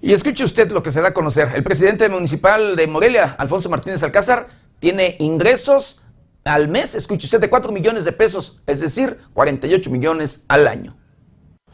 Y 0.00 0.12
escuche 0.12 0.44
usted 0.44 0.70
lo 0.70 0.82
que 0.82 0.92
se 0.92 1.00
da 1.00 1.08
a 1.08 1.14
conocer. 1.14 1.50
El 1.54 1.64
presidente 1.64 2.08
municipal 2.08 2.76
de 2.76 2.86
Morelia, 2.86 3.34
Alfonso 3.36 3.68
Martínez 3.68 4.02
Alcázar, 4.04 4.48
tiene 4.78 5.16
ingresos 5.18 6.00
al 6.44 6.68
mes, 6.68 6.94
escuche 6.94 7.26
usted, 7.26 7.40
de 7.40 7.50
4 7.50 7.72
millones 7.72 8.04
de 8.04 8.12
pesos, 8.12 8.60
es 8.66 8.80
decir, 8.80 9.18
48 9.34 9.90
millones 9.90 10.44
al 10.48 10.68
año. 10.68 10.96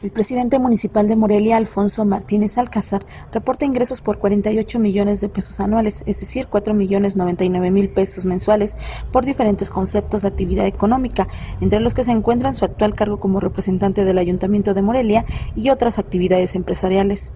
El 0.05 0.11
presidente 0.11 0.59
municipal 0.59 1.07
de 1.07 1.15
Morelia, 1.15 1.57
Alfonso 1.57 2.05
Martínez 2.05 2.59
Alcázar, 2.59 3.03
reporta 3.33 3.65
ingresos 3.65 4.01
por 4.01 4.19
48 4.19 4.77
millones 4.77 5.19
de 5.19 5.29
pesos 5.29 5.59
anuales, 5.59 6.03
es 6.05 6.19
decir, 6.19 6.45
4 6.47 6.75
millones 6.75 7.15
99 7.15 7.71
mil 7.71 7.89
pesos 7.89 8.23
mensuales 8.23 8.77
por 9.11 9.25
diferentes 9.25 9.71
conceptos 9.71 10.21
de 10.21 10.27
actividad 10.27 10.67
económica, 10.67 11.27
entre 11.59 11.79
los 11.79 11.95
que 11.95 12.03
se 12.03 12.11
encuentran 12.11 12.53
su 12.53 12.65
actual 12.65 12.93
cargo 12.93 13.19
como 13.19 13.39
representante 13.39 14.05
del 14.05 14.19
Ayuntamiento 14.19 14.75
de 14.75 14.83
Morelia 14.83 15.25
y 15.55 15.71
otras 15.71 15.97
actividades 15.97 16.53
empresariales. 16.53 17.31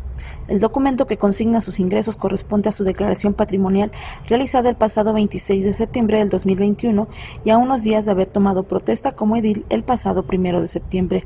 El 0.48 0.60
documento 0.60 1.08
que 1.08 1.18
consigna 1.18 1.62
sus 1.62 1.80
ingresos 1.80 2.18
corresponde 2.18 2.70
a 2.70 2.72
su 2.72 2.84
declaración 2.84 3.34
patrimonial 3.34 3.92
realizada 4.28 4.70
el 4.70 4.76
pasado 4.76 5.12
26 5.14 5.66
de 5.66 5.74
septiembre 5.74 6.20
del 6.20 6.30
2021 6.30 7.08
y 7.44 7.50
a 7.50 7.58
unos 7.58 7.82
días 7.82 8.06
de 8.06 8.12
haber 8.12 8.30
tomado 8.30 8.62
protesta 8.62 9.14
como 9.14 9.38
edil 9.38 9.66
el 9.72 9.82
pasado 9.82 10.22
primero 10.22 10.62
de 10.62 10.68
septiembre. 10.68 11.26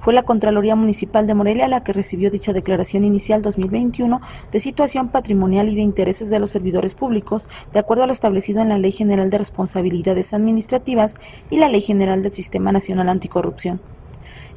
Fue 0.00 0.14
la 0.14 0.22
Contraloría 0.22 0.76
Municipal 0.76 1.26
de 1.26 1.34
Morelia 1.34 1.68
la 1.68 1.82
que 1.82 1.92
recibió 1.92 2.30
dicha 2.30 2.52
declaración 2.52 3.04
inicial 3.04 3.42
2021 3.42 4.20
de 4.52 4.60
situación 4.60 5.08
patrimonial 5.08 5.68
y 5.68 5.74
de 5.74 5.82
intereses 5.82 6.30
de 6.30 6.38
los 6.38 6.50
servidores 6.50 6.94
públicos, 6.94 7.48
de 7.72 7.80
acuerdo 7.80 8.04
a 8.04 8.06
lo 8.06 8.12
establecido 8.12 8.62
en 8.62 8.68
la 8.68 8.78
Ley 8.78 8.92
General 8.92 9.28
de 9.28 9.38
Responsabilidades 9.38 10.34
Administrativas 10.34 11.16
y 11.50 11.58
la 11.58 11.68
Ley 11.68 11.80
General 11.80 12.22
del 12.22 12.32
Sistema 12.32 12.72
Nacional 12.72 13.08
Anticorrupción. 13.08 13.80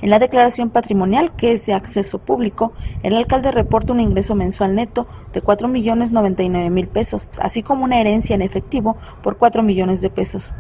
En 0.02 0.10
la 0.10 0.18
declaración 0.18 0.72
patrimonial, 0.72 1.36
que 1.36 1.52
es 1.52 1.68
de 1.68 1.74
acceso 1.74 2.18
público, 2.18 2.74
el 3.04 3.16
alcalde 3.16 3.52
reporta 3.52 3.94
un 3.94 4.00
ingreso 4.00 4.34
mensual 4.34 4.74
neto 4.74 5.06
de 5.32 5.44
4.099.000 5.44 6.88
pesos, 6.88 7.30
así 7.40 7.62
como 7.62 7.84
una 7.84 8.02
herencia 8.02 8.34
en 8.34 8.42
efectivo 8.42 8.98
por 9.22 9.38
4 9.38 9.62
millones 9.62 10.02
de 10.02 10.10
pesos. 10.10 10.56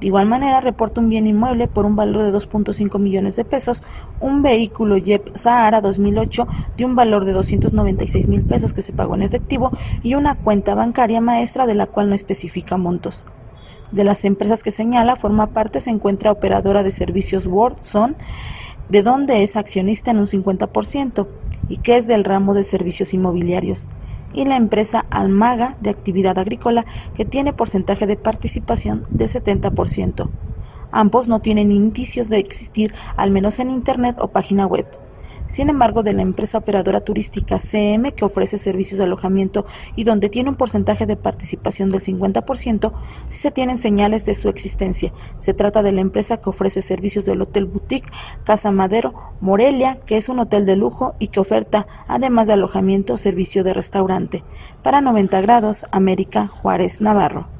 De 0.00 0.06
igual 0.06 0.26
manera, 0.26 0.60
reporta 0.60 1.00
un 1.00 1.08
bien 1.08 1.26
inmueble 1.26 1.66
por 1.66 1.84
un 1.84 1.96
valor 1.96 2.22
de 2.22 2.32
2.5 2.32 3.00
millones 3.00 3.34
de 3.34 3.44
pesos, 3.44 3.82
un 4.20 4.42
vehículo 4.42 4.96
Jeep 4.96 5.34
Sahara 5.34 5.80
2008 5.80 6.46
de 6.76 6.84
un 6.84 6.94
valor 6.94 7.24
de 7.24 7.32
296 7.32 8.28
mil 8.28 8.44
pesos 8.44 8.72
que 8.72 8.82
se 8.82 8.92
pagó 8.92 9.16
en 9.16 9.22
efectivo 9.22 9.72
y 10.04 10.14
una 10.14 10.36
cuenta 10.36 10.76
bancaria 10.76 11.20
maestra 11.20 11.66
de 11.66 11.74
la 11.74 11.86
cual 11.86 12.08
no 12.08 12.14
especifica 12.14 12.76
montos. 12.76 13.26
De 13.90 14.04
las 14.04 14.24
empresas 14.24 14.62
que 14.62 14.70
señala, 14.70 15.16
forma 15.16 15.48
parte 15.48 15.80
se 15.80 15.90
encuentra 15.90 16.30
operadora 16.30 16.84
de 16.84 16.90
servicios 16.92 17.46
Wordson, 17.46 18.16
de 18.88 19.02
donde 19.02 19.42
es 19.42 19.56
accionista 19.56 20.12
en 20.12 20.18
un 20.18 20.26
50% 20.26 21.26
y 21.68 21.78
que 21.78 21.96
es 21.96 22.06
del 22.06 22.24
ramo 22.24 22.54
de 22.54 22.62
servicios 22.62 23.14
inmobiliarios 23.14 23.88
y 24.32 24.44
la 24.44 24.56
empresa 24.56 25.04
Almaga 25.10 25.76
de 25.80 25.90
actividad 25.90 26.38
agrícola 26.38 26.84
que 27.16 27.24
tiene 27.24 27.52
porcentaje 27.52 28.06
de 28.06 28.16
participación 28.16 29.04
de 29.10 29.24
70%. 29.26 30.28
Ambos 30.90 31.28
no 31.28 31.40
tienen 31.40 31.70
indicios 31.70 32.28
de 32.28 32.38
existir, 32.38 32.94
al 33.16 33.30
menos 33.30 33.58
en 33.58 33.70
Internet 33.70 34.16
o 34.18 34.28
página 34.28 34.66
web. 34.66 34.86
Sin 35.48 35.70
embargo, 35.70 36.02
de 36.02 36.12
la 36.12 36.22
empresa 36.22 36.58
operadora 36.58 37.00
turística 37.00 37.58
CM, 37.58 38.12
que 38.12 38.24
ofrece 38.24 38.58
servicios 38.58 38.98
de 38.98 39.04
alojamiento 39.04 39.66
y 39.96 40.04
donde 40.04 40.28
tiene 40.28 40.50
un 40.50 40.56
porcentaje 40.56 41.06
de 41.06 41.16
participación 41.16 41.88
del 41.88 42.02
50%, 42.02 42.92
sí 43.26 43.38
se 43.38 43.50
tienen 43.50 43.78
señales 43.78 44.26
de 44.26 44.34
su 44.34 44.48
existencia. 44.48 45.12
Se 45.38 45.54
trata 45.54 45.82
de 45.82 45.92
la 45.92 46.02
empresa 46.02 46.36
que 46.36 46.50
ofrece 46.50 46.82
servicios 46.82 47.24
del 47.24 47.40
Hotel 47.40 47.64
Boutique 47.64 48.10
Casa 48.44 48.70
Madero 48.70 49.14
Morelia, 49.40 49.98
que 50.06 50.16
es 50.16 50.28
un 50.28 50.38
hotel 50.38 50.66
de 50.66 50.76
lujo 50.76 51.14
y 51.18 51.28
que 51.28 51.40
oferta, 51.40 51.86
además 52.06 52.46
de 52.46 52.52
alojamiento, 52.52 53.16
servicio 53.16 53.64
de 53.64 53.74
restaurante. 53.74 54.44
Para 54.82 55.00
90 55.00 55.40
grados, 55.40 55.86
América 55.92 56.46
Juárez 56.46 57.00
Navarro. 57.00 57.57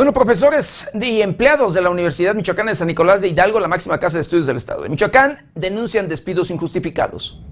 Bueno, 0.00 0.14
profesores 0.14 0.88
y 0.94 1.20
empleados 1.20 1.74
de 1.74 1.82
la 1.82 1.90
Universidad 1.90 2.34
Michoacana 2.34 2.70
de 2.70 2.74
San 2.74 2.86
Nicolás 2.86 3.20
de 3.20 3.28
Hidalgo, 3.28 3.60
la 3.60 3.68
máxima 3.68 3.98
casa 3.98 4.16
de 4.16 4.22
estudios 4.22 4.46
del 4.46 4.56
Estado 4.56 4.82
de 4.82 4.88
Michoacán, 4.88 5.50
denuncian 5.54 6.08
despidos 6.08 6.50
injustificados. 6.50 7.42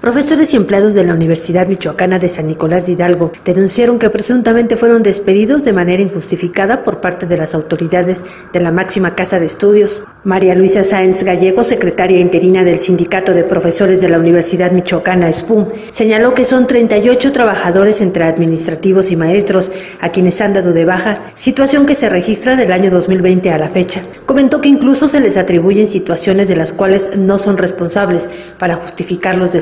Profesores 0.00 0.52
y 0.52 0.56
empleados 0.56 0.94
de 0.94 1.02
la 1.02 1.14
Universidad 1.14 1.66
Michoacana 1.66 2.18
de 2.18 2.28
San 2.28 2.46
Nicolás 2.46 2.86
de 2.86 2.92
Hidalgo 2.92 3.32
denunciaron 3.44 3.98
que 3.98 4.10
presuntamente 4.10 4.76
fueron 4.76 5.02
despedidos 5.02 5.64
de 5.64 5.72
manera 5.72 6.02
injustificada 6.02 6.84
por 6.84 7.00
parte 7.00 7.26
de 7.26 7.36
las 7.36 7.54
autoridades 7.54 8.22
de 8.52 8.60
la 8.60 8.70
máxima 8.70 9.14
casa 9.14 9.40
de 9.40 9.46
estudios. 9.46 10.04
María 10.22 10.54
Luisa 10.54 10.84
Sáenz 10.84 11.24
Gallego, 11.24 11.64
secretaria 11.64 12.20
interina 12.20 12.62
del 12.62 12.78
Sindicato 12.78 13.32
de 13.32 13.44
Profesores 13.44 14.00
de 14.00 14.08
la 14.08 14.18
Universidad 14.18 14.70
Michoacana 14.70 15.32
SPUM, 15.32 15.68
señaló 15.90 16.34
que 16.34 16.44
son 16.44 16.66
38 16.66 17.32
trabajadores 17.32 18.00
entre 18.00 18.24
administrativos 18.24 19.10
y 19.10 19.16
maestros 19.16 19.72
a 20.00 20.10
quienes 20.10 20.40
han 20.40 20.52
dado 20.52 20.72
de 20.72 20.84
baja, 20.84 21.32
situación 21.34 21.86
que 21.86 21.94
se 21.94 22.08
registra 22.08 22.54
del 22.54 22.70
año 22.70 22.90
2020 22.90 23.50
a 23.50 23.58
la 23.58 23.68
fecha. 23.68 24.02
Comentó 24.26 24.60
que 24.60 24.68
incluso 24.68 25.08
se 25.08 25.20
les 25.20 25.36
atribuyen 25.36 25.88
situaciones 25.88 26.48
de 26.48 26.56
las 26.56 26.72
cuales 26.72 27.10
no 27.16 27.38
son 27.38 27.56
responsables 27.56 28.28
para 28.58 28.76
justificar 28.76 29.36
los 29.36 29.52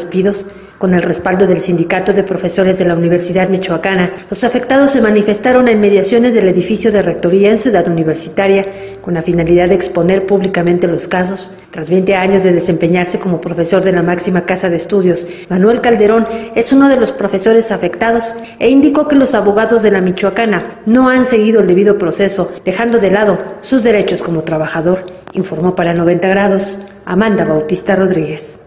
Con 0.78 0.92
el 0.92 1.02
respaldo 1.02 1.46
del 1.46 1.60
Sindicato 1.60 2.12
de 2.12 2.24
Profesores 2.24 2.78
de 2.78 2.84
la 2.84 2.94
Universidad 2.94 3.48
Michoacana, 3.48 4.12
los 4.28 4.44
afectados 4.44 4.90
se 4.90 5.00
manifestaron 5.00 5.68
en 5.68 5.80
mediaciones 5.80 6.34
del 6.34 6.48
edificio 6.48 6.92
de 6.92 7.00
rectoría 7.00 7.50
en 7.50 7.58
Ciudad 7.58 7.88
Universitaria 7.88 8.66
con 9.00 9.14
la 9.14 9.22
finalidad 9.22 9.68
de 9.68 9.76
exponer 9.76 10.26
públicamente 10.26 10.88
los 10.88 11.08
casos. 11.08 11.52
Tras 11.70 11.88
20 11.88 12.16
años 12.16 12.42
de 12.42 12.52
desempeñarse 12.52 13.18
como 13.18 13.40
profesor 13.40 13.82
de 13.82 13.92
la 13.92 14.02
máxima 14.02 14.44
casa 14.44 14.68
de 14.68 14.76
estudios, 14.76 15.26
Manuel 15.48 15.80
Calderón 15.80 16.26
es 16.54 16.72
uno 16.72 16.88
de 16.88 16.96
los 16.96 17.12
profesores 17.12 17.70
afectados 17.70 18.34
e 18.58 18.68
indicó 18.68 19.08
que 19.08 19.16
los 19.16 19.32
abogados 19.34 19.82
de 19.82 19.92
la 19.92 20.00
Michoacana 20.00 20.80
no 20.86 21.08
han 21.08 21.24
seguido 21.24 21.60
el 21.60 21.66
debido 21.66 21.98
proceso, 21.98 22.52
dejando 22.64 22.98
de 22.98 23.10
lado 23.10 23.38
sus 23.62 23.84
derechos 23.84 24.22
como 24.22 24.42
trabajador, 24.42 25.06
informó 25.32 25.74
para 25.74 25.94
90 25.94 26.28
grados 26.28 26.78
Amanda 27.06 27.44
Bautista 27.44 27.96
Rodríguez. 27.96 28.58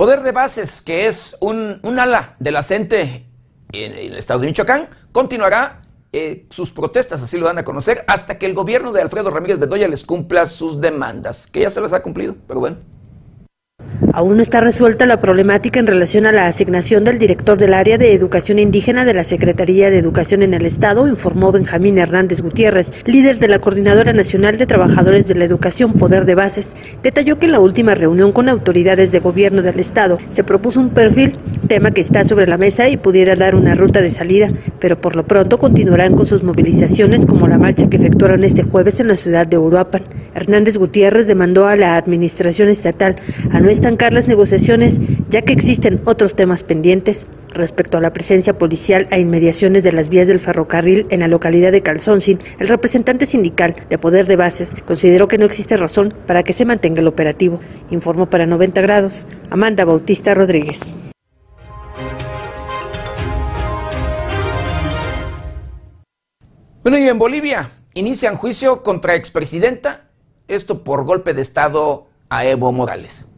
Poder 0.00 0.22
de 0.22 0.32
Bases, 0.32 0.80
que 0.80 1.08
es 1.08 1.36
un, 1.40 1.78
ala 1.98 2.34
de 2.38 2.50
la 2.50 2.62
CENTE 2.62 3.26
en, 3.70 3.92
el 3.92 4.16
estado 4.16 4.40
de 4.40 4.46
Michoacán, 4.46 4.88
continuará 5.12 5.82
eh, 6.10 6.46
sus 6.48 6.70
protestas, 6.70 7.22
así 7.22 7.36
lo 7.36 7.44
dan 7.44 7.58
a 7.58 7.64
conocer, 7.64 8.02
hasta 8.06 8.38
que 8.38 8.46
el 8.46 8.54
gobierno 8.54 8.92
de 8.92 9.02
Alfredo 9.02 9.28
Ramírez 9.28 9.58
Bedoya 9.58 9.88
les 9.88 10.04
cumpla 10.04 10.46
sus 10.46 10.80
demandas, 10.80 11.46
que 11.48 11.60
ya 11.60 11.68
se 11.68 11.82
las 11.82 11.92
ha 11.92 12.02
cumplido, 12.02 12.34
pero 12.48 12.60
bueno. 12.60 12.78
Aún 14.12 14.36
no 14.36 14.42
está 14.42 14.60
resuelta 14.60 15.06
la 15.06 15.20
problemática 15.20 15.78
en 15.78 15.86
relación 15.86 16.26
a 16.26 16.32
la 16.32 16.46
asignación 16.46 17.04
del 17.04 17.18
director 17.18 17.58
del 17.58 17.74
área 17.74 17.98
de 17.98 18.14
educación 18.14 18.58
indígena 18.58 19.04
de 19.04 19.14
la 19.14 19.24
Secretaría 19.24 19.90
de 19.90 19.98
Educación 19.98 20.42
en 20.42 20.54
el 20.54 20.64
Estado, 20.64 21.06
informó 21.06 21.52
Benjamín 21.52 21.98
Hernández 21.98 22.40
Gutiérrez, 22.40 22.92
líder 23.04 23.38
de 23.38 23.48
la 23.48 23.58
Coordinadora 23.58 24.12
Nacional 24.12 24.56
de 24.56 24.66
Trabajadores 24.66 25.26
de 25.26 25.34
la 25.34 25.44
Educación 25.44 25.92
Poder 25.92 26.24
de 26.24 26.34
Bases. 26.34 26.74
Detalló 27.02 27.38
que 27.38 27.46
en 27.46 27.52
la 27.52 27.60
última 27.60 27.94
reunión 27.94 28.32
con 28.32 28.48
autoridades 28.48 29.12
de 29.12 29.20
gobierno 29.20 29.62
del 29.62 29.78
Estado 29.78 30.18
se 30.28 30.44
propuso 30.44 30.80
un 30.80 30.90
perfil, 30.90 31.36
tema 31.68 31.90
que 31.90 32.00
está 32.00 32.24
sobre 32.24 32.46
la 32.46 32.56
mesa 32.56 32.88
y 32.88 32.96
pudiera 32.96 33.36
dar 33.36 33.54
una 33.54 33.74
ruta 33.74 34.00
de 34.00 34.10
salida, 34.10 34.48
pero 34.80 35.00
por 35.00 35.14
lo 35.14 35.26
pronto 35.26 35.58
continuarán 35.58 36.16
con 36.16 36.26
sus 36.26 36.42
movilizaciones 36.42 37.26
como 37.26 37.46
la 37.46 37.58
marcha 37.58 37.88
que 37.88 37.98
efectuaron 37.98 38.44
este 38.44 38.62
jueves 38.62 38.98
en 38.98 39.08
la 39.08 39.16
ciudad 39.16 39.46
de 39.46 39.58
Uruapan. 39.58 40.02
Hernández 40.34 40.78
Gutiérrez 40.78 41.26
demandó 41.26 41.66
a 41.66 41.76
la 41.76 41.96
administración 41.96 42.68
estatal 42.68 43.16
a 43.52 43.60
no 43.60 43.68
estancar 43.90 44.12
las 44.12 44.28
negociaciones, 44.28 45.00
ya 45.30 45.42
que 45.42 45.52
existen 45.52 46.00
otros 46.04 46.36
temas 46.36 46.62
pendientes 46.62 47.26
respecto 47.48 47.98
a 47.98 48.00
la 48.00 48.12
presencia 48.12 48.56
policial 48.56 49.08
a 49.10 49.18
inmediaciones 49.18 49.82
de 49.82 49.90
las 49.90 50.08
vías 50.08 50.28
del 50.28 50.38
ferrocarril 50.38 51.08
en 51.10 51.18
la 51.18 51.26
localidad 51.26 51.72
de 51.72 51.82
Calzoncin. 51.82 52.38
El 52.60 52.68
representante 52.68 53.26
sindical 53.26 53.74
de 53.88 53.98
Poder 53.98 54.26
de 54.26 54.36
Bases 54.36 54.76
consideró 54.86 55.26
que 55.26 55.38
no 55.38 55.44
existe 55.44 55.76
razón 55.76 56.14
para 56.28 56.44
que 56.44 56.52
se 56.52 56.64
mantenga 56.64 57.00
el 57.00 57.08
operativo. 57.08 57.58
Informó 57.90 58.30
para 58.30 58.46
90 58.46 58.80
grados 58.80 59.26
Amanda 59.50 59.84
Bautista 59.84 60.34
Rodríguez. 60.34 60.94
Bueno, 66.84 66.96
y 66.96 67.08
en 67.08 67.18
Bolivia 67.18 67.68
inician 67.94 68.36
juicio 68.36 68.84
contra 68.84 69.16
expresidenta, 69.16 70.10
esto 70.46 70.84
por 70.84 71.04
golpe 71.04 71.34
de 71.34 71.42
Estado 71.42 72.06
a 72.28 72.44
Evo 72.44 72.70
Morales. 72.70 73.29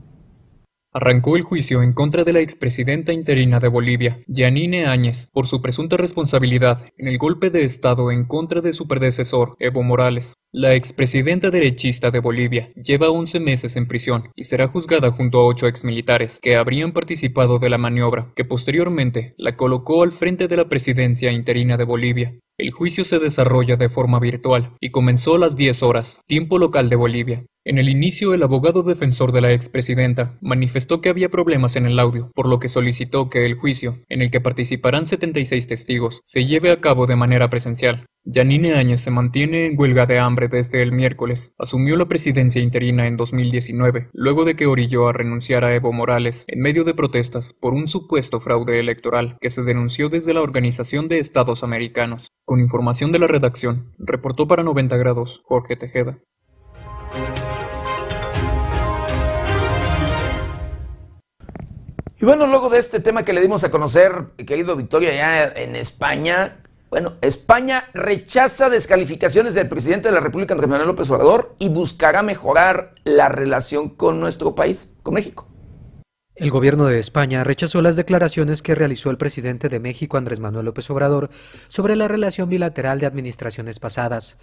Arrancó 0.94 1.38
el 1.38 1.42
juicio 1.42 1.82
en 1.82 1.94
contra 1.94 2.22
de 2.22 2.34
la 2.34 2.40
expresidenta 2.40 3.14
interina 3.14 3.60
de 3.60 3.68
Bolivia, 3.68 4.20
Yanine 4.26 4.84
Áñez, 4.84 5.30
por 5.32 5.46
su 5.46 5.62
presunta 5.62 5.96
responsabilidad 5.96 6.84
en 6.98 7.08
el 7.08 7.16
golpe 7.16 7.48
de 7.48 7.64
Estado 7.64 8.10
en 8.10 8.26
contra 8.26 8.60
de 8.60 8.74
su 8.74 8.86
predecesor, 8.86 9.56
Evo 9.58 9.82
Morales. 9.82 10.34
La 10.52 10.74
expresidenta 10.74 11.50
derechista 11.50 12.10
de 12.10 12.18
Bolivia 12.18 12.70
lleva 12.74 13.08
11 13.08 13.40
meses 13.40 13.76
en 13.76 13.88
prisión 13.88 14.28
y 14.36 14.44
será 14.44 14.68
juzgada 14.68 15.10
junto 15.12 15.38
a 15.38 15.46
ocho 15.46 15.66
exmilitares 15.66 16.38
que 16.42 16.56
habrían 16.56 16.92
participado 16.92 17.58
de 17.58 17.70
la 17.70 17.78
maniobra, 17.78 18.30
que 18.36 18.44
posteriormente 18.44 19.34
la 19.38 19.56
colocó 19.56 20.02
al 20.02 20.12
frente 20.12 20.46
de 20.46 20.58
la 20.58 20.68
presidencia 20.68 21.32
interina 21.32 21.78
de 21.78 21.84
Bolivia. 21.84 22.34
El 22.58 22.70
juicio 22.70 23.02
se 23.04 23.18
desarrolla 23.18 23.76
de 23.76 23.88
forma 23.88 24.20
virtual 24.20 24.76
y 24.78 24.90
comenzó 24.90 25.36
a 25.36 25.38
las 25.38 25.56
10 25.56 25.82
horas, 25.84 26.20
tiempo 26.26 26.58
local 26.58 26.90
de 26.90 26.96
Bolivia. 26.96 27.46
En 27.64 27.78
el 27.78 27.88
inicio, 27.88 28.34
el 28.34 28.42
abogado 28.42 28.82
defensor 28.82 29.30
de 29.30 29.40
la 29.40 29.52
expresidenta 29.52 30.36
manifestó 30.40 31.00
que 31.00 31.08
había 31.08 31.28
problemas 31.28 31.76
en 31.76 31.86
el 31.86 32.00
audio, 32.00 32.32
por 32.34 32.48
lo 32.48 32.58
que 32.58 32.66
solicitó 32.66 33.30
que 33.30 33.46
el 33.46 33.54
juicio, 33.54 34.00
en 34.08 34.20
el 34.20 34.32
que 34.32 34.40
participarán 34.40 35.06
76 35.06 35.68
testigos, 35.68 36.20
se 36.24 36.44
lleve 36.44 36.72
a 36.72 36.80
cabo 36.80 37.06
de 37.06 37.14
manera 37.14 37.50
presencial. 37.50 38.06
Yanine 38.24 38.74
Áñez 38.74 39.00
se 39.00 39.12
mantiene 39.12 39.66
en 39.66 39.78
huelga 39.78 40.06
de 40.06 40.18
hambre 40.18 40.48
desde 40.48 40.82
el 40.82 40.90
miércoles. 40.90 41.54
Asumió 41.56 41.96
la 41.96 42.06
presidencia 42.06 42.60
interina 42.60 43.06
en 43.06 43.16
2019, 43.16 44.08
luego 44.12 44.44
de 44.44 44.56
que 44.56 44.66
orilló 44.66 45.06
a 45.06 45.12
renunciar 45.12 45.64
a 45.64 45.72
Evo 45.72 45.92
Morales 45.92 46.44
en 46.48 46.60
medio 46.60 46.82
de 46.82 46.94
protestas 46.94 47.52
por 47.52 47.74
un 47.74 47.86
supuesto 47.86 48.40
fraude 48.40 48.80
electoral 48.80 49.36
que 49.40 49.50
se 49.50 49.62
denunció 49.62 50.08
desde 50.08 50.34
la 50.34 50.42
Organización 50.42 51.06
de 51.06 51.20
Estados 51.20 51.62
Americanos. 51.62 52.26
Con 52.44 52.60
información 52.60 53.12
de 53.12 53.20
la 53.20 53.28
redacción, 53.28 53.92
reportó 53.98 54.48
para 54.48 54.64
90 54.64 54.96
grados 54.96 55.42
Jorge 55.44 55.76
Tejeda. 55.76 56.18
Y 62.22 62.24
bueno, 62.24 62.46
luego 62.46 62.70
de 62.70 62.78
este 62.78 63.00
tema 63.00 63.24
que 63.24 63.32
le 63.32 63.40
dimos 63.40 63.64
a 63.64 63.72
conocer, 63.72 64.12
querido 64.46 64.76
Victoria, 64.76 65.12
ya 65.12 65.42
en 65.42 65.74
España, 65.74 66.58
bueno, 66.88 67.14
España 67.20 67.82
rechaza 67.94 68.70
descalificaciones 68.70 69.54
del 69.54 69.68
presidente 69.68 70.06
de 70.06 70.14
la 70.14 70.20
República, 70.20 70.54
Andrés 70.54 70.70
Manuel 70.70 70.86
López 70.86 71.10
Obrador, 71.10 71.56
y 71.58 71.68
buscará 71.68 72.22
mejorar 72.22 72.94
la 73.02 73.28
relación 73.28 73.88
con 73.88 74.20
nuestro 74.20 74.54
país, 74.54 74.94
con 75.02 75.14
México. 75.14 75.48
El 76.36 76.52
gobierno 76.52 76.86
de 76.86 77.00
España 77.00 77.42
rechazó 77.42 77.82
las 77.82 77.96
declaraciones 77.96 78.62
que 78.62 78.76
realizó 78.76 79.10
el 79.10 79.18
presidente 79.18 79.68
de 79.68 79.80
México, 79.80 80.16
Andrés 80.16 80.38
Manuel 80.38 80.66
López 80.66 80.88
Obrador, 80.90 81.28
sobre 81.66 81.96
la 81.96 82.06
relación 82.06 82.48
bilateral 82.48 83.00
de 83.00 83.06
administraciones 83.06 83.80
pasadas 83.80 84.38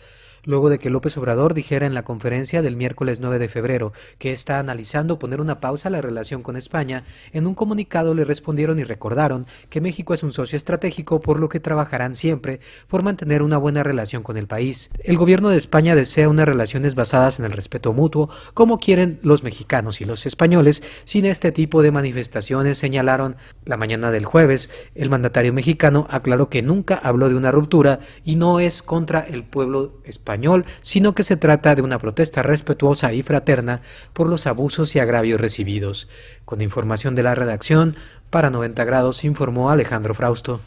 luego 0.45 0.69
de 0.69 0.79
que 0.79 0.89
López 0.89 1.17
Obrador 1.17 1.53
dijera 1.53 1.85
en 1.85 1.93
la 1.93 2.03
conferencia 2.03 2.61
del 2.61 2.75
miércoles 2.75 3.19
9 3.19 3.39
de 3.39 3.49
febrero 3.49 3.93
que 4.17 4.31
está 4.31 4.59
analizando 4.59 5.19
poner 5.19 5.41
una 5.41 5.59
pausa 5.59 5.89
a 5.89 5.91
la 5.91 6.01
relación 6.01 6.43
con 6.43 6.55
España, 6.55 7.03
en 7.33 7.47
un 7.47 7.55
comunicado 7.55 8.13
le 8.13 8.25
respondieron 8.25 8.79
y 8.79 8.83
recordaron 8.83 9.45
que 9.69 9.81
México 9.81 10.13
es 10.13 10.23
un 10.23 10.31
socio 10.31 10.55
estratégico 10.55 11.19
por 11.21 11.39
lo 11.39 11.49
que 11.49 11.59
trabajarán 11.59 12.15
siempre 12.15 12.59
por 12.87 13.03
mantener 13.03 13.41
una 13.41 13.57
buena 13.57 13.83
relación 13.83 14.23
con 14.23 14.37
el 14.37 14.47
país. 14.47 14.89
El 15.03 15.17
gobierno 15.17 15.49
de 15.49 15.57
España 15.57 15.95
desea 15.95 16.29
unas 16.29 16.47
relaciones 16.47 16.95
basadas 16.95 17.39
en 17.39 17.45
el 17.45 17.51
respeto 17.51 17.93
mutuo, 17.93 18.29
como 18.53 18.79
quieren 18.79 19.19
los 19.21 19.43
mexicanos 19.43 20.01
y 20.01 20.05
los 20.05 20.25
españoles, 20.25 20.83
sin 21.03 21.25
este 21.25 21.51
tipo 21.51 21.81
de 21.81 21.91
manifestaciones, 21.91 22.77
señalaron. 22.77 23.35
La 23.65 23.77
mañana 23.77 24.11
del 24.11 24.25
jueves, 24.25 24.69
el 24.95 25.09
mandatario 25.09 25.53
mexicano 25.53 26.07
aclaró 26.09 26.49
que 26.49 26.61
nunca 26.61 26.95
habló 26.95 27.29
de 27.29 27.35
una 27.35 27.51
ruptura 27.51 27.99
y 28.23 28.35
no 28.35 28.59
es 28.59 28.81
contra 28.81 29.19
el 29.19 29.43
pueblo 29.43 30.01
español 30.05 30.28
español, 30.29 30.65
sino 30.81 31.15
que 31.15 31.23
se 31.23 31.37
trata 31.37 31.73
de 31.73 31.81
una 31.81 31.97
protesta 31.97 32.43
respetuosa 32.43 33.13
y 33.13 33.23
fraterna 33.23 33.81
por 34.13 34.29
los 34.29 34.45
abusos 34.45 34.95
y 34.95 34.99
agravios 34.99 35.41
recibidos. 35.41 36.07
Con 36.45 36.61
información 36.61 37.15
de 37.15 37.23
la 37.23 37.33
redacción, 37.33 37.95
para 38.29 38.51
90 38.51 38.83
grados 38.83 39.23
informó 39.23 39.71
Alejandro 39.71 40.13
Frausto. 40.13 40.59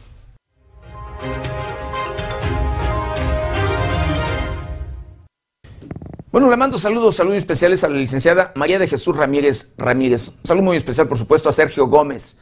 Bueno, 6.33 6.51
le 6.51 6.57
mando 6.57 6.77
saludos, 6.77 7.15
saludos 7.15 7.39
especiales 7.39 7.85
a 7.85 7.89
la 7.89 7.99
licenciada 7.99 8.53
María 8.57 8.81
de 8.81 8.89
Jesús 8.89 9.17
Ramírez 9.17 9.75
Ramírez. 9.79 10.31
Un 10.31 10.47
saludo 10.47 10.65
muy 10.65 10.77
especial, 10.77 11.07
por 11.07 11.19
supuesto, 11.19 11.49
a 11.49 11.53
Sergio 11.53 11.87
Gómez 11.87 12.41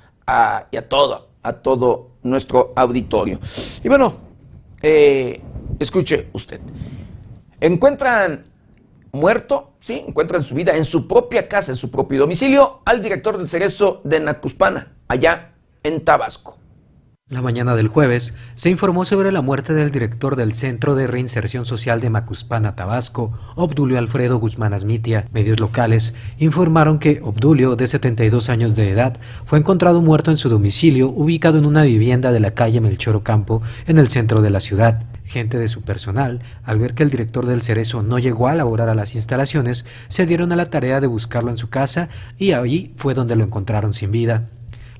y 0.70 0.76
a 0.76 0.88
todo, 0.88 1.28
a 1.42 1.52
todo 1.52 2.12
nuestro 2.22 2.72
auditorio. 2.76 3.38
Y 3.84 3.88
bueno, 3.88 4.14
eh, 4.80 5.42
escuche 5.78 6.28
usted. 6.32 6.60
Encuentran 7.60 8.44
muerto, 9.12 9.74
sí, 9.80 10.02
encuentran 10.06 10.42
su 10.42 10.54
vida 10.54 10.76
en 10.76 10.84
su 10.84 11.06
propia 11.06 11.46
casa, 11.46 11.72
en 11.72 11.76
su 11.76 11.90
propio 11.90 12.20
domicilio, 12.20 12.80
al 12.86 13.02
director 13.02 13.36
del 13.36 13.48
Cerezo 13.48 14.00
de 14.04 14.18
Nacuspana, 14.20 14.94
allá 15.08 15.52
en 15.82 16.02
Tabasco. 16.02 16.56
La 17.28 17.42
mañana 17.42 17.76
del 17.76 17.86
jueves 17.86 18.34
se 18.56 18.70
informó 18.70 19.04
sobre 19.04 19.30
la 19.30 19.40
muerte 19.40 19.72
del 19.72 19.92
director 19.92 20.34
del 20.34 20.52
Centro 20.52 20.96
de 20.96 21.06
Reinserción 21.06 21.64
Social 21.64 22.00
de 22.00 22.10
Macuspana, 22.10 22.74
Tabasco, 22.74 23.38
Obdulio 23.54 23.98
Alfredo 23.98 24.38
Guzmán 24.38 24.72
Asmitia. 24.72 25.28
Medios 25.32 25.60
locales 25.60 26.12
informaron 26.38 26.98
que 26.98 27.20
Obdulio, 27.22 27.76
de 27.76 27.86
72 27.86 28.48
años 28.48 28.74
de 28.74 28.90
edad, 28.90 29.20
fue 29.44 29.60
encontrado 29.60 30.00
muerto 30.00 30.32
en 30.32 30.38
su 30.38 30.48
domicilio, 30.48 31.08
ubicado 31.08 31.58
en 31.58 31.66
una 31.66 31.82
vivienda 31.82 32.32
de 32.32 32.40
la 32.40 32.50
calle 32.50 32.80
Melchor 32.80 33.14
Ocampo, 33.14 33.62
en 33.86 33.98
el 33.98 34.08
centro 34.08 34.42
de 34.42 34.50
la 34.50 34.60
ciudad. 34.60 35.04
Gente 35.24 35.58
de 35.58 35.68
su 35.68 35.82
personal, 35.82 36.40
al 36.64 36.78
ver 36.78 36.94
que 36.94 37.02
el 37.02 37.10
director 37.10 37.46
del 37.46 37.62
Cerezo 37.62 38.02
no 38.02 38.18
llegó 38.18 38.48
a 38.48 38.54
laborar 38.54 38.88
a 38.88 38.94
las 38.94 39.14
instalaciones, 39.14 39.84
se 40.08 40.26
dieron 40.26 40.52
a 40.52 40.56
la 40.56 40.66
tarea 40.66 41.00
de 41.00 41.06
buscarlo 41.06 41.50
en 41.50 41.56
su 41.56 41.70
casa 41.70 42.08
y 42.38 42.52
ahí 42.52 42.94
fue 42.96 43.14
donde 43.14 43.36
lo 43.36 43.44
encontraron 43.44 43.92
sin 43.92 44.10
vida. 44.10 44.48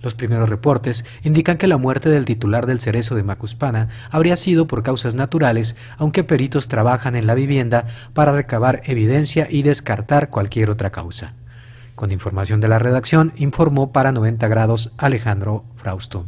Los 0.02 0.14
primeros 0.14 0.48
reportes 0.48 1.04
indican 1.22 1.58
que 1.58 1.66
la 1.66 1.76
muerte 1.76 2.08
del 2.08 2.24
titular 2.24 2.66
del 2.66 2.80
cerezo 2.80 3.14
de 3.14 3.22
Macuspana 3.22 3.88
habría 4.10 4.36
sido 4.36 4.66
por 4.66 4.82
causas 4.82 5.14
naturales, 5.14 5.76
aunque 5.98 6.24
peritos 6.24 6.68
trabajan 6.68 7.16
en 7.16 7.26
la 7.26 7.34
vivienda 7.34 7.86
para 8.14 8.32
recabar 8.32 8.80
evidencia 8.84 9.46
y 9.50 9.62
descartar 9.62 10.30
cualquier 10.30 10.70
otra 10.70 10.90
causa. 10.90 11.34
Con 11.96 12.12
información 12.12 12.60
de 12.60 12.68
la 12.68 12.78
redacción, 12.78 13.34
informó 13.36 13.92
para 13.92 14.12
90 14.12 14.48
grados 14.48 14.92
Alejandro 14.96 15.64
Frausto. 15.76 16.26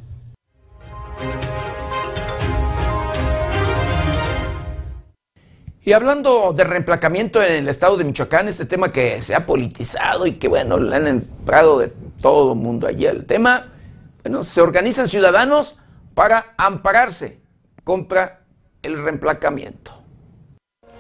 Y 5.85 5.93
hablando 5.95 6.53
de 6.53 6.63
reemplacamiento 6.63 7.43
en 7.43 7.53
el 7.55 7.69
estado 7.69 7.97
de 7.97 8.05
Michoacán, 8.05 8.47
este 8.47 8.67
tema 8.67 8.93
que 8.93 9.21
se 9.21 9.35
ha 9.35 9.47
politizado 9.47 10.27
y 10.27 10.35
que, 10.35 10.47
bueno, 10.47 10.79
le 10.79 10.95
han 10.95 11.09
entrado 11.09 11.81
de 11.81 11.89
todo 12.21 12.55
mundo 12.55 12.87
allí 12.87 13.07
el 13.07 13.25
tema, 13.25 13.73
bueno, 14.23 14.45
se 14.45 14.61
organizan 14.61 15.09
ciudadanos 15.09 15.79
para 16.15 16.55
ampararse 16.57 17.41
contra 17.83 18.45
el 18.83 19.03
reemplacamiento. 19.03 19.91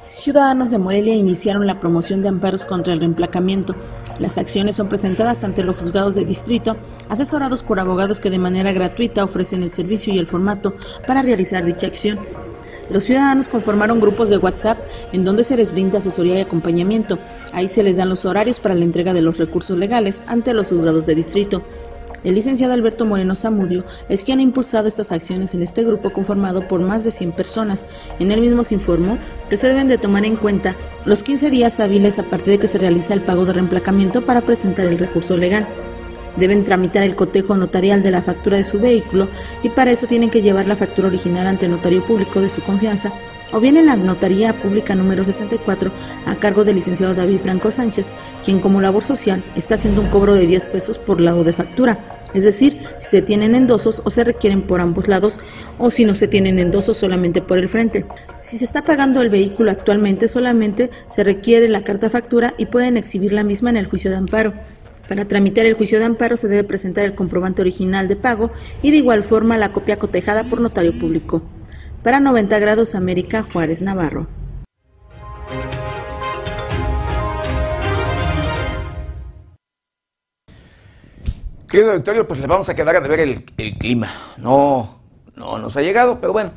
Ciudadanos 0.05 0.73
de 0.73 0.79
Morelia 0.79 1.15
iniciaron 1.15 1.65
la 1.65 1.79
promoción 1.79 2.21
de 2.23 2.31
amparos 2.31 2.65
contra 2.65 2.93
el 2.93 2.99
reemplacamiento. 2.99 3.77
Las 4.19 4.37
acciones 4.37 4.75
son 4.75 4.89
presentadas 4.89 5.45
ante 5.45 5.63
los 5.63 5.79
juzgados 5.79 6.17
de 6.17 6.25
distrito, 6.25 6.77
asesorados 7.09 7.63
por 7.63 7.79
abogados 7.79 8.19
que 8.19 8.31
de 8.31 8.41
manera 8.41 8.73
gratuita 8.73 9.23
ofrecen 9.23 9.63
el 9.63 9.71
servicio 9.71 10.13
y 10.13 10.19
el 10.19 10.27
formato 10.27 10.75
para 11.07 11.23
realizar 11.23 11.65
dicha 11.65 11.87
acción. 11.87 12.19
Los 12.93 13.05
ciudadanos 13.05 13.49
conformaron 13.49 14.01
grupos 14.01 14.29
de 14.29 14.37
WhatsApp 14.37 14.79
en 15.13 15.25
donde 15.25 15.45
se 15.45 15.57
les 15.57 15.73
brinda 15.73 15.99
asesoría 15.99 16.37
y 16.37 16.41
acompañamiento. 16.43 17.19
Ahí 17.55 17.67
se 17.67 17.83
les 17.83 17.97
dan 17.97 18.11
los 18.11 18.27
horarios 18.27 18.61
para 18.61 18.75
la 18.75 18.85
entrega 18.85 19.15
de 19.15 19.23
los 19.23 19.39
recursos 19.39 19.79
legales 19.79 20.25
ante 20.27 20.53
los 20.53 20.69
juzgados 20.69 21.07
de 21.07 21.15
distrito. 21.15 21.65
El 22.23 22.35
licenciado 22.35 22.75
Alberto 22.75 23.07
Moreno 23.07 23.35
Zamudio 23.35 23.85
es 24.11 24.25
quien 24.25 24.41
ha 24.41 24.43
impulsado 24.43 24.89
estas 24.89 25.11
acciones 25.11 25.55
en 25.55 25.63
este 25.63 25.83
grupo 25.85 26.13
conformado 26.13 26.69
por 26.69 26.81
más 26.81 27.03
de 27.03 27.11
100 27.11 27.33
personas. 27.33 27.87
En 28.19 28.31
él 28.31 28.43
mismo 28.43 28.63
se 28.63 28.75
informó 28.75 29.19
que 29.49 29.57
se 29.57 29.69
deben 29.69 29.89
de 29.89 29.97
tomar 29.97 30.27
en 30.27 30.37
cuenta 30.37 30.77
los 31.07 31.23
15 31.23 31.49
días 31.51 31.81
hábiles 31.81 32.19
a 32.19 32.25
partir 32.25 32.53
de 32.53 32.59
que 32.59 32.69
se 32.69 32.79
realiza 32.79 33.15
el 33.15 33.25
pago 33.25 33.47
de 33.47 33.55
reemplacamiento 33.55 34.25
para 34.25 34.43
presentar 34.43 34.87
el 34.87 34.99
recurso 34.99 35.37
legal. 35.39 35.67
Deben 36.37 36.65
tramitar 36.65 37.03
el 37.03 37.15
cotejo 37.15 37.57
notarial 37.57 38.03
de 38.03 38.11
la 38.11 38.23
factura 38.23 38.57
de 38.57 38.65
su 38.65 38.81
vehículo 38.81 39.29
y 39.63 39.69
para 39.69 39.91
eso 39.91 40.07
tienen 40.07 40.31
que 40.31 40.43
llevar 40.43 40.67
la 40.67 40.77
factura 40.77 41.09
original 41.09 41.47
ante 41.47 41.67
el 41.67 41.73
notario 41.73 42.05
público 42.05 42.41
de 42.41 42.49
su 42.49 42.63
confianza 42.63 43.13
o 43.53 43.61
bien 43.61 43.77
en 43.77 43.87
la 43.87 43.97
Notaría 43.97 44.61
Pública 44.61 44.95
número 44.95 45.25
64 45.25 45.93
a 46.27 46.37
cargo 46.37 46.65
del 46.65 46.77
licenciado 46.77 47.15
David 47.15 47.41
Franco 47.43 47.71
Sánchez, 47.71 48.13
quien 48.43 48.61
como 48.61 48.81
labor 48.81 49.03
social 49.03 49.45
está 49.55 49.75
haciendo 49.75 50.01
un 50.01 50.09
cobro 50.09 50.35
de 50.35 50.47
10 50.47 50.67
pesos 50.67 50.99
por 50.99 51.21
lado 51.21 51.45
de 51.45 51.53
factura, 51.53 51.99
es 52.35 52.45
decir, 52.45 52.79
si 52.99 53.11
se 53.11 53.23
tienen 53.23 53.55
endosos 53.55 54.03
o 54.05 54.11
se 54.11 54.25
requieren 54.25 54.63
por 54.63 54.81
ambos 54.81 55.07
lados 55.07 55.39
o 55.79 55.91
si 55.91 56.05
no 56.05 56.15
se 56.15 56.29
tienen 56.29 56.59
endosos 56.59 56.97
solamente 56.97 57.43
por 57.43 57.59
el 57.59 57.69
frente. 57.69 58.07
Si 58.41 58.57
se 58.57 58.65
está 58.65 58.83
pagando 58.83 59.21
el 59.21 59.31
vehículo 59.31 59.71
actualmente 59.71 60.29
solamente 60.29 60.91
se 61.09 61.25
requiere 61.25 61.69
la 61.69 61.83
carta 61.83 62.09
factura 62.09 62.55
y 62.57 62.67
pueden 62.67 62.97
exhibir 62.97 63.33
la 63.33 63.45
misma 63.45 63.71
en 63.71 63.77
el 63.77 63.87
juicio 63.87 64.11
de 64.11 64.17
amparo. 64.17 64.55
Para 65.09 65.27
tramitar 65.27 65.67
el 65.67 65.75
juicio 65.75 65.99
de 65.99 66.05
amparo 66.05 66.37
se 66.37 66.49
debe 66.49 66.65
presentar 66.65 67.05
el 67.05 67.15
comprobante 67.15 67.63
original 67.63 68.09
de 68.09 68.17
pago 68.17 68.51
y 68.83 68.91
de 68.91 68.99
igual 68.99 69.23
forma 69.23 69.59
la 69.59 69.73
copia 69.73 69.99
cotejada 69.99 70.45
por 70.45 70.61
notario 70.61 70.93
público. 70.99 71.43
Para 72.03 72.21
90 72.21 72.59
grados 72.59 72.95
América 72.95 73.43
Juárez 73.43 73.83
Navarro. 73.83 74.29
Querido 81.69 81.93
doctorio, 81.93 82.29
pues 82.29 82.39
le 82.39 82.47
vamos 82.47 82.69
a 82.69 82.75
quedar 82.75 82.97
a 82.97 83.01
ver 83.01 83.21
el, 83.21 83.47
el 83.57 83.79
clima. 83.79 84.13
No, 84.37 85.01
no 85.37 85.59
nos 85.59 85.77
ha 85.77 85.81
llegado, 85.81 86.21
pero 86.21 86.33
bueno, 86.33 86.53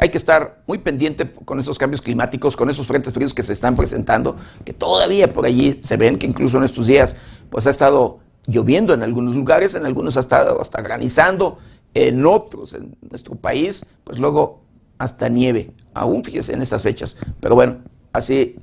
hay 0.00 0.08
que 0.08 0.16
estar 0.16 0.62
muy 0.66 0.78
pendiente 0.78 1.30
con 1.30 1.60
esos 1.60 1.78
cambios 1.78 2.00
climáticos, 2.00 2.56
con 2.56 2.70
esos 2.70 2.86
frentes 2.86 3.12
fríos 3.12 3.34
que 3.34 3.42
se 3.42 3.52
están 3.52 3.76
presentando, 3.76 4.34
que 4.64 4.72
todavía 4.72 5.30
por 5.30 5.44
allí 5.44 5.78
se 5.82 5.98
ven, 5.98 6.18
que 6.18 6.26
incluso 6.26 6.56
en 6.56 6.64
estos 6.64 6.86
días 6.86 7.16
pues 7.50 7.66
ha 7.66 7.70
estado 7.70 8.20
lloviendo 8.46 8.94
en 8.94 9.02
algunos 9.02 9.34
lugares, 9.34 9.74
en 9.74 9.84
algunos 9.84 10.16
ha 10.16 10.20
estado 10.20 10.58
hasta 10.58 10.80
granizando, 10.80 11.58
en 11.92 12.24
otros, 12.24 12.72
en 12.72 12.96
nuestro 13.10 13.34
país, 13.34 13.84
pues 14.02 14.18
luego 14.18 14.62
hasta 14.96 15.28
nieve, 15.28 15.70
aún 15.92 16.24
fíjese 16.24 16.54
en 16.54 16.62
estas 16.62 16.80
fechas. 16.80 17.18
Pero 17.38 17.54
bueno, 17.54 17.80
así, 18.14 18.56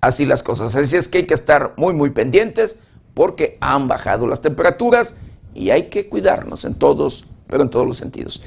así 0.00 0.26
las 0.26 0.44
cosas. 0.44 0.76
Así 0.76 0.96
es 0.96 1.08
que 1.08 1.18
hay 1.18 1.26
que 1.26 1.34
estar 1.34 1.74
muy, 1.76 1.92
muy 1.92 2.10
pendientes 2.10 2.78
porque 3.14 3.58
han 3.60 3.88
bajado 3.88 4.28
las 4.28 4.42
temperaturas 4.42 5.16
y 5.54 5.70
hay 5.70 5.88
que 5.88 6.08
cuidarnos 6.08 6.64
en 6.64 6.74
todos, 6.74 7.24
pero 7.48 7.64
en 7.64 7.70
todos 7.70 7.84
los 7.84 7.96
sentidos. 7.96 8.40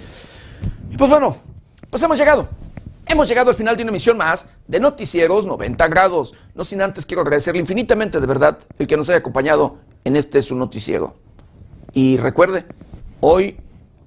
Y 0.89 0.95
pues 0.95 1.09
bueno, 1.09 1.35
pues 1.89 2.03
hemos 2.03 2.17
llegado. 2.17 2.47
Hemos 3.05 3.29
llegado 3.29 3.49
al 3.49 3.55
final 3.55 3.77
de 3.77 3.83
una 3.83 3.91
emisión 3.91 4.17
más 4.17 4.49
de 4.67 4.79
Noticieros 4.79 5.45
90 5.45 5.87
grados. 5.87 6.33
No 6.55 6.63
sin 6.63 6.81
antes 6.81 7.05
quiero 7.05 7.21
agradecerle 7.21 7.61
infinitamente 7.61 8.19
de 8.19 8.27
verdad 8.27 8.57
el 8.77 8.87
que 8.87 8.97
nos 8.97 9.07
haya 9.09 9.19
acompañado 9.19 9.77
en 10.03 10.17
este 10.17 10.41
su 10.41 10.55
noticiero. 10.55 11.15
Y 11.93 12.17
recuerde, 12.17 12.65
hoy, 13.21 13.57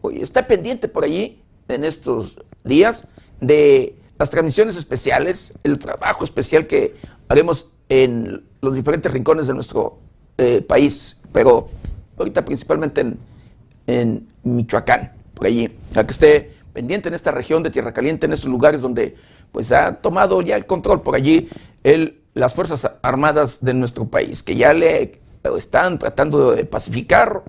hoy 0.03 0.21
está 0.21 0.47
pendiente 0.47 0.89
por 0.89 1.05
allí 1.05 1.43
en 1.69 1.85
estos 1.85 2.39
días 2.63 3.09
de 3.41 3.97
las 4.19 4.29
transmisiones 4.29 4.77
especiales, 4.77 5.55
el 5.65 5.79
trabajo 5.79 6.25
especial 6.25 6.67
que 6.67 6.95
haremos 7.29 7.73
en 7.89 8.45
los 8.61 8.75
diferentes 8.75 9.11
rincones 9.11 9.47
de 9.47 9.55
nuestro 9.55 9.99
eh, 10.37 10.61
país, 10.61 11.23
pero 11.33 11.71
ahorita 12.19 12.45
principalmente 12.45 13.01
en, 13.01 13.19
en 13.87 14.29
Michoacán, 14.43 15.13
por 15.33 15.47
allí, 15.47 15.69
para 15.95 16.07
que 16.07 16.13
esté 16.13 16.60
pendiente 16.73 17.09
en 17.09 17.15
esta 17.15 17.31
región 17.31 17.63
de 17.63 17.71
Tierra 17.71 17.93
Caliente, 17.93 18.27
en 18.27 18.33
estos 18.33 18.51
lugares 18.51 18.81
donde 18.81 19.17
pues 19.53 19.73
ha 19.73 20.01
tomado 20.01 20.43
ya 20.43 20.57
el 20.57 20.67
control 20.67 21.03
por 21.03 21.15
allí 21.15 21.49
el, 21.83 22.23
las 22.35 22.55
Fuerzas 22.55 22.91
Armadas 23.03 23.65
de 23.65 23.75
nuestro 23.75 24.07
país, 24.09 24.43
que 24.43 24.57
ya 24.57 24.73
le 24.73 25.21
están 25.57 25.99
tratando 25.99 26.53
de 26.53 26.65
pacificar 26.65 27.43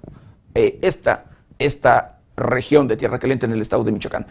eh, 0.55 0.79
esta, 0.81 1.25
esta 1.59 2.19
región 2.35 2.87
de 2.87 2.97
Tierra 2.97 3.19
Caliente 3.19 3.45
en 3.45 3.51
el 3.51 3.61
estado 3.61 3.83
de 3.83 3.91
Michoacán. 3.91 4.25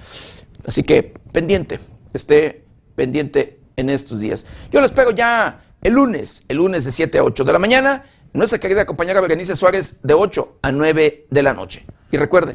Así 0.66 0.82
que 0.82 1.14
pendiente, 1.32 1.78
esté 2.12 2.64
pendiente 2.94 3.60
en 3.76 3.90
estos 3.90 4.20
días. 4.20 4.46
Yo 4.70 4.80
lo 4.80 4.86
espero 4.86 5.10
ya 5.10 5.64
el 5.82 5.94
lunes, 5.94 6.44
el 6.48 6.58
lunes 6.58 6.84
de 6.84 6.92
7 6.92 7.18
a 7.18 7.24
8 7.24 7.44
de 7.44 7.52
la 7.52 7.58
mañana, 7.58 8.04
nuestra 8.32 8.58
querida 8.58 8.84
compañera 8.84 9.20
Berenice 9.20 9.56
Suárez 9.56 10.00
de 10.02 10.14
8 10.14 10.58
a 10.62 10.72
9 10.72 11.26
de 11.30 11.42
la 11.42 11.54
noche. 11.54 11.84
Y 12.12 12.16
recuerde, 12.16 12.54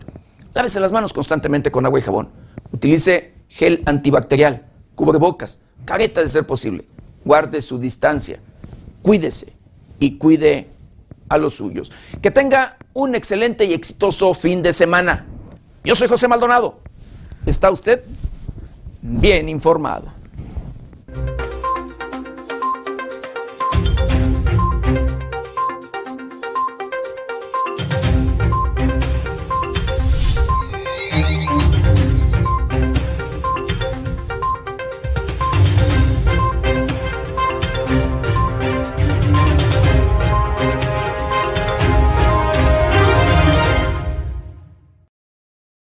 Lávese 0.55 0.79
las 0.79 0.93
manos 0.93 1.11
constantemente 1.11 1.69
con 1.69 1.85
agua 1.85 1.99
y 1.99 2.01
jabón. 2.01 2.29
Utilice 2.71 3.33
gel 3.49 3.83
antibacterial, 3.85 4.65
cubrebocas, 4.95 5.59
careta 5.83 6.21
de 6.21 6.29
ser 6.29 6.47
posible. 6.47 6.85
Guarde 7.25 7.61
su 7.61 7.77
distancia. 7.77 8.39
Cuídese 9.01 9.51
y 9.99 10.17
cuide 10.17 10.69
a 11.27 11.37
los 11.37 11.55
suyos. 11.55 11.91
Que 12.21 12.31
tenga 12.31 12.77
un 12.93 13.15
excelente 13.15 13.65
y 13.65 13.73
exitoso 13.73 14.33
fin 14.33 14.63
de 14.63 14.71
semana. 14.71 15.25
Yo 15.83 15.93
soy 15.93 16.07
José 16.07 16.29
Maldonado. 16.29 16.79
¿Está 17.45 17.69
usted 17.69 18.03
bien 19.01 19.49
informado? 19.49 20.14